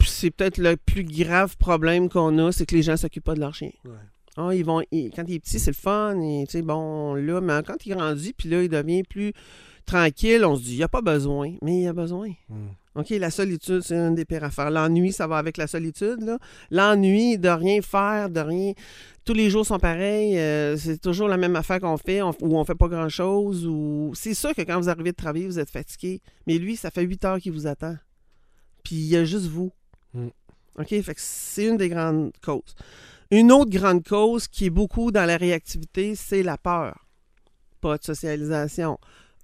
C'est 0.05 0.31
peut-être 0.31 0.57
le 0.57 0.77
plus 0.77 1.03
grave 1.03 1.57
problème 1.57 2.07
qu'on 2.09 2.37
a, 2.47 2.51
c'est 2.51 2.65
que 2.65 2.75
les 2.75 2.81
gens 2.81 2.95
s'occupent 2.95 3.25
pas 3.25 3.35
de 3.35 3.41
leur 3.41 3.53
chien. 3.53 3.71
Ouais. 3.85 3.91
Ah, 4.41 4.55
ils 4.55 4.63
vont, 4.63 4.81
ils- 4.91 5.11
quand 5.11 5.23
il 5.27 5.33
est 5.35 5.39
petit, 5.39 5.59
c'est 5.59 5.71
le 5.71 5.75
fun, 5.75 6.17
et, 6.21 6.45
bon, 6.61 7.13
là, 7.15 7.41
mais 7.41 7.61
quand 7.67 7.85
il 7.85 7.93
grandit, 7.93 8.31
puis 8.31 8.47
là, 8.47 8.63
il 8.63 8.69
devient 8.69 9.03
plus 9.03 9.33
tranquille, 9.85 10.45
on 10.45 10.55
se 10.55 10.61
dit, 10.61 10.73
il 10.73 10.77
n'y 10.77 10.83
a 10.83 10.87
pas 10.87 11.01
besoin, 11.01 11.55
mais 11.61 11.79
il 11.79 11.83
y 11.83 11.87
a 11.87 11.93
besoin. 11.93 12.29
Mm. 12.47 12.67
OK, 12.95 13.09
la 13.11 13.31
solitude, 13.31 13.81
c'est 13.81 13.95
une 13.95 14.15
des 14.15 14.23
pires 14.25 14.43
affaires. 14.43 14.71
L'ennui, 14.71 15.11
ça 15.11 15.27
va 15.27 15.37
avec 15.37 15.57
la 15.57 15.67
solitude, 15.67 16.21
là. 16.21 16.37
L'ennui 16.71 17.37
de 17.37 17.49
rien 17.49 17.81
faire, 17.81 18.29
de 18.29 18.39
rien... 18.39 18.73
Tous 19.25 19.33
les 19.33 19.49
jours 19.49 19.65
sont 19.65 19.77
pareils, 19.77 20.37
euh, 20.39 20.75
c'est 20.77 20.99
toujours 20.99 21.27
la 21.27 21.37
même 21.37 21.55
affaire 21.55 21.79
qu'on 21.81 21.97
fait, 21.97 22.21
on- 22.21 22.31
ou 22.41 22.57
on 22.57 22.63
fait 22.65 22.75
pas 22.75 22.87
grand-chose, 22.87 23.67
ou... 23.67 24.11
C'est 24.15 24.33
sûr 24.33 24.55
que 24.55 24.61
quand 24.61 24.79
vous 24.79 24.89
arrivez 24.89 25.11
de 25.11 25.15
travailler, 25.17 25.45
vous 25.47 25.59
êtes 25.59 25.69
fatigué, 25.69 26.21
mais 26.47 26.57
lui, 26.57 26.75
ça 26.77 26.91
fait 26.91 27.03
huit 27.03 27.23
heures 27.25 27.39
qu'il 27.39 27.51
vous 27.51 27.67
attend. 27.67 27.95
Puis 28.83 28.95
il 28.95 29.07
y 29.07 29.17
a 29.17 29.25
juste 29.25 29.47
vous. 29.47 29.71
Mm. 30.13 30.27
OK, 30.79 30.87
fait 30.87 31.03
que 31.13 31.21
c'est 31.21 31.65
une 31.65 31.77
des 31.77 31.89
grandes 31.89 32.31
causes. 32.41 32.75
Une 33.31 33.51
autre 33.51 33.69
grande 33.69 34.03
cause 34.03 34.47
qui 34.47 34.65
est 34.65 34.69
beaucoup 34.71 35.11
dans 35.11 35.25
la 35.25 35.37
réactivité, 35.37 36.15
c'est 36.15 36.41
la 36.41 36.57
peur. 36.57 37.05
Pas 37.79 37.99
de 37.99 38.03
socialisation. 38.03 38.97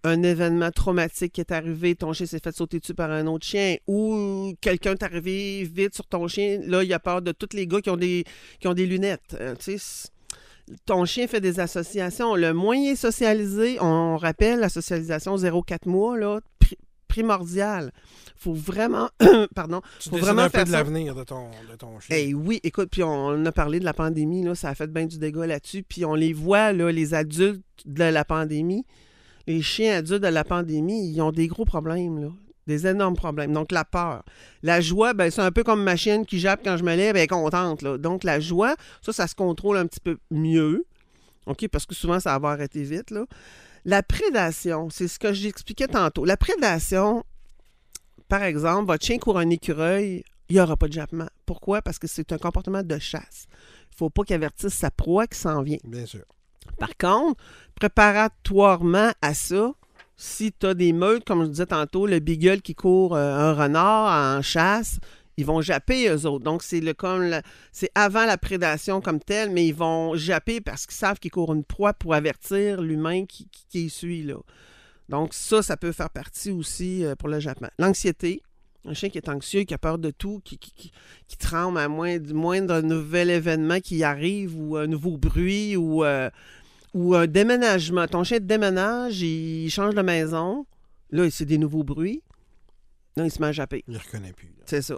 Un 0.04 0.24
événement 0.24 0.72
traumatique 0.72 1.34
qui 1.34 1.42
est 1.42 1.52
arrivé, 1.52 1.94
ton 1.94 2.12
chien 2.12 2.26
s'est 2.26 2.40
fait 2.44 2.56
sauter 2.56 2.80
dessus 2.80 2.96
par 2.96 3.12
un 3.12 3.28
autre 3.28 3.46
chien, 3.46 3.76
ou 3.86 4.54
quelqu'un 4.60 4.94
est 4.94 5.04
arrivé 5.04 5.64
vite 5.64 5.94
sur 5.94 6.08
ton 6.08 6.28
chien, 6.28 6.62
là, 6.66 6.84
il 6.84 6.92
a 6.94 7.00
peur 7.00 7.22
de 7.22 7.32
tous 7.32 7.56
les 7.56 7.68
gars 7.68 7.80
qui 7.80 7.92
ont 7.92 7.98
des, 7.98 8.24
qui 8.60 8.68
ont 8.68 8.74
des 8.74 8.88
lunettes. 8.88 9.38
Euh, 9.40 9.54
ton 10.86 11.06
chien 11.06 11.28
fait 11.28 11.42
des 11.42 11.60
associations. 11.60 12.36
Le 12.36 12.54
moyen 12.54 12.96
socialisé, 12.96 13.78
on 13.82 14.18
rappelle 14.18 14.60
la 14.60 14.70
socialisation 14.70 15.36
0-4 15.36 15.88
mois, 15.88 16.18
là, 16.18 16.40
primordial. 17.16 17.92
faut 18.36 18.54
vraiment, 18.54 19.10
pardon, 19.56 19.82
Tu 20.00 20.10
Faut 20.10 20.18
vraiment 20.18 20.44
un 20.44 20.50
peu 20.50 20.58
faire 20.58 20.66
de 20.66 20.72
l'avenir 20.72 21.16
de 21.16 21.24
ton, 21.24 21.50
de 21.72 21.76
ton 21.78 22.00
chien. 22.00 22.16
Hey, 22.16 22.34
oui, 22.34 22.60
écoute, 22.64 22.90
puis 22.92 23.04
on, 23.04 23.28
on 23.28 23.46
a 23.46 23.52
parlé 23.52 23.80
de 23.80 23.86
la 23.86 23.94
pandémie, 23.94 24.44
là, 24.44 24.54
ça 24.54 24.70
a 24.70 24.76
fait 24.76 24.92
bien 24.92 25.06
du 25.06 25.18
dégât 25.18 25.48
là-dessus. 25.48 25.84
Puis 25.84 26.04
on 26.04 26.14
les 26.14 26.34
voit, 26.34 26.74
là, 26.74 26.92
les 26.92 27.14
adultes 27.14 27.64
de 27.86 28.04
la 28.04 28.26
pandémie, 28.26 28.86
les 29.48 29.62
chiens 29.62 29.98
adultes 29.98 30.24
de 30.24 30.28
la 30.28 30.44
pandémie, 30.44 31.10
ils 31.10 31.22
ont 31.22 31.32
des 31.32 31.48
gros 31.48 31.66
problèmes. 31.66 32.22
Là. 32.22 32.30
Des 32.68 32.88
énormes 32.88 33.16
problèmes. 33.16 33.54
Donc, 33.54 33.72
la 33.72 33.86
peur. 33.86 34.24
La 34.64 34.82
joie, 34.82 35.14
ben, 35.14 35.30
c'est 35.32 35.42
un 35.42 35.52
peu 35.52 35.64
comme 35.64 35.84
ma 35.84 35.96
chienne 35.96 36.26
qui 36.26 36.40
jappe 36.40 36.62
quand 36.64 36.78
je 36.78 36.84
me 36.84 36.96
lève, 36.96 37.16
elle 37.16 37.24
est 37.24 37.28
contente. 37.28 37.82
Là. 37.82 37.98
Donc, 37.98 38.24
la 38.24 38.40
joie, 38.40 38.76
ça, 39.02 39.14
ça 39.14 39.28
se 39.28 39.36
contrôle 39.36 39.78
un 39.78 39.86
petit 39.86 40.00
peu 40.00 40.18
mieux. 40.32 40.86
OK? 41.46 41.68
Parce 41.70 41.86
que 41.86 41.94
souvent, 41.94 42.20
ça 42.20 42.38
va 42.40 42.50
arrêter 42.50 42.84
vite. 42.84 43.12
Là. 43.12 43.26
La 43.86 44.02
prédation, 44.02 44.90
c'est 44.90 45.08
ce 45.08 45.20
que 45.20 45.32
j'expliquais 45.32 45.88
tantôt. 45.88 46.26
La 46.26 46.38
prédation, 46.38 47.24
par 48.28 48.44
exemple, 48.44 48.88
votre 48.88 49.06
chien 49.06 49.20
court 49.20 49.38
un 49.38 49.50
écureuil, 49.52 50.24
il 50.50 50.56
n'y 50.56 50.60
aura 50.60 50.76
pas 50.76 50.88
de 50.88 50.94
jappement. 50.94 51.28
Pourquoi? 51.46 51.84
Parce 51.84 52.00
que 52.00 52.08
c'est 52.08 52.32
un 52.32 52.40
comportement 52.40 52.82
de 52.82 53.00
chasse. 53.00 53.46
Il 53.48 53.94
ne 53.94 53.98
faut 53.98 54.10
pas 54.10 54.24
qu'il 54.24 54.36
avertisse 54.36 54.74
sa 54.74 54.90
proie 54.90 55.28
qui 55.28 55.38
s'en 55.38 55.62
vient. 55.62 55.78
Bien 55.84 56.06
sûr. 56.06 56.26
Par 56.80 56.98
contre, 56.98 57.42
préparatoirement 57.76 59.12
à 59.22 59.34
ça, 59.36 59.72
si 60.18 60.52
tu 60.52 60.66
as 60.66 60.74
des 60.74 60.92
meutes, 60.92 61.24
comme 61.26 61.44
je 61.44 61.50
disais 61.50 61.66
tantôt, 61.68 62.08
le 62.08 62.20
beagle 62.20 62.62
qui 62.62 62.74
court 62.74 63.16
euh, 63.16 63.36
un 63.36 63.54
renard 63.54 64.38
en 64.38 64.42
chasse, 64.42 65.00
ils 65.38 65.46
vont 65.46 65.62
japper 65.62 66.10
eux 66.10 66.26
autres. 66.26 66.44
Donc, 66.44 66.64
c'est 66.64 66.80
le 66.80 66.94
comme 66.94 67.42
c'est 67.72 67.92
avant 67.96 68.26
la 68.26 68.38
prédation 68.38 69.02
comme 69.02 69.20
telle, 69.20 69.52
mais 69.52 69.68
ils 69.68 69.76
vont 69.76 70.16
japper 70.16 70.62
parce 70.62 70.86
qu'ils 70.86 70.96
savent 70.96 71.20
qu'ils 71.20 71.32
courent 71.32 71.54
une 71.54 71.64
proie 71.64 71.94
pour 71.94 72.14
avertir 72.14 72.82
l'humain 72.82 73.26
qui, 73.26 73.48
qui, 73.70 73.90
suit. 73.90 74.24
Là. 74.24 74.36
Donc, 75.10 75.34
ça, 75.34 75.62
ça 75.62 75.78
peut 75.78 75.92
faire 75.92 76.10
partie 76.10 76.52
aussi 76.52 77.04
euh, 77.04 77.16
pour 77.16 77.30
le 77.30 77.40
jappement. 77.40 77.70
L'anxiété. 77.80 78.42
Un 78.88 78.94
chien 78.94 79.10
qui 79.10 79.18
est 79.18 79.30
anxieux, 79.30 79.64
qui 79.64 79.74
a 79.74 79.80
peur 79.80 79.98
de 79.98 80.12
tout, 80.12 80.42
qui, 80.46 80.60
qui, 80.60 80.92
qui 81.28 81.38
tremble 81.38 81.80
à 81.80 81.88
moins, 81.88 82.20
moindre 82.20 82.82
nouvel 82.82 83.32
événement 83.32 83.80
qui 83.80 84.04
arrive 84.04 84.56
ou 84.56 84.78
un 84.78 84.86
nouveau 84.86 85.18
bruit 85.18 85.76
ou, 85.76 86.04
euh, 86.04 86.30
ou 86.94 87.16
un 87.16 87.26
déménagement. 87.26 88.08
Ton 88.08 88.24
chien 88.24 88.40
déménage, 88.40 89.24
il 89.24 89.72
change 89.72 89.96
de 89.96 90.02
maison. 90.04 90.68
Là, 91.10 91.28
c'est 91.32 91.46
des 91.46 91.58
nouveaux 91.58 91.84
bruits. 91.84 92.22
Là, 93.16 93.26
il 93.26 93.32
se 93.32 93.40
met 93.40 93.48
à 93.48 93.52
japper. 93.52 93.84
Il 93.88 93.94
ne 93.94 94.00
reconnaît 94.00 94.34
plus. 94.34 94.54
C'est 94.66 94.82
ça. 94.82 94.98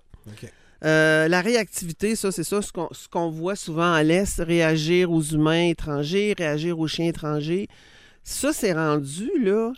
Euh, 0.83 1.27
la 1.27 1.41
réactivité, 1.41 2.15
ça, 2.15 2.31
c'est 2.31 2.43
ça, 2.43 2.61
ce 2.61 3.07
qu'on 3.09 3.29
voit 3.29 3.55
souvent 3.55 3.93
à 3.93 4.03
l'Est, 4.03 4.39
réagir 4.39 5.11
aux 5.11 5.21
humains 5.21 5.69
étrangers, 5.69 6.35
réagir 6.37 6.79
aux 6.79 6.87
chiens 6.87 7.07
étrangers. 7.07 7.67
Ça, 8.23 8.53
c'est 8.53 8.73
rendu, 8.73 9.29
là, 9.39 9.73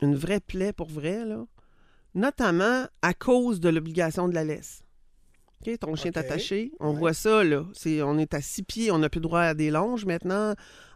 une 0.00 0.14
vraie 0.14 0.40
plaie 0.40 0.72
pour 0.72 0.88
vrai, 0.88 1.24
là. 1.24 1.44
Notamment 2.14 2.84
à 3.02 3.14
cause 3.14 3.58
de 3.58 3.68
l'obligation 3.68 4.28
de 4.28 4.34
la 4.34 4.44
laisse. 4.44 4.83
OK, 5.66 5.78
ton 5.78 5.94
chien 5.94 6.10
est 6.10 6.18
attaché. 6.18 6.72
On 6.80 6.92
voit 6.92 7.14
ça, 7.14 7.44
là. 7.44 7.64
on 8.02 8.18
est 8.18 8.34
à 8.34 8.40
six 8.40 8.62
pieds, 8.62 8.90
on 8.90 8.98
n'a 8.98 9.08
plus 9.08 9.20
droit 9.20 9.40
à 9.40 9.54
des 9.54 9.70
longes 9.70 10.04
maintenant 10.04 10.54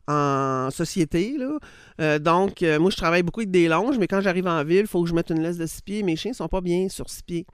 en 0.09 0.71
société. 0.71 1.37
Là. 1.37 1.59
Euh, 2.01 2.19
donc, 2.19 2.63
euh, 2.63 2.79
moi, 2.79 2.91
je 2.91 2.97
travaille 2.97 3.23
beaucoup 3.23 3.41
avec 3.41 3.51
des 3.51 3.69
longes, 3.69 3.99
mais 3.99 4.07
quand 4.09 4.21
j'arrive 4.21 4.47
en 4.47 4.65
ville, 4.65 4.81
il 4.81 4.87
faut 4.87 5.03
que 5.03 5.09
je 5.09 5.15
mette 5.15 5.31
une 5.31 5.43
laisse 5.43 5.59
de 5.59 5.67
six 5.67 5.83
pieds. 5.83 6.03
Mes 6.03 6.17
chiens 6.17 6.31
ne 6.31 6.37
sont 6.37 6.49
pas 6.49 6.61
bien 6.61 6.89
sur 6.89 7.11
six 7.11 7.23
pieds. 7.23 7.47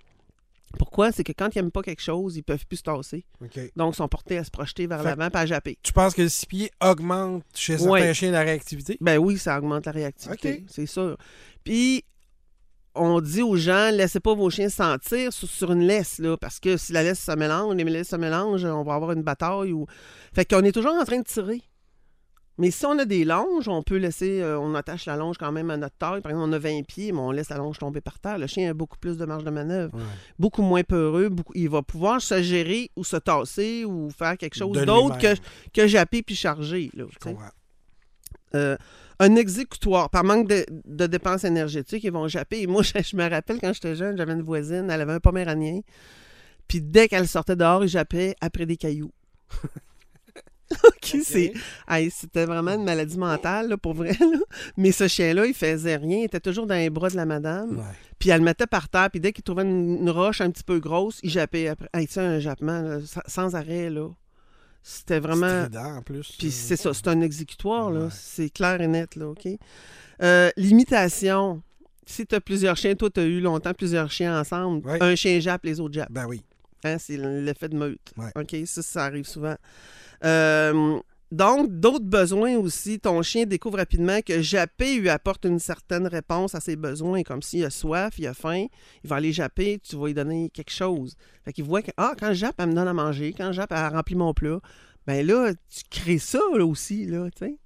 Pourquoi? 0.78 1.12
C'est 1.12 1.24
que 1.24 1.32
quand 1.32 1.54
ils 1.54 1.58
n'aiment 1.58 1.70
pas 1.70 1.82
quelque 1.82 2.02
chose, 2.02 2.36
ils 2.36 2.42
peuvent 2.42 2.66
plus 2.66 2.78
se 2.78 2.82
tasser. 2.82 3.24
Donc, 3.76 3.94
ils 3.94 3.96
sont 3.96 4.08
portés 4.08 4.38
à 4.38 4.44
se 4.44 4.50
projeter 4.50 4.86
vers 4.86 5.02
l'avant 5.02 5.28
et 5.28 5.36
à 5.36 5.46
japper. 5.46 5.78
Tu 5.82 5.92
penses 5.92 6.14
que 6.14 6.22
le 6.22 6.28
six 6.28 6.46
pieds 6.46 6.70
augmente 6.80 7.44
chez 7.54 7.78
certains 7.78 8.12
chiens 8.12 8.30
la 8.30 8.42
réactivité? 8.42 8.96
Ben 9.00 9.18
oui, 9.18 9.38
ça 9.38 9.58
augmente 9.58 9.86
la 9.86 9.92
réactivité. 9.92 10.64
C'est 10.68 10.86
sûr. 10.86 11.16
Puis, 11.62 12.04
on 12.94 13.20
dit 13.20 13.42
aux 13.42 13.56
gens, 13.56 13.90
laissez 13.92 14.20
pas 14.20 14.34
vos 14.34 14.50
chiens 14.50 14.68
sentir 14.68 15.32
sur, 15.32 15.72
une 15.72 15.86
laisse, 15.86 16.18
là, 16.18 16.36
parce 16.36 16.60
que 16.60 16.76
si 16.76 16.92
la 16.92 17.02
laisse 17.02 17.20
se 17.20 17.32
mélange, 17.32 17.74
les 17.74 17.84
laisses 17.84 18.08
se 18.08 18.16
mélangent, 18.16 18.64
on 18.64 18.82
va 18.82 18.94
avoir 18.94 19.12
une 19.12 19.22
bataille. 19.22 19.72
Ou... 19.72 19.86
Fait 20.32 20.44
qu'on 20.44 20.62
est 20.62 20.72
toujours 20.72 20.94
en 20.94 21.04
train 21.04 21.18
de 21.18 21.24
tirer. 21.24 21.62
Mais 22.56 22.70
si 22.70 22.86
on 22.86 22.96
a 23.00 23.04
des 23.04 23.24
longes, 23.24 23.66
on 23.66 23.82
peut 23.82 23.96
laisser, 23.96 24.40
euh, 24.40 24.60
on 24.60 24.76
attache 24.76 25.06
la 25.06 25.16
longe 25.16 25.38
quand 25.38 25.50
même 25.50 25.70
à 25.70 25.76
notre 25.76 25.96
taille. 25.96 26.20
Par 26.20 26.30
exemple, 26.30 26.50
on 26.50 26.52
a 26.52 26.58
20 26.58 26.82
pieds, 26.86 27.10
mais 27.10 27.18
on 27.18 27.32
laisse 27.32 27.48
la 27.48 27.56
longe 27.56 27.78
tomber 27.78 28.00
par 28.00 28.20
terre. 28.20 28.38
Le 28.38 28.46
chien 28.46 28.70
a 28.70 28.74
beaucoup 28.74 28.96
plus 28.96 29.16
de 29.16 29.24
marge 29.24 29.42
de 29.42 29.50
manœuvre, 29.50 29.98
beaucoup 30.38 30.62
moins 30.62 30.84
peureux. 30.84 31.30
il 31.54 31.68
va 31.68 31.82
pouvoir 31.82 32.22
se 32.22 32.42
gérer 32.42 32.90
ou 32.94 33.02
se 33.02 33.16
tasser 33.16 33.84
ou 33.84 34.08
faire 34.10 34.38
quelque 34.38 34.54
chose 34.54 34.84
d'autre 34.84 35.18
que, 35.18 35.34
que 35.72 35.88
japper 35.88 36.22
puis 36.22 36.36
charger. 36.36 36.92
Un 39.20 39.36
exécutoire, 39.36 40.10
par 40.10 40.24
manque 40.24 40.48
de, 40.48 41.06
dépenses 41.06 41.44
énergétiques, 41.44 42.04
ils 42.04 42.12
vont 42.12 42.28
japper. 42.28 42.66
moi, 42.66 42.82
je, 42.82 43.16
me 43.16 43.28
rappelle 43.28 43.60
quand 43.60 43.72
j'étais 43.72 43.94
jeune, 43.94 44.16
j'avais 44.16 44.32
une 44.32 44.42
voisine, 44.42 44.90
elle 44.90 45.00
avait 45.00 45.12
un 45.12 45.20
poméranien. 45.20 45.80
Puis 46.68 46.80
dès 46.80 47.08
qu'elle 47.08 47.28
sortait 47.28 47.56
dehors, 47.56 47.84
il 47.84 47.88
jappait 47.88 48.34
après 48.40 48.66
des 48.66 48.76
cailloux. 48.76 49.12
c'était 52.10 52.46
vraiment 52.46 52.72
une 52.72 52.84
maladie 52.84 53.18
mentale, 53.18 53.76
pour 53.78 53.94
vrai. 53.94 54.16
Mais 54.76 54.92
ce 54.92 55.06
chien-là, 55.06 55.46
il 55.46 55.54
faisait 55.54 55.96
rien. 55.96 56.18
Il 56.18 56.24
était 56.24 56.40
toujours 56.40 56.66
dans 56.66 56.74
les 56.74 56.90
bras 56.90 57.10
de 57.10 57.16
la 57.16 57.26
madame. 57.26 57.84
Puis 58.18 58.30
elle 58.30 58.38
le 58.38 58.44
mettait 58.44 58.66
par 58.66 58.88
terre. 58.88 59.10
Puis 59.10 59.20
dès 59.20 59.32
qu'il 59.32 59.44
trouvait 59.44 59.62
une, 59.62 60.10
roche 60.10 60.40
un 60.40 60.50
petit 60.50 60.64
peu 60.64 60.80
grosse, 60.80 61.20
il 61.22 61.30
jappait 61.30 61.68
après. 61.68 61.88
c'est 62.08 62.20
un 62.20 62.40
jappement 62.40 62.98
sans 63.26 63.54
arrêt. 63.54 63.90
là. 63.90 64.08
C'était 64.86 65.18
vraiment. 65.18 65.66
en 65.74 66.02
plus. 66.02 66.36
Puis 66.38 66.50
c'est 66.50 66.76
ça, 66.76 66.92
c'est 66.92 67.08
un 67.08 67.22
exécutoire. 67.22 67.90
là. 67.90 68.10
C'est 68.10 68.50
clair 68.50 68.80
et 68.82 68.86
net. 68.86 69.16
là, 69.16 69.28
OK? 69.30 69.48
Euh, 70.22 70.50
l'imitation. 70.56 71.62
Si 72.06 72.26
tu 72.26 72.34
as 72.34 72.40
plusieurs 72.42 72.76
chiens, 72.76 72.94
toi, 72.94 73.08
tu 73.08 73.20
as 73.20 73.24
eu 73.24 73.40
longtemps 73.40 73.72
plusieurs 73.72 74.10
chiens 74.10 74.38
ensemble. 74.38 74.86
Un 75.00 75.14
chien 75.14 75.40
jappe, 75.40 75.64
les 75.64 75.80
autres 75.80 75.94
jappent. 75.94 76.12
Ben 76.12 76.26
oui. 76.26 76.42
Hein, 76.84 76.98
c'est 76.98 77.16
l'effet 77.16 77.70
de 77.70 77.76
meute. 77.76 78.12
OK? 78.36 78.54
Ça, 78.66 78.82
ça 78.82 79.04
arrive 79.06 79.26
souvent. 79.26 79.56
Euh, 80.22 81.00
donc, 81.34 81.70
d'autres 81.70 82.04
besoins 82.04 82.56
aussi. 82.56 83.00
Ton 83.00 83.22
chien 83.22 83.44
découvre 83.44 83.78
rapidement 83.78 84.20
que 84.20 84.40
japper 84.40 84.96
lui 84.96 85.08
apporte 85.08 85.44
une 85.44 85.58
certaine 85.58 86.06
réponse 86.06 86.54
à 86.54 86.60
ses 86.60 86.76
besoins. 86.76 87.22
Comme 87.22 87.42
s'il 87.42 87.64
a 87.64 87.70
soif, 87.70 88.14
il 88.18 88.26
a 88.26 88.34
faim, 88.34 88.66
il 89.02 89.10
va 89.10 89.16
aller 89.16 89.32
japper, 89.32 89.80
tu 89.82 89.96
vas 89.96 90.06
lui 90.06 90.14
donner 90.14 90.50
quelque 90.50 90.70
chose. 90.70 91.16
Fait 91.44 91.52
qu'il 91.52 91.64
voit 91.64 91.82
que, 91.82 91.90
ah, 91.96 92.14
quand 92.18 92.32
jappe, 92.32 92.54
elle 92.58 92.68
me 92.68 92.74
donne 92.74 92.88
à 92.88 92.94
manger. 92.94 93.34
Quand 93.36 93.52
jappe, 93.52 93.72
elle 93.72 93.94
remplit 93.94 94.14
mon 94.14 94.32
plat. 94.32 94.60
Ben 95.06 95.26
là, 95.26 95.52
tu 95.52 95.82
crées 95.90 96.18
ça 96.18 96.40
aussi, 96.60 97.06
là, 97.06 97.28
tu 97.30 97.46
sais. 97.46 97.56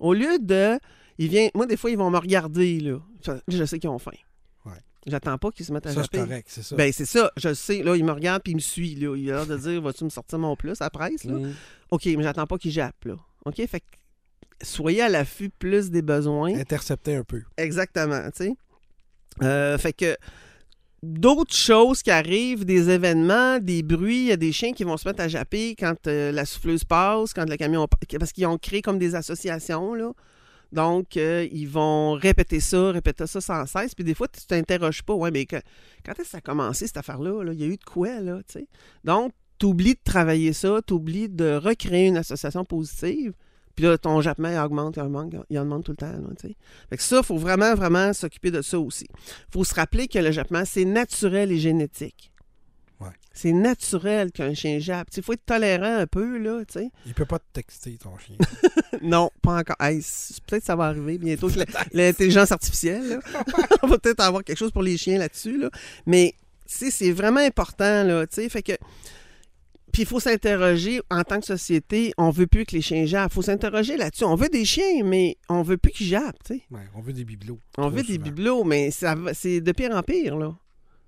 Au 0.00 0.14
lieu 0.14 0.38
de. 0.38 0.78
Il 1.18 1.28
vient, 1.28 1.48
moi, 1.54 1.66
des 1.66 1.76
fois, 1.76 1.90
ils 1.90 1.98
vont 1.98 2.10
me 2.10 2.18
regarder, 2.18 2.80
là. 2.80 2.98
Je 3.48 3.64
sais 3.64 3.78
qu'ils 3.78 3.90
ont 3.90 3.98
faim. 3.98 4.12
J'attends 5.06 5.38
pas 5.38 5.50
qu'ils 5.50 5.64
se 5.64 5.72
mettent 5.72 5.86
à 5.86 5.92
ça, 5.92 6.02
c'est 6.02 6.18
correct, 6.18 6.46
c'est 6.50 6.62
ça. 6.62 6.76
Ben, 6.76 6.92
c'est 6.92 7.06
ça. 7.06 7.32
Je 7.36 7.54
sais. 7.54 7.82
Là, 7.82 7.96
il 7.96 8.04
me 8.04 8.12
regarde 8.12 8.42
puis 8.42 8.52
il 8.52 8.56
me 8.56 8.60
suit. 8.60 8.94
Là. 8.96 9.16
Il 9.16 9.30
a 9.30 9.36
l'air 9.36 9.46
de 9.46 9.56
dire 9.56 9.80
Vas-tu 9.80 10.04
me 10.04 10.10
sortir 10.10 10.38
mon 10.38 10.56
plus 10.56 10.80
à 10.80 10.90
presse 10.90 11.24
là? 11.24 11.34
Mm. 11.34 11.54
OK, 11.90 12.04
mais 12.06 12.22
j'attends 12.22 12.46
pas 12.46 12.58
qu'il 12.58 12.70
jappe. 12.70 13.04
Là. 13.04 13.14
OK? 13.46 13.56
Fait 13.66 13.80
que 13.80 13.86
soyez 14.62 15.02
à 15.02 15.08
l'affût 15.08 15.50
plus 15.50 15.90
des 15.90 16.02
besoins. 16.02 16.54
Interceptez 16.54 17.16
un 17.16 17.24
peu. 17.24 17.42
Exactement. 17.56 18.22
Tu 18.30 18.44
sais. 18.44 18.52
Euh, 19.42 19.78
fait 19.78 19.94
que 19.94 20.16
d'autres 21.02 21.54
choses 21.54 22.02
qui 22.02 22.10
arrivent, 22.10 22.66
des 22.66 22.90
événements, 22.90 23.58
des 23.58 23.82
bruits, 23.82 24.20
il 24.20 24.26
y 24.26 24.32
a 24.32 24.36
des 24.36 24.52
chiens 24.52 24.72
qui 24.72 24.84
vont 24.84 24.98
se 24.98 25.08
mettre 25.08 25.22
à 25.22 25.28
japper 25.28 25.74
quand 25.78 26.06
euh, 26.06 26.30
la 26.30 26.44
souffleuse 26.44 26.84
passe, 26.84 27.32
quand 27.32 27.48
le 27.48 27.56
camion. 27.56 27.86
Parce 28.18 28.32
qu'ils 28.32 28.46
ont 28.46 28.58
créé 28.58 28.82
comme 28.82 28.98
des 28.98 29.14
associations. 29.14 29.94
Là. 29.94 30.12
Donc, 30.72 31.16
euh, 31.16 31.46
ils 31.50 31.68
vont 31.68 32.12
répéter 32.12 32.60
ça, 32.60 32.90
répéter 32.90 33.26
ça 33.26 33.40
sans 33.40 33.66
cesse. 33.66 33.94
Puis 33.94 34.04
des 34.04 34.14
fois, 34.14 34.28
tu 34.28 34.44
t'interroges 34.46 35.02
pas. 35.02 35.14
Ouais, 35.14 35.30
mais 35.30 35.46
quand 35.46 35.58
est-ce 36.06 36.18
que 36.18 36.26
ça 36.26 36.38
a 36.38 36.40
commencé, 36.40 36.86
cette 36.86 36.96
affaire-là? 36.96 37.42
Il 37.52 37.60
y 37.60 37.64
a 37.64 37.66
eu 37.66 37.76
de 37.76 37.84
quoi, 37.84 38.20
là? 38.20 38.40
Donc, 39.04 39.32
tu 39.58 39.66
oublies 39.66 39.94
de 39.94 40.00
travailler 40.02 40.52
ça, 40.52 40.80
tu 40.86 40.94
oublies 40.94 41.28
de 41.28 41.54
recréer 41.54 42.06
une 42.06 42.16
association 42.16 42.64
positive. 42.64 43.34
Puis 43.76 43.84
là, 43.84 43.96
ton 43.98 44.20
jappement, 44.20 44.64
augmente, 44.64 44.96
il 44.96 45.02
augmente, 45.02 45.34
il 45.48 45.58
augmente 45.58 45.84
tout 45.84 45.92
le 45.92 45.96
temps. 45.96 46.12
Là, 46.12 46.28
fait 46.90 46.96
que 46.96 47.02
ça, 47.02 47.18
il 47.18 47.24
faut 47.24 47.36
vraiment, 47.36 47.74
vraiment 47.74 48.12
s'occuper 48.12 48.50
de 48.50 48.62
ça 48.62 48.78
aussi. 48.78 49.06
Il 49.10 49.52
faut 49.52 49.64
se 49.64 49.74
rappeler 49.74 50.08
que 50.08 50.18
le 50.18 50.32
jappement, 50.32 50.64
c'est 50.64 50.84
naturel 50.84 51.52
et 51.52 51.58
génétique. 51.58 52.29
C'est 53.32 53.52
naturel 53.52 54.32
qu'un 54.32 54.54
chien 54.54 54.78
jappe. 54.80 55.08
Il 55.16 55.22
faut 55.22 55.32
être 55.32 55.46
tolérant 55.46 55.96
un 55.98 56.06
peu, 56.06 56.36
là, 56.36 56.62
tu 56.66 56.80
sais. 56.80 56.90
Il 57.06 57.14
peut 57.14 57.24
pas 57.24 57.38
te 57.38 57.44
texter, 57.52 57.96
ton 57.96 58.18
chien. 58.18 58.36
non, 59.02 59.30
pas 59.40 59.60
encore. 59.60 59.76
peut-être 59.78 60.58
que 60.58 60.64
ça 60.64 60.76
va 60.76 60.86
arriver 60.86 61.16
bientôt. 61.16 61.48
L'intelligence 61.92 62.52
artificielle, 62.52 63.20
On 63.82 63.86
va 63.86 63.98
peut-être 63.98 64.20
avoir 64.20 64.44
quelque 64.44 64.58
chose 64.58 64.72
pour 64.72 64.82
les 64.82 64.98
chiens 64.98 65.18
là-dessus, 65.18 65.58
là. 65.58 65.70
Mais, 66.06 66.34
c'est 66.66 67.12
vraiment 67.12 67.40
important, 67.40 68.04
là, 68.04 68.26
tu 68.26 68.36
sais. 68.36 68.48
Fait 68.48 68.62
que... 68.62 68.72
Puis 69.92 70.02
il 70.02 70.06
faut 70.06 70.20
s'interroger 70.20 71.00
en 71.10 71.24
tant 71.24 71.40
que 71.40 71.46
société, 71.46 72.12
on 72.16 72.30
veut 72.30 72.46
plus 72.46 72.64
que 72.64 72.76
les 72.76 72.82
chiens 72.82 73.06
jappent. 73.06 73.32
Il 73.32 73.34
faut 73.34 73.42
s'interroger 73.42 73.96
là-dessus. 73.96 74.22
On 74.22 74.36
veut 74.36 74.48
des 74.48 74.64
chiens, 74.64 75.02
mais 75.02 75.36
on 75.48 75.62
veut 75.62 75.78
plus 75.78 75.90
qu'ils 75.90 76.06
jappent, 76.06 76.40
tu 76.44 76.54
sais. 76.54 76.62
on 76.94 77.00
veut 77.00 77.12
des 77.12 77.24
bibelots. 77.24 77.58
On 77.76 77.88
veut 77.88 78.04
des 78.04 78.18
bibelots, 78.18 78.62
mais 78.62 78.90
c'est 78.90 79.60
de 79.60 79.72
pire 79.72 79.90
en 79.90 80.02
pire, 80.02 80.36
là. 80.36 80.54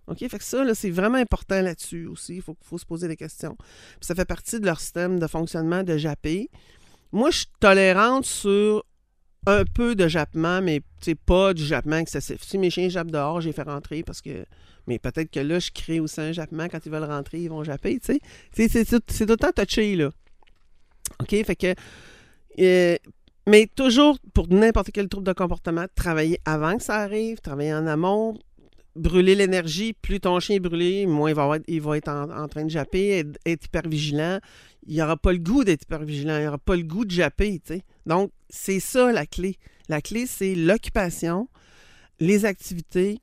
OK? 0.07 0.19
Fait 0.19 0.39
que 0.39 0.45
ça, 0.45 0.65
c'est 0.75 0.91
vraiment 0.91 1.19
important 1.19 1.61
là-dessus 1.61 2.07
aussi. 2.07 2.37
Il 2.37 2.43
faut, 2.43 2.57
faut, 2.63 2.79
se 2.79 2.85
poser 2.85 3.09
des 3.09 3.17
questions. 3.17 3.57
ça 4.01 4.15
fait 4.15 4.25
partie 4.25 4.61
de 4.61 4.67
leur 4.67 4.81
système 4.81 5.19
de 5.19 5.27
fonctionnement 5.27 5.83
de 5.83 5.97
japper. 5.97 6.51
Moi, 7.13 7.31
je 7.31 7.39
suis 7.39 7.53
tolérante 7.61 8.25
sur 8.25 8.85
un 9.47 9.65
peu 9.65 9.95
de 9.95 10.09
jappement, 10.09 10.63
mais 10.63 10.83
pas 11.27 11.53
du 11.53 11.65
jappement 11.65 11.97
excessif. 11.97 12.43
Si 12.43 12.59
mes 12.59 12.71
chiens 12.71 12.89
jappent 12.89 13.11
dehors, 13.11 13.41
j'ai 13.41 13.53
fait 13.53 13.63
rentrer 13.63 14.03
parce 14.03 14.21
que. 14.21 14.45
Mais 14.89 14.99
peut-être 14.99 15.31
que 15.31 15.41
là, 15.41 15.61
je 15.61 15.71
crée 15.71 16.01
aussi 16.01 16.21
un 16.21 16.33
jappement. 16.33 16.69
Quand 16.69 16.85
ils 16.85 16.91
veulent 16.91 17.05
rentrer, 17.05 17.41
ils 17.41 17.49
vont 17.49 17.63
japper, 17.63 18.01
tu 18.01 18.19
sais. 18.55 18.85
C'est 19.09 19.37
temps 19.37 19.53
touché, 19.55 19.97
là. 19.97 20.11
OK? 21.21 21.31
Fait 21.45 21.57
que. 21.57 21.75
Euh, 22.59 22.97
mais 23.49 23.69
toujours, 23.75 24.19
pour 24.35 24.49
n'importe 24.49 24.91
quel 24.93 25.09
trouble 25.09 25.27
de 25.27 25.33
comportement, 25.33 25.87
travailler 25.97 26.39
avant 26.45 26.77
que 26.77 26.83
ça 26.83 26.97
arrive, 26.97 27.41
travailler 27.41 27.75
en 27.75 27.87
amont, 27.89 28.39
brûler 28.97 29.35
l'énergie, 29.35 29.93
plus 29.93 30.21
ton 30.21 30.39
chien 30.41 30.57
est 30.57 30.61
brûlé, 30.61 31.07
moins 31.07 31.31
il 31.31 31.35
va 31.35 31.57
être, 31.57 31.65
il 31.67 31.81
va 31.81 31.97
être 31.97 32.09
en, 32.09 32.49
train 32.49 32.65
de 32.65 32.71
japper, 32.71 33.25
être, 33.47 33.65
hyper 33.65 33.89
vigilant. 33.89 34.39
Il 34.87 34.97
n'aura 34.97 35.17
pas 35.17 35.33
le 35.33 35.39
goût 35.39 35.65
d'être 35.65 35.83
hyper 35.83 36.03
vigilant, 36.03 36.39
il 36.39 36.45
n'aura 36.45 36.59
pas 36.59 36.77
le 36.77 36.83
goût 36.83 37.05
de 37.05 37.11
japper. 37.11 37.61
Donc, 38.07 38.31
c'est 38.49 38.81
ça 38.81 39.13
la 39.13 39.27
clé. 39.27 39.57
La 39.89 40.01
clé, 40.01 40.27
c'est 40.27 40.55
l'occupation, 40.55 41.49
les 42.21 42.45
activités, 42.45 43.21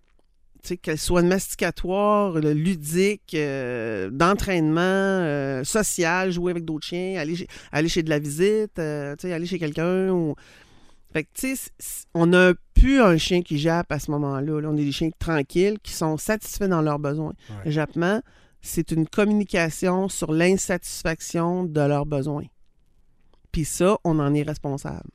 qu'elles 0.82 0.98
soient 0.98 1.22
masticatoires, 1.22 2.40
ludiques, 2.40 3.34
euh, 3.34 4.10
d'entraînement, 4.12 4.82
euh, 4.82 5.64
social, 5.64 6.32
jouer 6.32 6.52
avec 6.52 6.66
d'autres 6.66 6.86
chiens, 6.86 7.18
aller, 7.18 7.48
aller 7.72 7.90
chez 7.90 8.04
de 8.04 8.10
la 8.10 8.20
visite, 8.20 8.78
euh, 8.78 9.16
aller 9.24 9.46
chez 9.46 9.60
quelqu'un. 9.60 10.10
Ou... 10.10 10.36
Fait 11.12 11.24
que, 11.24 11.30
tu 11.34 11.56
sais, 11.56 11.72
on 12.14 12.28
n'a 12.28 12.54
plus 12.76 13.02
un 13.02 13.18
chien 13.18 13.42
qui 13.42 13.58
jappe 13.58 13.92
à 13.92 14.00
ce 14.00 14.12
moment-là. 14.12 14.62
On 14.66 14.78
est 14.78 14.86
des 14.86 14.92
chiens 14.92 15.10
tranquilles 15.18 15.80
qui 15.82 15.94
sont 15.94 16.18
satisfaits 16.18 16.68
dans 16.68 16.82
leurs 16.82 17.00
besoins. 17.00 17.34
Le 17.66 17.72
jappement, 17.72 18.22
c'est 18.62 18.92
une 18.92 19.08
communication 19.08 20.08
sur 20.08 20.32
l'insatisfaction 20.32 21.64
de 21.64 21.82
leurs 21.82 22.06
besoins. 22.06 22.46
Puis 23.52 23.66
ça, 23.66 23.98
on 24.04 24.20
en 24.20 24.34
est 24.34 24.44
responsable. 24.44 25.10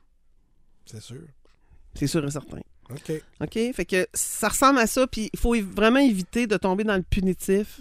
C'est 0.85 1.01
sûr. 1.01 1.23
C'est 1.95 2.09
sûr 2.09 2.25
et 2.25 2.31
certain. 2.31 2.61
OK. 2.91 3.23
OK? 3.41 3.59
Fait 3.73 3.85
que 3.85 4.07
ça 4.13 4.49
ressemble 4.49 4.79
à 4.79 4.87
ça, 4.87 5.07
puis 5.07 5.31
il 5.33 5.39
faut 5.39 5.55
vraiment 5.63 6.01
éviter 6.01 6.47
de 6.47 6.57
tomber 6.57 6.85
dans 6.85 6.97
le 6.97 7.03
punitif. 7.03 7.81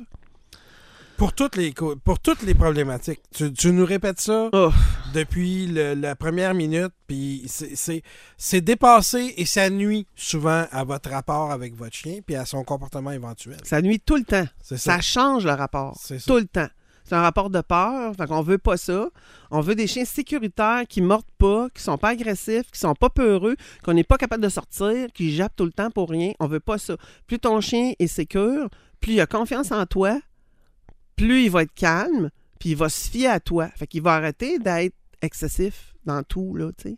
Pour 1.17 1.33
toutes 1.33 1.55
les, 1.55 1.73
pour 2.03 2.19
toutes 2.19 2.41
les 2.41 2.53
problématiques. 2.53 3.21
Tu, 3.31 3.71
nous 3.71 3.85
répètes 3.85 4.19
ça 4.19 4.49
oh. 4.51 4.71
depuis 5.13 5.67
la 5.67 6.15
première 6.15 6.53
minute, 6.53 6.91
puis 7.07 7.45
c'est 8.37 8.61
dépassé 8.61 9.33
et 9.37 9.45
ça 9.45 9.69
nuit 9.69 10.07
souvent 10.15 10.65
à 10.71 10.83
votre 10.83 11.09
rapport 11.09 11.51
avec 11.51 11.75
votre 11.75 11.95
chien 11.95 12.19
puis 12.25 12.35
à 12.35 12.45
son 12.45 12.63
comportement 12.63 13.11
éventuel. 13.11 13.57
Ça 13.63 13.81
nuit 13.81 13.99
tout 13.99 14.15
le 14.15 14.23
temps. 14.23 14.45
Ça. 14.61 14.77
ça. 14.77 15.01
change 15.01 15.45
le 15.45 15.53
rapport. 15.53 15.99
Tout 16.25 16.37
le 16.37 16.45
temps. 16.45 16.69
C'est 17.03 17.15
un 17.15 17.21
rapport 17.21 17.49
de 17.49 17.61
peur. 17.61 18.15
Fait 18.15 18.27
qu'on 18.27 18.41
veut 18.41 18.57
pas 18.57 18.77
ça. 18.77 19.09
On 19.51 19.59
veut 19.59 19.75
des 19.75 19.87
chiens 19.87 20.05
sécuritaires 20.05 20.83
qui 20.87 21.01
mordent 21.01 21.23
pas, 21.37 21.67
qui 21.73 21.81
sont 21.81 21.97
pas 21.97 22.09
agressifs, 22.09 22.71
qui 22.71 22.79
sont 22.79 22.95
pas 22.95 23.09
peureux, 23.09 23.55
qu'on 23.83 23.93
n'est 23.93 24.03
pas 24.03 24.17
capable 24.17 24.43
de 24.43 24.49
sortir, 24.49 25.07
qui 25.13 25.33
jappent 25.33 25.55
tout 25.55 25.65
le 25.65 25.73
temps 25.73 25.91
pour 25.91 26.09
rien. 26.09 26.31
On 26.39 26.47
veut 26.47 26.59
pas 26.59 26.77
ça. 26.77 26.95
Plus 27.27 27.39
ton 27.39 27.59
chien 27.61 27.93
est 27.99 28.07
sécure, 28.07 28.69
plus 29.01 29.13
il 29.13 29.21
a 29.21 29.25
confiance 29.25 29.71
en 29.71 29.85
toi, 29.85 30.19
plus 31.15 31.43
il 31.43 31.51
va 31.51 31.63
être 31.63 31.73
calme, 31.73 32.29
puis 32.59 32.69
il 32.69 32.75
va 32.75 32.89
se 32.89 33.09
fier 33.09 33.27
à 33.27 33.39
toi. 33.39 33.69
Fait 33.75 33.87
qu'il 33.87 34.01
va 34.01 34.13
arrêter 34.13 34.59
d'être 34.59 34.95
excessif 35.21 35.95
dans 36.05 36.23
tout, 36.23 36.55
là, 36.55 36.71
tu 36.77 36.89
sais. 36.89 36.97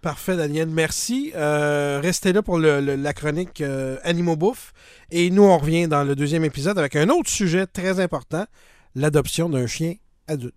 Parfait, 0.00 0.36
Daniel. 0.36 0.68
Merci. 0.68 1.32
Euh, 1.34 1.98
restez 2.00 2.32
là 2.32 2.40
pour 2.40 2.58
la 2.58 3.12
chronique 3.12 3.60
euh, 3.60 3.96
Animaux 4.04 4.36
Bouffe. 4.36 4.72
Et 5.10 5.30
nous, 5.30 5.42
on 5.42 5.58
revient 5.58 5.88
dans 5.88 6.04
le 6.04 6.14
deuxième 6.14 6.44
épisode 6.44 6.78
avec 6.78 6.94
un 6.94 7.08
autre 7.08 7.30
sujet 7.30 7.66
très 7.66 7.98
important 7.98 8.46
l'adoption 8.94 9.48
d'un 9.48 9.66
chien 9.66 9.94
adulte. 10.28 10.54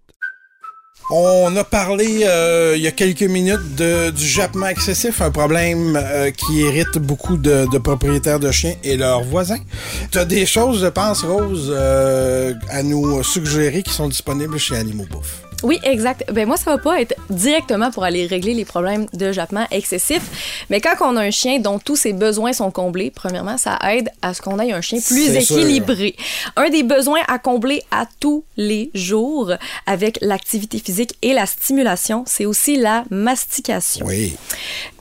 On 1.14 1.54
a 1.58 1.66
parlé 1.66 2.22
euh, 2.24 2.74
il 2.78 2.82
y 2.82 2.88
a 2.88 2.92
quelques 2.92 3.24
minutes 3.24 3.76
du 3.76 4.26
jappement 4.26 4.68
excessif, 4.68 5.22
un 5.22 5.30
problème 5.30 6.00
euh, 6.02 6.32
qui 6.32 6.62
irrite 6.62 6.98
beaucoup 7.00 7.36
de, 7.36 7.66
propriétaires 7.80 8.39
de 8.39 8.50
chiens 8.50 8.76
et 8.86 8.96
leurs 8.96 9.22
voisins. 9.24 9.60
Tu 10.12 10.20
as 10.20 10.26
des 10.26 10.46
choses, 10.46 10.82
je 10.82 10.88
pense, 10.88 11.24
Rose, 11.24 11.70
euh, 11.76 12.54
à 12.70 12.82
nous 12.82 13.22
suggérer 13.24 13.84
qui 13.84 13.94
sont 13.94 14.08
disponibles 14.08 14.58
chez 14.58 14.78
Animaux 14.78 15.06
Bouffe. 15.12 15.42
Oui, 15.64 15.80
exact. 15.84 16.24
Ben 16.32 16.47
moi, 16.47 16.57
ça 16.57 16.72
va 16.72 16.78
pas 16.78 17.01
être 17.01 17.14
directement 17.30 17.91
pour 17.91 18.03
aller 18.03 18.26
régler 18.26 18.53
les 18.53 18.66
problèmes 18.66 19.05
de 19.14 19.32
jappement 19.32 19.66
excessif, 19.72 20.22
mais 20.70 20.82
quand 20.82 20.95
on 21.01 21.16
a 21.18 21.22
un 21.22 21.32
chien 21.32 21.59
dont 21.59 21.80
tous 21.80 21.95
ses 21.95 22.14
besoins 22.14 22.53
sont 22.53 22.72
comblés, 22.72 23.12
premièrement, 23.12 23.57
ça 23.57 23.78
aide 23.89 24.09
à 24.22 24.34
ce 24.34 24.41
qu'on 24.41 24.59
ait 24.59 24.72
un 24.72 24.82
chien 24.82 24.99
plus 24.99 25.36
équilibré. 25.36 26.16
Un 26.55 26.70
des 26.70 26.84
besoins 26.84 27.22
à 27.28 27.39
combler 27.39 27.84
à 27.91 28.05
tous 28.20 28.43
les 28.57 28.91
jours 28.93 29.51
avec 29.86 30.18
l'activité 30.22 30.80
physique 30.80 31.16
et 31.22 31.34
la 31.34 31.45
stimulation, 31.45 32.24
c'est 32.28 32.45
aussi 32.45 32.78
la 32.78 33.03
mastication. 33.09 34.05
Oui. 34.05 34.36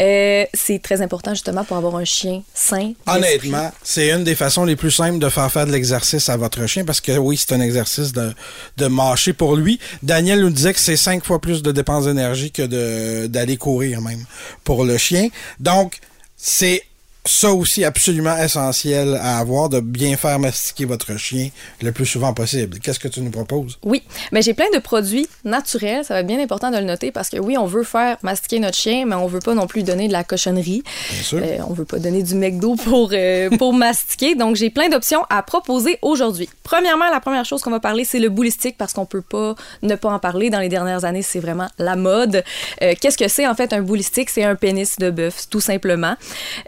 Euh, 0.01 0.45
c'est 0.55 0.81
très 0.83 1.03
important 1.03 1.33
justement 1.33 1.65
pour 1.65 1.77
avoir 1.77 1.97
un 1.97 2.05
chien 2.05 2.43
sain. 2.55 2.93
Honnêtement, 3.07 3.71
c'est 3.83 4.11
une 4.11 4.25
des 4.25 4.35
façons 4.35 4.65
les 4.65 4.77
plus 4.77 4.91
simples 4.91 5.19
de 5.19 5.29
faire 5.29 5.51
faire 5.51 5.67
de 5.67 5.73
l'exercice 5.73 6.29
à 6.29 6.37
votre 6.37 6.67
chien 6.67 6.85
parce 6.85 7.01
que 7.01 7.17
oui, 7.19 7.37
c'est 7.37 7.55
un 7.55 7.61
exercice 7.61 8.13
de, 8.13 8.33
de 8.77 8.87
mâcher 8.87 9.33
pour 9.33 9.57
lui. 9.57 9.79
Daniel 10.03 10.50
disait 10.53 10.73
que 10.73 10.81
c'est 10.81 10.97
cinq 10.97 11.25
fois 11.25 11.41
plus 11.41 11.63
de 11.63 11.73
dépenses 11.73 12.05
d'énergie 12.05 12.51
que 12.51 13.27
d'aller 13.27 13.57
courir 13.57 14.01
même 14.01 14.25
pour 14.65 14.85
le 14.85 14.99
chien. 14.99 15.29
Donc, 15.59 15.99
c'est 16.37 16.83
ça 17.25 17.53
aussi 17.53 17.85
absolument 17.85 18.37
essentiel 18.37 19.19
à 19.21 19.39
avoir, 19.39 19.69
de 19.69 19.81
bien 19.81 20.17
faire 20.17 20.39
mastiquer 20.39 20.87
votre 20.87 21.17
chien 21.17 21.51
le 21.83 21.93
plus 21.93 22.07
souvent 22.07 22.33
possible. 22.33 22.79
Qu'est-ce 22.79 22.99
que 22.99 23.09
tu 23.09 23.21
nous 23.21 23.31
proposes? 23.31 23.79
Oui, 23.85 24.03
mais 24.33 24.41
j'ai 24.43 24.55
plein 24.55 24.71
de 24.73 24.79
produits 24.79 25.29
naturels. 25.45 26.05
Ça 26.05 26.15
va 26.15 26.21
être 26.21 26.27
bien 26.27 26.41
important 26.41 26.71
de 26.71 26.79
le 26.79 26.85
noter 26.85 27.13
parce 27.13 27.29
que 27.29 27.39
oui, 27.39 27.59
on 27.59 27.67
veut 27.67 27.85
faire 27.85 28.17
mastiquer 28.23 28.59
notre 28.59 28.77
chien, 28.77 29.05
mais 29.07 29.15
on 29.15 29.27
veut 29.27 29.41
pas 29.41 29.55
non 29.55 29.67
plus 29.67 29.83
donner 29.83 30.09
de 30.09 30.13
la 30.13 30.25
cochonnerie. 30.25 30.83
Bien 31.11 31.23
sûr. 31.23 31.41
Euh, 31.43 31.59
on 31.69 31.75
veut 31.75 31.85
pas 31.85 31.99
donner 31.99 32.23
du 32.23 32.35
McDo 32.35 32.77
pour, 32.77 33.11
euh, 33.13 33.51
pour 33.51 33.73
mastiquer. 33.75 34.35
Donc, 34.35 34.57
j'ai 34.57 34.71
plein 34.71 34.89
d'options 34.89 35.25
à 35.29 35.43
proposer 35.43 35.99
aujourd'hui. 36.01 36.49
Premièrement, 36.63 37.11
la 37.11 37.21
première 37.21 37.45
chose 37.45 37.61
qu'on 37.63 37.71
va 37.71 37.81
parler, 37.81 38.05
c'est 38.05 38.19
le 38.19 38.31
boulistique 38.31 38.77
parce 38.79 38.95
qu'on 38.95 39.07
peut 39.07 39.23
pas 39.23 39.55
ne 39.83 39.95
pas 39.95 40.11
en 40.11 40.19
parler. 40.19 40.49
Dans 40.49 40.61
les 40.61 40.69
dernières 40.69 41.05
années, 41.05 41.23
c'est 41.23 41.41
vraiment 41.41 41.69
la 41.79 41.97
mode. 41.97 42.45
Euh, 42.83 42.95
qu'est-ce 42.99 43.19
que 43.19 43.29
c'est 43.29 43.47
en 43.47 43.55
fait 43.55 43.73
un 43.73 43.83
boulistique? 43.83 44.31
C'est 44.31 44.45
un 44.45 44.55
pénis 44.55 44.97
de 44.99 45.11
bœuf, 45.11 45.49
tout 45.51 45.61
simplement. 45.61 46.15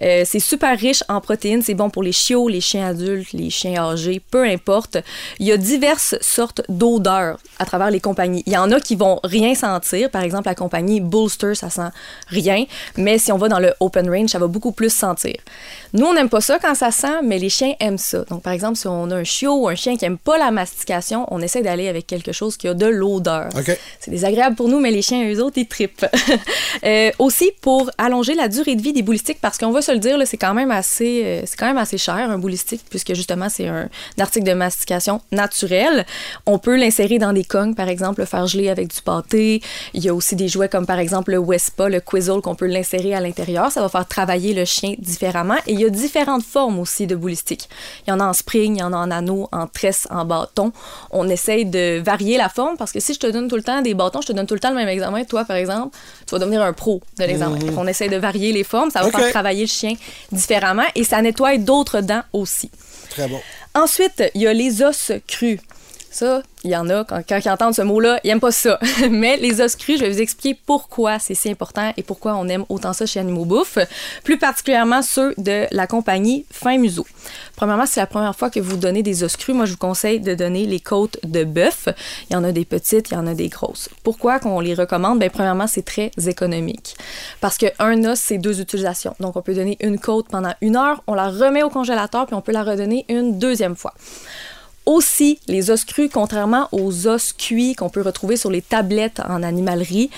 c'est 0.01 0.42
super 0.43 0.79
riche 0.79 1.03
en 1.09 1.21
protéines. 1.21 1.63
C'est 1.63 1.75
bon 1.75 1.91
pour 1.91 2.03
les 2.03 2.13
chiots, 2.13 2.49
les 2.49 2.61
chiens 2.61 2.89
adultes, 2.89 3.33
les 3.33 3.51
chiens 3.51 3.83
âgés, 3.83 4.21
peu 4.31 4.45
importe. 4.45 4.99
Il 5.39 5.47
y 5.47 5.53
a 5.53 5.57
diverses 5.57 6.17
sortes 6.21 6.63
d'odeurs 6.69 7.39
à 7.59 7.65
travers 7.65 7.91
les 7.91 8.01
compagnies. 8.01 8.43
Il 8.47 8.53
y 8.53 8.57
en 8.57 8.71
a 8.73 8.81
qui 8.81 8.97
vont 8.97 9.21
rien 9.25 9.55
sentir. 9.55 10.11
Par 10.11 10.23
exemple, 10.23 10.49
la 10.49 10.55
compagnie 10.55 11.01
Bolster, 11.01 11.55
ça 11.55 11.71
sent 11.71 11.89
rien. 12.29 12.65
Mais 12.97 13.19
si 13.19 13.33
on 13.33 13.39
va 13.39 13.49
dans 13.49 13.61
le 13.61 13.73
open 13.81 14.11
range, 14.11 14.31
ça 14.31 14.39
va 14.39 14.47
beaucoup 14.47 14.73
plus 14.73 14.93
sentir. 14.93 15.37
Nous, 15.93 16.07
on 16.07 16.15
n'aime 16.15 16.29
pas 16.29 16.41
ça 16.41 16.59
quand 16.59 16.75
ça 16.75 16.91
sent, 16.91 17.23
mais 17.25 17.39
les 17.39 17.49
chiens 17.49 17.75
aiment 17.81 17.99
ça. 17.99 18.25
Donc, 18.31 18.43
par 18.43 18.53
exemple, 18.53 18.77
si 18.77 18.87
on 18.87 19.11
a 19.11 19.17
un 19.17 19.25
chiot 19.25 19.55
ou 19.55 19.69
un 19.69 19.75
chien 19.75 19.97
qui 19.97 20.05
n'aime 20.05 20.19
pas 20.19 20.39
la 20.39 20.51
mastication, 20.51 21.27
on 21.31 21.41
essaie 21.41 21.63
d'aller 21.63 21.89
avec 21.89 22.07
quelque 22.07 22.33
chose 22.33 22.57
qui 22.57 22.69
a 22.69 22.75
de 22.75 22.87
l'odeur. 22.87 23.49
C'est 24.01 24.11
désagréable 24.11 24.57
pour 24.57 24.69
nous, 24.69 24.81
mais 24.81 24.91
les 24.91 25.03
chiens, 25.03 25.31
eux 25.31 25.43
autres, 25.43 25.59
ils 25.59 25.67
tripent. 25.67 26.07
euh, 26.85 27.11
aussi, 27.19 27.53
pour 27.61 27.91
allonger 27.99 28.35
la 28.35 28.49
durée 28.49 28.75
de 28.75 28.83
vie 28.83 28.93
des 28.93 29.03
boulistiques, 29.03 29.39
parce 29.41 29.59
qu'on 29.59 29.71
va 29.71 29.83
se 29.83 29.93
le 29.93 29.99
dire, 29.99 30.17
c'est 30.33 30.39
quand 30.39 30.55
même 30.55 30.71
assez, 30.71 31.23
euh, 31.27 31.43
c'est 31.45 31.59
quand 31.59 31.67
même 31.67 31.77
assez 31.77 31.99
cher 31.99 32.15
un 32.15 32.39
boulistique, 32.39 32.83
puisque 32.89 33.13
justement 33.13 33.51
c'est 33.51 33.69
un, 33.69 33.91
article 34.19 34.47
de 34.47 34.55
mastication 34.55 35.21
naturel. 35.31 36.07
On 36.47 36.59
peut 36.59 36.79
l'insérer 36.79 37.19
dans 37.19 37.35
des 37.35 37.45
cognes, 37.45 37.75
par 37.75 37.89
exemple, 37.89 38.21
le 38.21 38.27
faire 38.27 38.47
geler 38.47 38.71
avec 38.71 38.89
du 38.89 39.03
pâté. 39.03 39.61
Il 39.93 40.03
y 40.03 40.09
a 40.09 40.15
aussi 40.15 40.35
des 40.35 40.49
jouets 40.49 40.71
comme 40.71 40.87
par 40.87 40.99
exemple 40.99 41.33
le 41.33 41.39
Wespa, 41.39 41.91
le 41.91 42.01
Quizzle, 42.01 42.41
qu'on 42.41 42.55
peut 42.55 42.67
l'insérer 42.67 43.15
à 43.15 43.21
l'intérieur. 43.21 43.71
Ça 43.71 43.83
va 43.83 43.91
faire 43.91 44.09
travailler 44.09 44.55
le 44.55 44.65
chien 44.65 44.95
différemment. 44.99 45.57
Et 45.67 45.75
il 45.75 45.81
y 45.81 45.85
a 45.85 45.91
différentes 45.91 46.45
formes 46.45 46.79
aussi 46.79 47.07
de 47.07 47.15
boulistique. 47.15 47.69
Il 48.07 48.11
y 48.11 48.13
en 48.15 48.21
a 48.21 48.25
en 48.25 48.33
spring, 48.33 48.77
il 48.77 48.81
y 48.81 48.83
en 48.83 48.95
a 48.95 48.97
en 48.97 49.11
anneau, 49.11 49.51
en 49.53 49.67
tresse, 49.67 50.09
en 50.11 50.25
bâton. 50.25 50.73
On 51.11 51.29
essaye 51.29 51.67
de 51.67 52.01
varier 52.03 52.39
la 52.39 52.49
forme 52.49 52.79
parce 52.79 52.93
que 52.93 53.01
si 53.01 53.13
je 53.13 53.19
te 53.19 53.27
donne 53.27 53.49
tout 53.49 53.57
le 53.57 53.63
temps 53.63 53.83
des 53.83 53.93
bâtons, 53.93 54.23
je 54.23 54.29
te 54.29 54.33
donne 54.33 54.47
tout 54.47 54.55
le 54.55 54.61
temps 54.61 54.71
le 54.71 54.77
même 54.77 54.89
examen. 54.89 55.25
Toi, 55.25 55.45
par 55.45 55.57
exemple, 55.57 55.95
tu 56.27 56.35
vas 56.35 56.39
devenir 56.39 56.63
un 56.63 56.73
pro 56.73 57.03
de 57.19 57.25
l'examen. 57.25 57.59
Mhm. 57.59 57.77
On 57.77 57.87
essaye 57.87 58.09
de 58.09 58.17
varier 58.17 58.55
les 58.55 58.65
formes. 58.65 58.91
Ça 58.91 59.03
va 59.03 59.11
faire 59.11 59.29
travailler 59.29 59.65
le 59.65 59.69
chien 59.69 59.95
différemment 60.31 60.87
et 60.95 61.05
ça 61.05 61.21
nettoie 61.23 61.59
d'autres 61.59 62.01
dents 62.01 62.23
aussi. 62.33 62.71
Très 63.11 63.29
bon. 63.29 63.41
Ensuite, 63.75 64.23
il 64.35 64.43
y 64.43 64.47
a 64.47 64.53
les 64.53 64.83
os 64.83 65.13
crus. 65.27 65.59
Ça, 66.13 66.43
il 66.63 66.71
y 66.71 66.77
en 66.77 66.91
a, 66.91 67.05
quand, 67.05 67.23
ils 67.31 67.49
entendent 67.49 67.75
ce 67.75 67.81
mot-là, 67.81 68.21
ils 68.23 68.29
n'aiment 68.29 68.39
pas 68.41 68.53
ça. 68.53 68.79
Mais 69.11 69.39
les 69.39 69.63
os 69.63 69.75
crus, 69.77 69.99
je 69.99 70.05
vais 70.05 70.11
vous 70.11 70.21
expliquer 70.21 70.61
pourquoi 70.67 71.19
c'est 71.19 71.35
si 71.35 71.49
important 71.49 71.95
et 71.97 72.03
pourquoi 72.03 72.35
on 72.35 72.47
aime 72.49 72.67
autant 72.69 72.93
ça 72.93 73.07
chez 73.07 73.19
Animaux 73.19 73.47
Bouffe, 73.47 73.79
plus 74.23 74.37
particulièrement 74.37 75.01
ceux 75.01 75.35
de 75.39 75.67
la 75.71 75.87
compagnie 75.87 76.45
Fin 76.51 76.77
Museau. 76.77 77.07
Premièrement, 77.57 77.87
c'est 77.87 78.01
la 78.01 78.07
première 78.07 78.37
fois 78.37 78.51
que 78.51 78.61
vous 78.61 78.77
donnez 78.77 79.03
des 79.03 79.25
os 79.25 79.35
crus. 79.39 79.57
Moi, 79.57 79.65
je 79.65 79.73
vous 79.73 79.79
conseille 79.79 80.21
de 80.21 80.35
donner 80.35 80.67
les 80.67 80.81
côtes 80.81 81.19
de 81.25 81.45
bœuf. 81.45 81.89
Il 82.29 82.35
y 82.35 82.37
en 82.37 82.45
a 82.45 82.53
des 82.53 82.67
petites, 82.67 83.11
il 83.11 83.15
y 83.15 83.17
en 83.17 83.27
a 83.27 83.33
des 83.33 83.49
grosses. 83.49 83.89
Pourquoi 84.03 84.39
qu'on 84.39 84.61
les 84.61 84.75
recommande? 84.75 85.19
Bien, 85.19 85.31
premièrement, 85.31 85.67
c'est 85.67 85.85
très 85.85 86.11
économique. 86.27 86.95
Parce 87.41 87.57
qu'un 87.57 88.05
os, 88.05 88.19
c'est 88.19 88.37
deux 88.37 88.61
utilisations. 88.61 89.17
Donc, 89.19 89.37
on 89.37 89.41
peut 89.43 89.55
donner 89.55 89.79
une 89.81 89.99
côte 89.99 90.29
pendant 90.29 90.53
une 90.61 90.77
heure, 90.77 91.03
on 91.07 91.15
la 91.15 91.31
remet 91.31 91.63
au 91.63 91.71
congélateur, 91.71 92.27
puis 92.27 92.35
on 92.35 92.43
peut 92.43 92.53
la 92.53 92.65
redonner 92.65 93.07
une 93.09 93.39
deuxième 93.39 93.77
fois. 93.77 93.95
Aussi, 94.85 95.39
les 95.47 95.71
os 95.71 95.85
crus, 95.85 96.11
contrairement 96.13 96.69
aux 96.73 97.07
os 97.07 97.33
cuits 97.33 97.75
qu'on 97.75 97.89
peut 97.89 98.03
retrouver 98.03 98.37
sur 98.37 98.51
les 98.51 98.63
tablettes 98.63 99.21
en 99.29 99.43
animalerie, 99.43 100.11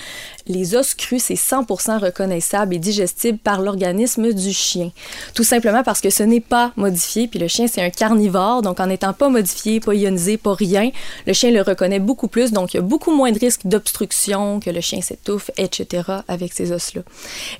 les 0.47 0.75
os 0.75 0.93
crus, 0.93 1.23
c'est 1.23 1.35
100% 1.35 1.99
reconnaissable 1.99 2.75
et 2.75 2.79
digestible 2.79 3.37
par 3.37 3.61
l'organisme 3.61 4.33
du 4.33 4.53
chien. 4.53 4.91
Tout 5.33 5.43
simplement 5.43 5.83
parce 5.83 6.01
que 6.01 6.09
ce 6.09 6.23
n'est 6.23 6.41
pas 6.41 6.71
modifié, 6.75 7.27
puis 7.27 7.39
le 7.39 7.47
chien, 7.47 7.67
c'est 7.67 7.81
un 7.81 7.89
carnivore, 7.89 8.61
donc 8.61 8.79
en 8.79 8.87
n'étant 8.87 9.13
pas 9.13 9.29
modifié, 9.29 9.79
pas 9.79 9.93
ionisé, 9.93 10.37
pas 10.37 10.53
rien, 10.53 10.91
le 11.25 11.33
chien 11.33 11.51
le 11.51 11.61
reconnaît 11.61 11.99
beaucoup 11.99 12.27
plus, 12.27 12.51
donc 12.51 12.73
il 12.73 12.77
y 12.77 12.79
a 12.79 12.83
beaucoup 12.83 13.15
moins 13.15 13.31
de 13.31 13.39
risques 13.39 13.65
d'obstruction, 13.65 14.59
que 14.59 14.69
le 14.69 14.81
chien 14.81 15.01
s'étouffe, 15.01 15.51
etc. 15.57 16.03
avec 16.27 16.53
ces 16.53 16.71
os-là. 16.71 17.01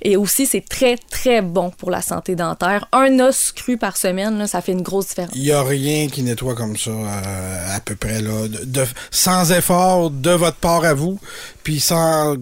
Et 0.02 0.16
aussi, 0.16 0.46
c'est 0.46 0.66
très, 0.66 0.96
très 0.96 1.42
bon 1.42 1.70
pour 1.70 1.90
la 1.90 2.02
santé 2.02 2.34
dentaire. 2.36 2.88
Un 2.92 3.18
os 3.20 3.52
cru 3.52 3.76
par 3.76 3.96
semaine, 3.96 4.46
ça 4.46 4.60
fait 4.60 4.72
une 4.72 4.82
grosse 4.82 5.08
différence. 5.08 5.32
Il 5.34 5.42
n'y 5.42 5.52
a 5.52 5.62
rien 5.62 6.08
qui 6.08 6.22
nettoie 6.22 6.54
comme 6.54 6.76
ça, 6.76 6.90
euh, 6.90 7.76
à 7.76 7.80
peu 7.80 7.96
près, 7.96 8.20
là, 8.20 8.48
de, 8.48 8.84
sans 9.10 9.52
effort 9.52 10.10
de 10.10 10.30
votre 10.30 10.56
part 10.56 10.84
à 10.84 10.94
vous, 10.94 11.18
puis 11.66 11.80
sans 11.80 12.36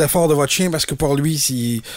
efforts 0.00 0.28
de 0.28 0.34
votre 0.34 0.52
chien, 0.52 0.70
parce 0.70 0.86
que 0.86 0.94
pour 0.94 1.16
lui, 1.16 1.36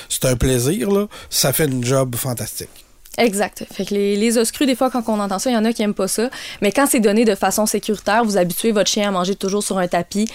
c'est 0.09 0.25
un 0.25 0.35
plaisir, 0.35 0.89
là, 0.89 1.05
ça 1.29 1.53
fait 1.53 1.65
une 1.65 1.83
job 1.83 2.15
fantastique. 2.15 2.83
Exact. 3.19 3.63
Fait 3.71 3.85
que 3.85 3.93
les, 3.93 4.15
les 4.15 4.39
os 4.39 4.51
crus, 4.51 4.65
des 4.65 4.75
fois, 4.75 4.89
quand 4.89 5.03
on 5.07 5.19
entend 5.19 5.37
ça, 5.37 5.51
il 5.51 5.53
y 5.53 5.55
en 5.55 5.65
a 5.65 5.71
qui 5.71 5.83
aiment 5.83 5.93
pas 5.93 6.07
ça. 6.07 6.31
Mais 6.63 6.71
quand 6.71 6.87
c'est 6.87 6.99
donné 6.99 7.25
de 7.25 7.35
façon 7.35 7.67
sécuritaire, 7.67 8.25
vous 8.25 8.37
habituez 8.37 8.71
votre 8.71 8.89
chien 8.89 9.07
à 9.07 9.11
manger 9.11 9.35
toujours 9.35 9.61
sur 9.61 9.77
un 9.77 9.87
tapis. 9.87 10.27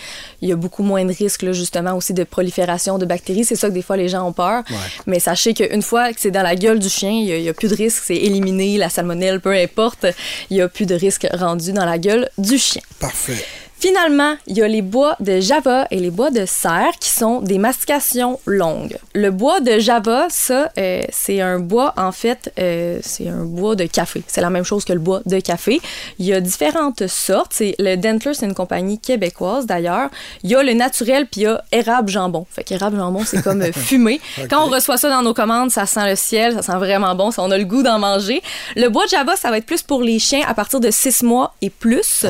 Il 0.42 0.48
y 0.48 0.52
a 0.52 0.56
beaucoup 0.56 0.84
moins 0.84 1.04
de 1.04 1.12
risques, 1.12 1.42
là, 1.42 1.50
justement, 1.50 1.96
aussi 1.96 2.14
de 2.14 2.22
prolifération 2.22 2.98
de 2.98 3.04
bactéries. 3.04 3.44
C'est 3.44 3.56
ça 3.56 3.68
que 3.68 3.74
des 3.74 3.82
fois, 3.82 3.96
les 3.96 4.08
gens 4.08 4.24
ont 4.24 4.32
peur. 4.32 4.62
Mais 5.08 5.18
sachez 5.18 5.54
qu'une 5.54 5.82
fois 5.82 6.12
que 6.12 6.20
c'est 6.20 6.30
dans 6.30 6.44
la 6.44 6.54
gueule 6.54 6.78
du 6.78 6.88
chien, 6.88 7.10
il 7.10 7.26
y 7.26 7.48
a, 7.48 7.52
plus 7.52 7.66
de 7.66 7.74
risques. 7.74 8.04
C'est 8.06 8.14
éliminé, 8.14 8.78
la 8.78 8.90
salmonelle, 8.90 9.40
peu 9.40 9.54
importe. 9.54 10.06
Il 10.50 10.56
y 10.56 10.60
a 10.60 10.68
plus 10.68 10.86
de 10.86 10.94
risques 10.94 11.26
rendus 11.32 11.72
dans 11.72 11.84
la 11.84 11.98
gueule 11.98 12.30
du 12.38 12.58
chien. 12.58 12.82
Parfait. 13.00 13.44
Finalement, 13.80 14.34
il 14.48 14.56
y 14.56 14.62
a 14.62 14.66
les 14.66 14.82
bois 14.82 15.14
de 15.20 15.38
Java 15.38 15.86
et 15.92 16.00
les 16.00 16.10
bois 16.10 16.32
de 16.32 16.46
serre 16.46 16.90
qui 16.98 17.10
sont 17.10 17.40
des 17.40 17.58
mastications 17.58 18.40
longues. 18.44 18.96
Le 19.14 19.30
bois 19.30 19.60
de 19.60 19.78
Java, 19.78 20.26
ça, 20.30 20.72
euh, 20.78 21.02
c'est 21.10 21.40
un 21.40 21.60
bois, 21.60 21.94
en 21.96 22.10
fait, 22.10 22.52
euh, 22.58 22.98
c'est 23.02 23.28
un 23.28 23.44
bois 23.44 23.76
de 23.76 23.84
café. 23.84 24.24
C'est 24.26 24.40
la 24.40 24.50
même 24.50 24.64
chose 24.64 24.84
que 24.84 24.92
le 24.92 24.98
bois 24.98 25.20
de 25.26 25.38
café. 25.38 25.80
Il 26.18 26.26
y 26.26 26.32
a 26.32 26.40
différentes 26.40 27.06
sortes. 27.06 27.54
Le 27.60 27.94
Dentler, 27.94 28.34
c'est 28.34 28.46
une 28.46 28.54
compagnie 28.54 28.98
québécoise 28.98 29.66
d'ailleurs. 29.66 30.10
Il 30.42 30.50
y 30.50 30.56
a 30.56 30.62
le 30.64 30.72
naturel, 30.72 31.26
puis 31.30 31.42
il 31.42 31.44
y 31.44 31.46
a 31.46 31.62
érable 31.70 32.08
jambon. 32.08 32.46
Fait 32.50 32.64
qu'érable 32.64 32.96
jambon, 32.96 33.22
c'est 33.24 33.42
comme 33.44 33.62
euh, 33.62 33.70
fumé. 33.72 34.20
Quand 34.50 34.66
on 34.66 34.70
reçoit 34.70 34.96
ça 34.96 35.08
dans 35.08 35.22
nos 35.22 35.34
commandes, 35.34 35.70
ça 35.70 35.86
sent 35.86 36.10
le 36.10 36.16
ciel, 36.16 36.54
ça 36.54 36.62
sent 36.62 36.78
vraiment 36.78 37.14
bon, 37.14 37.30
ça, 37.30 37.42
on 37.44 37.50
a 37.52 37.58
le 37.58 37.64
goût 37.64 37.84
d'en 37.84 38.00
manger. 38.00 38.42
Le 38.74 38.88
bois 38.88 39.04
de 39.04 39.10
Java, 39.10 39.36
ça 39.36 39.50
va 39.50 39.58
être 39.58 39.66
plus 39.66 39.82
pour 39.82 40.02
les 40.02 40.18
chiens 40.18 40.42
à 40.48 40.54
partir 40.54 40.80
de 40.80 40.90
6 40.90 41.22
mois 41.22 41.54
et 41.62 41.70
plus. 41.70 42.26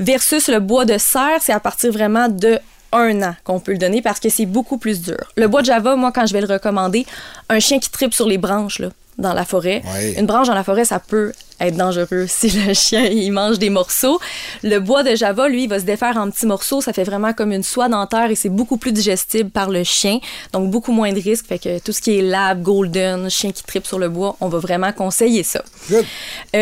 Versus 0.00 0.48
le 0.48 0.58
bois 0.58 0.79
de 0.84 0.98
serre, 0.98 1.38
c'est 1.40 1.52
à 1.52 1.60
partir 1.60 1.92
vraiment 1.92 2.28
de 2.28 2.58
un 2.92 3.22
an 3.22 3.36
qu'on 3.44 3.60
peut 3.60 3.72
le 3.72 3.78
donner 3.78 4.02
parce 4.02 4.18
que 4.18 4.28
c'est 4.28 4.46
beaucoup 4.46 4.76
plus 4.76 5.00
dur. 5.00 5.18
Le 5.36 5.46
bois 5.46 5.60
de 5.60 5.66
Java, 5.66 5.94
moi, 5.96 6.10
quand 6.12 6.26
je 6.26 6.32
vais 6.32 6.40
le 6.40 6.46
recommander, 6.46 7.06
un 7.48 7.60
chien 7.60 7.78
qui 7.78 7.88
tripe 7.90 8.12
sur 8.14 8.26
les 8.26 8.38
branches 8.38 8.80
là, 8.80 8.88
dans 9.18 9.32
la 9.32 9.44
forêt, 9.44 9.82
une 10.16 10.26
branche 10.26 10.48
dans 10.48 10.54
la 10.54 10.64
forêt, 10.64 10.84
ça 10.84 10.98
peut 10.98 11.32
être 11.60 11.76
dangereux 11.76 12.26
si 12.26 12.50
le 12.50 12.74
chien 12.74 13.04
il 13.04 13.32
mange 13.32 13.58
des 13.58 13.70
morceaux. 13.70 14.18
Le 14.62 14.78
bois 14.78 15.02
de 15.02 15.14
Java, 15.14 15.48
lui, 15.48 15.64
il 15.64 15.68
va 15.68 15.78
se 15.78 15.84
défaire 15.84 16.16
en 16.16 16.30
petits 16.30 16.46
morceaux. 16.46 16.80
Ça 16.80 16.92
fait 16.92 17.04
vraiment 17.04 17.32
comme 17.32 17.52
une 17.52 17.62
soie 17.62 17.88
dentaire 17.88 18.30
et 18.30 18.34
c'est 18.34 18.48
beaucoup 18.48 18.76
plus 18.76 18.92
digestible 18.92 19.50
par 19.50 19.70
le 19.70 19.84
chien. 19.84 20.18
Donc, 20.52 20.70
beaucoup 20.70 20.92
moins 20.92 21.12
de 21.12 21.20
risques. 21.20 21.46
Fait 21.46 21.58
que 21.58 21.78
tout 21.78 21.92
ce 21.92 22.00
qui 22.00 22.18
est 22.18 22.22
lab, 22.22 22.62
golden, 22.62 23.30
chien 23.30 23.52
qui 23.52 23.62
tripe 23.62 23.86
sur 23.86 23.98
le 23.98 24.08
bois, 24.08 24.36
on 24.40 24.48
va 24.48 24.58
vraiment 24.58 24.92
conseiller 24.92 25.42
ça. 25.42 25.62
Euh, 25.92 26.00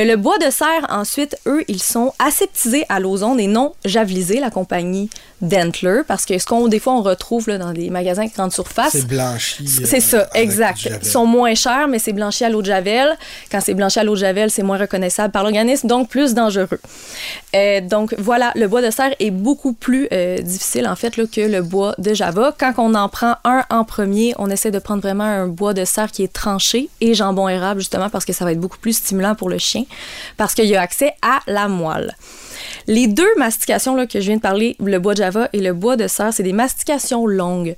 le 0.04 0.16
bois 0.16 0.38
de 0.38 0.50
serre, 0.50 0.86
ensuite, 0.88 1.36
eux, 1.46 1.64
ils 1.68 1.82
sont 1.82 2.12
aseptisés 2.18 2.84
à 2.88 3.00
l'ozone 3.00 3.40
et 3.40 3.46
non 3.46 3.74
javelisés, 3.84 4.40
la 4.40 4.50
compagnie 4.50 5.10
Dentler, 5.40 6.00
parce 6.06 6.24
que 6.24 6.36
ce 6.36 6.44
qu'on, 6.44 6.66
des 6.66 6.80
fois, 6.80 6.94
on 6.94 7.02
retrouve 7.02 7.48
là, 7.48 7.58
dans 7.58 7.72
des 7.72 7.90
magasins 7.90 8.24
de 8.24 8.30
grande 8.30 8.52
surface. 8.52 8.90
C'est 8.92 9.06
blanchi. 9.06 9.68
C'est 9.68 10.00
ça, 10.00 10.22
euh, 10.22 10.26
exact. 10.34 10.88
Ils 11.00 11.08
sont 11.08 11.26
moins 11.26 11.54
chers, 11.54 11.86
mais 11.86 12.00
c'est 12.00 12.12
blanchi 12.12 12.44
à 12.44 12.50
l'eau 12.50 12.60
de 12.60 12.66
Javel. 12.66 13.16
Quand 13.50 13.60
c'est 13.60 13.74
blanchi 13.74 14.00
à 14.00 14.04
l'eau 14.04 14.14
de 14.14 14.20
Javel, 14.20 14.50
c'est 14.50 14.64
moins 14.64 14.78
reconnaissable 14.88 15.32
par 15.32 15.42
l'organisme, 15.42 15.86
donc 15.86 16.08
plus 16.08 16.34
dangereux. 16.34 16.80
Euh, 17.54 17.80
donc 17.80 18.14
voilà, 18.18 18.52
le 18.54 18.66
bois 18.68 18.82
de 18.82 18.90
serre 18.90 19.14
est 19.20 19.30
beaucoup 19.30 19.72
plus 19.72 20.08
euh, 20.12 20.38
difficile 20.38 20.86
en 20.88 20.96
fait 20.96 21.14
que 21.30 21.40
le 21.40 21.62
bois 21.62 21.94
de 21.98 22.14
Java. 22.14 22.54
Quand 22.58 22.72
on 22.78 22.94
en 22.94 23.08
prend 23.08 23.34
un 23.44 23.64
en 23.70 23.84
premier, 23.84 24.34
on 24.38 24.50
essaie 24.50 24.70
de 24.70 24.78
prendre 24.78 25.02
vraiment 25.02 25.24
un 25.24 25.46
bois 25.46 25.74
de 25.74 25.84
serre 25.84 26.10
qui 26.10 26.24
est 26.24 26.32
tranché 26.32 26.88
et 27.00 27.14
jambon 27.14 27.48
érable 27.48 27.80
justement 27.80 28.08
parce 28.08 28.24
que 28.24 28.32
ça 28.32 28.44
va 28.44 28.52
être 28.52 28.60
beaucoup 28.60 28.78
plus 28.78 28.94
stimulant 28.94 29.34
pour 29.34 29.48
le 29.48 29.58
chien 29.58 29.84
parce 30.36 30.54
qu'il 30.54 30.66
y 30.66 30.76
a 30.76 30.80
accès 30.80 31.12
à 31.22 31.40
la 31.46 31.68
moelle. 31.68 32.16
Les 32.86 33.06
deux 33.06 33.34
mastications 33.36 33.94
que 34.06 34.20
je 34.20 34.26
viens 34.26 34.36
de 34.36 34.42
parler, 34.42 34.76
le 34.80 34.98
bois 34.98 35.14
de 35.14 35.18
Java 35.18 35.48
et 35.52 35.60
le 35.60 35.72
bois 35.72 35.96
de 35.96 36.06
serre, 36.06 36.32
c'est 36.32 36.42
des 36.42 36.52
mastications 36.52 37.26
longues. 37.26 37.76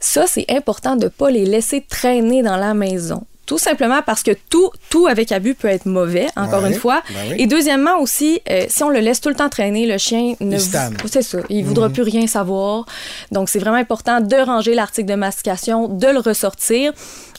Ça, 0.00 0.26
c'est 0.26 0.46
important 0.50 0.96
de 0.96 1.04
ne 1.04 1.08
pas 1.08 1.30
les 1.30 1.44
laisser 1.44 1.80
traîner 1.88 2.42
dans 2.42 2.56
la 2.56 2.74
maison. 2.74 3.24
Tout 3.46 3.58
simplement 3.58 4.02
parce 4.06 4.22
que 4.22 4.30
tout, 4.50 4.70
tout 4.88 5.08
avec 5.08 5.32
abus 5.32 5.54
peut 5.54 5.68
être 5.68 5.86
mauvais, 5.86 6.26
encore 6.36 6.64
une 6.64 6.74
fois. 6.74 7.02
Ben 7.10 7.34
Et 7.38 7.46
deuxièmement 7.46 7.98
aussi, 7.98 8.40
euh, 8.48 8.66
si 8.68 8.84
on 8.84 8.88
le 8.88 9.00
laisse 9.00 9.20
tout 9.20 9.28
le 9.28 9.34
temps 9.34 9.48
traîner, 9.48 9.86
le 9.86 9.98
chien 9.98 10.34
ne... 10.40 10.58
C'est 10.58 11.22
ça, 11.22 11.38
il 11.48 11.64
voudra 11.64 11.88
mhm. 11.88 11.94
plus 11.94 12.02
rien 12.02 12.26
savoir. 12.26 12.86
Donc, 13.32 13.48
c'est 13.48 13.58
vraiment 13.58 13.76
important 13.76 14.20
de 14.20 14.36
ranger 14.36 14.74
l'article 14.74 15.08
de 15.08 15.16
mastication, 15.16 15.88
de 15.88 16.06
le 16.06 16.20
ressortir. 16.20 16.92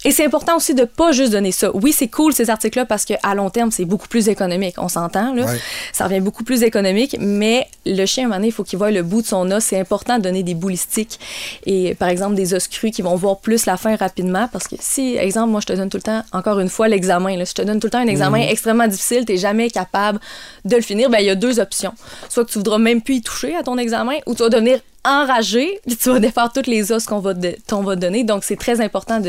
Et 0.05 0.11
c'est 0.11 0.25
important 0.25 0.57
aussi 0.57 0.73
de 0.73 0.83
pas 0.83 1.11
juste 1.13 1.31
donner 1.31 1.51
ça. 1.51 1.71
Oui, 1.73 1.93
c'est 1.93 2.09
cool 2.09 2.33
ces 2.33 2.49
articles-là 2.49 2.85
parce 2.85 3.05
qu'à 3.05 3.35
long 3.35 3.49
terme, 3.49 3.71
c'est 3.71 3.85
beaucoup 3.85 4.07
plus 4.07 4.27
économique. 4.27 4.75
On 4.77 4.89
s'entend, 4.89 5.33
là. 5.33 5.45
Ça 5.93 6.05
revient 6.05 6.19
beaucoup 6.19 6.43
plus 6.43 6.63
économique, 6.63 7.15
mais 7.19 7.67
le 7.85 8.05
chien, 8.05 8.23
à 8.23 8.25
un 8.25 8.29
moment 8.29 8.37
donné, 8.39 8.47
il 8.49 8.51
faut 8.51 8.63
qu'il 8.63 8.77
voie 8.77 8.91
le 8.91 9.03
bout 9.03 9.21
de 9.21 9.27
son 9.27 9.49
os. 9.51 9.63
C'est 9.63 9.79
important 9.79 10.17
de 10.17 10.23
donner 10.23 10.43
des 10.43 10.55
boulistiques 10.55 11.19
et, 11.65 11.95
par 11.95 12.09
exemple, 12.09 12.35
des 12.35 12.53
os 12.53 12.67
crus 12.67 12.91
qui 12.91 13.01
vont 13.01 13.15
voir 13.15 13.37
plus 13.37 13.65
la 13.65 13.77
fin 13.77 13.95
rapidement 13.95 14.49
parce 14.51 14.67
que 14.67 14.75
si, 14.79 15.15
exemple, 15.15 15.51
moi, 15.51 15.61
je 15.61 15.67
te 15.67 15.73
donne 15.73 15.89
tout 15.93 15.97
le 15.97 16.01
temps, 16.03 16.23
encore 16.31 16.59
une 16.59 16.69
fois, 16.69 16.87
l'examen, 16.87 17.37
là, 17.37 17.45
je 17.45 17.53
te 17.53 17.61
donne 17.61 17.79
tout 17.79 17.85
le 17.87 17.91
temps 17.91 17.99
un 17.99 18.07
examen 18.07 18.39
mhm. 18.39 18.49
extrêmement 18.49 18.87
difficile, 18.87 19.25
tu 19.25 19.33
n'es 19.33 19.37
jamais 19.37 19.69
capable 19.69 20.19
de 20.65 20.75
le 20.75 20.81
finir, 20.81 21.09
ben 21.09 21.19
il 21.19 21.25
y 21.25 21.29
a 21.29 21.35
deux 21.35 21.59
options. 21.59 21.93
Soit 22.29 22.45
que 22.45 22.51
tu 22.51 22.57
voudras 22.57 22.79
même 22.79 23.01
plus 23.01 23.15
y 23.15 23.21
toucher 23.21 23.55
à 23.55 23.61
ton 23.61 23.77
examen 23.77 24.15
ou 24.25 24.33
tu 24.33 24.41
vas 24.41 24.49
devenir 24.49 24.79
enragé, 25.05 25.79
puis 25.85 25.97
tu 25.97 26.09
vas 26.09 26.19
défaire 26.19 26.51
toutes 26.53 26.67
les 26.67 26.91
os 26.91 27.05
qu'on 27.05 27.19
va, 27.19 27.33
va 27.33 27.95
donner. 27.95 28.23
Donc, 28.23 28.43
c'est 28.43 28.55
très 28.55 28.79
important 28.81 29.19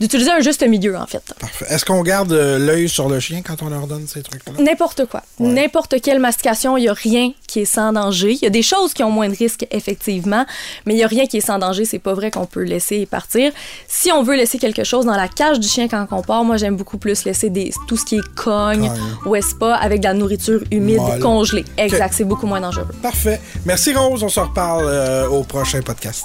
d'utiliser 0.00 0.30
un 0.30 0.40
juste 0.40 0.62
milieu, 0.66 0.96
en 0.96 1.06
fait. 1.06 1.22
Parfait. 1.40 1.66
Est-ce 1.70 1.84
qu'on 1.84 2.02
garde 2.02 2.32
euh, 2.32 2.58
l'œil 2.58 2.88
sur 2.88 3.08
le 3.08 3.18
chien 3.18 3.42
quand 3.42 3.62
on 3.62 3.68
leur 3.68 3.86
donne 3.86 4.06
ces 4.06 4.22
trucs-là? 4.22 4.52
N'importe 4.62 5.06
quoi. 5.06 5.22
N'importe 5.40 6.00
quelle 6.00 6.20
mastication, 6.20 6.76
il 6.76 6.82
n'y 6.82 6.88
a 6.88 6.92
rien 6.92 7.32
qui 7.46 7.60
est 7.60 7.64
sans 7.64 7.92
danger. 7.92 8.32
Il 8.32 8.42
y 8.42 8.46
a 8.46 8.50
des 8.50 8.62
choses 8.62 8.94
qui 8.94 9.02
ont 9.02 9.10
moins 9.10 9.28
de 9.28 9.34
risques, 9.34 9.66
effectivement, 9.70 10.46
mais 10.86 10.94
il 10.94 10.96
n'y 10.98 11.04
a 11.04 11.08
rien 11.08 11.26
qui 11.26 11.38
est 11.38 11.46
sans 11.46 11.58
danger. 11.58 11.84
C'est 11.84 11.98
pas 11.98 12.14
vrai 12.14 12.30
qu'on 12.30 12.46
peut 12.46 12.62
laisser 12.62 13.04
partir. 13.06 13.52
Si 13.88 14.12
on 14.12 14.22
veut 14.22 14.36
laisser 14.36 14.58
quelque 14.58 14.84
chose 14.84 15.04
dans 15.04 15.16
la 15.16 15.28
cage 15.28 15.58
du 15.58 15.68
chien 15.68 15.88
quand 15.88 16.06
on 16.12 16.22
part, 16.22 16.44
moi, 16.44 16.56
j'aime 16.56 16.76
beaucoup 16.76 16.98
plus 16.98 17.24
laisser 17.24 17.50
des, 17.50 17.72
tout 17.88 17.96
ce 17.96 18.04
qui 18.04 18.16
est 18.16 18.34
cogne 18.34 18.90
ou 19.26 19.34
est 19.34 19.58
pas 19.58 19.74
avec 19.74 20.00
de 20.00 20.04
la 20.04 20.14
nourriture 20.14 20.62
humide, 20.70 21.00
congelée. 21.20 21.64
Exact. 21.76 22.14
C'est 22.16 22.24
beaucoup 22.24 22.46
moins 22.46 22.60
dangereux. 22.60 22.86
Parfait. 23.02 23.40
Merci, 23.64 23.94
Rose. 23.94 24.22
On 24.22 24.28
se 24.28 24.40
reparle. 24.40 24.84
Euh, 24.86 25.07
au 25.30 25.44
prochain 25.44 25.82
podcast. 25.82 26.24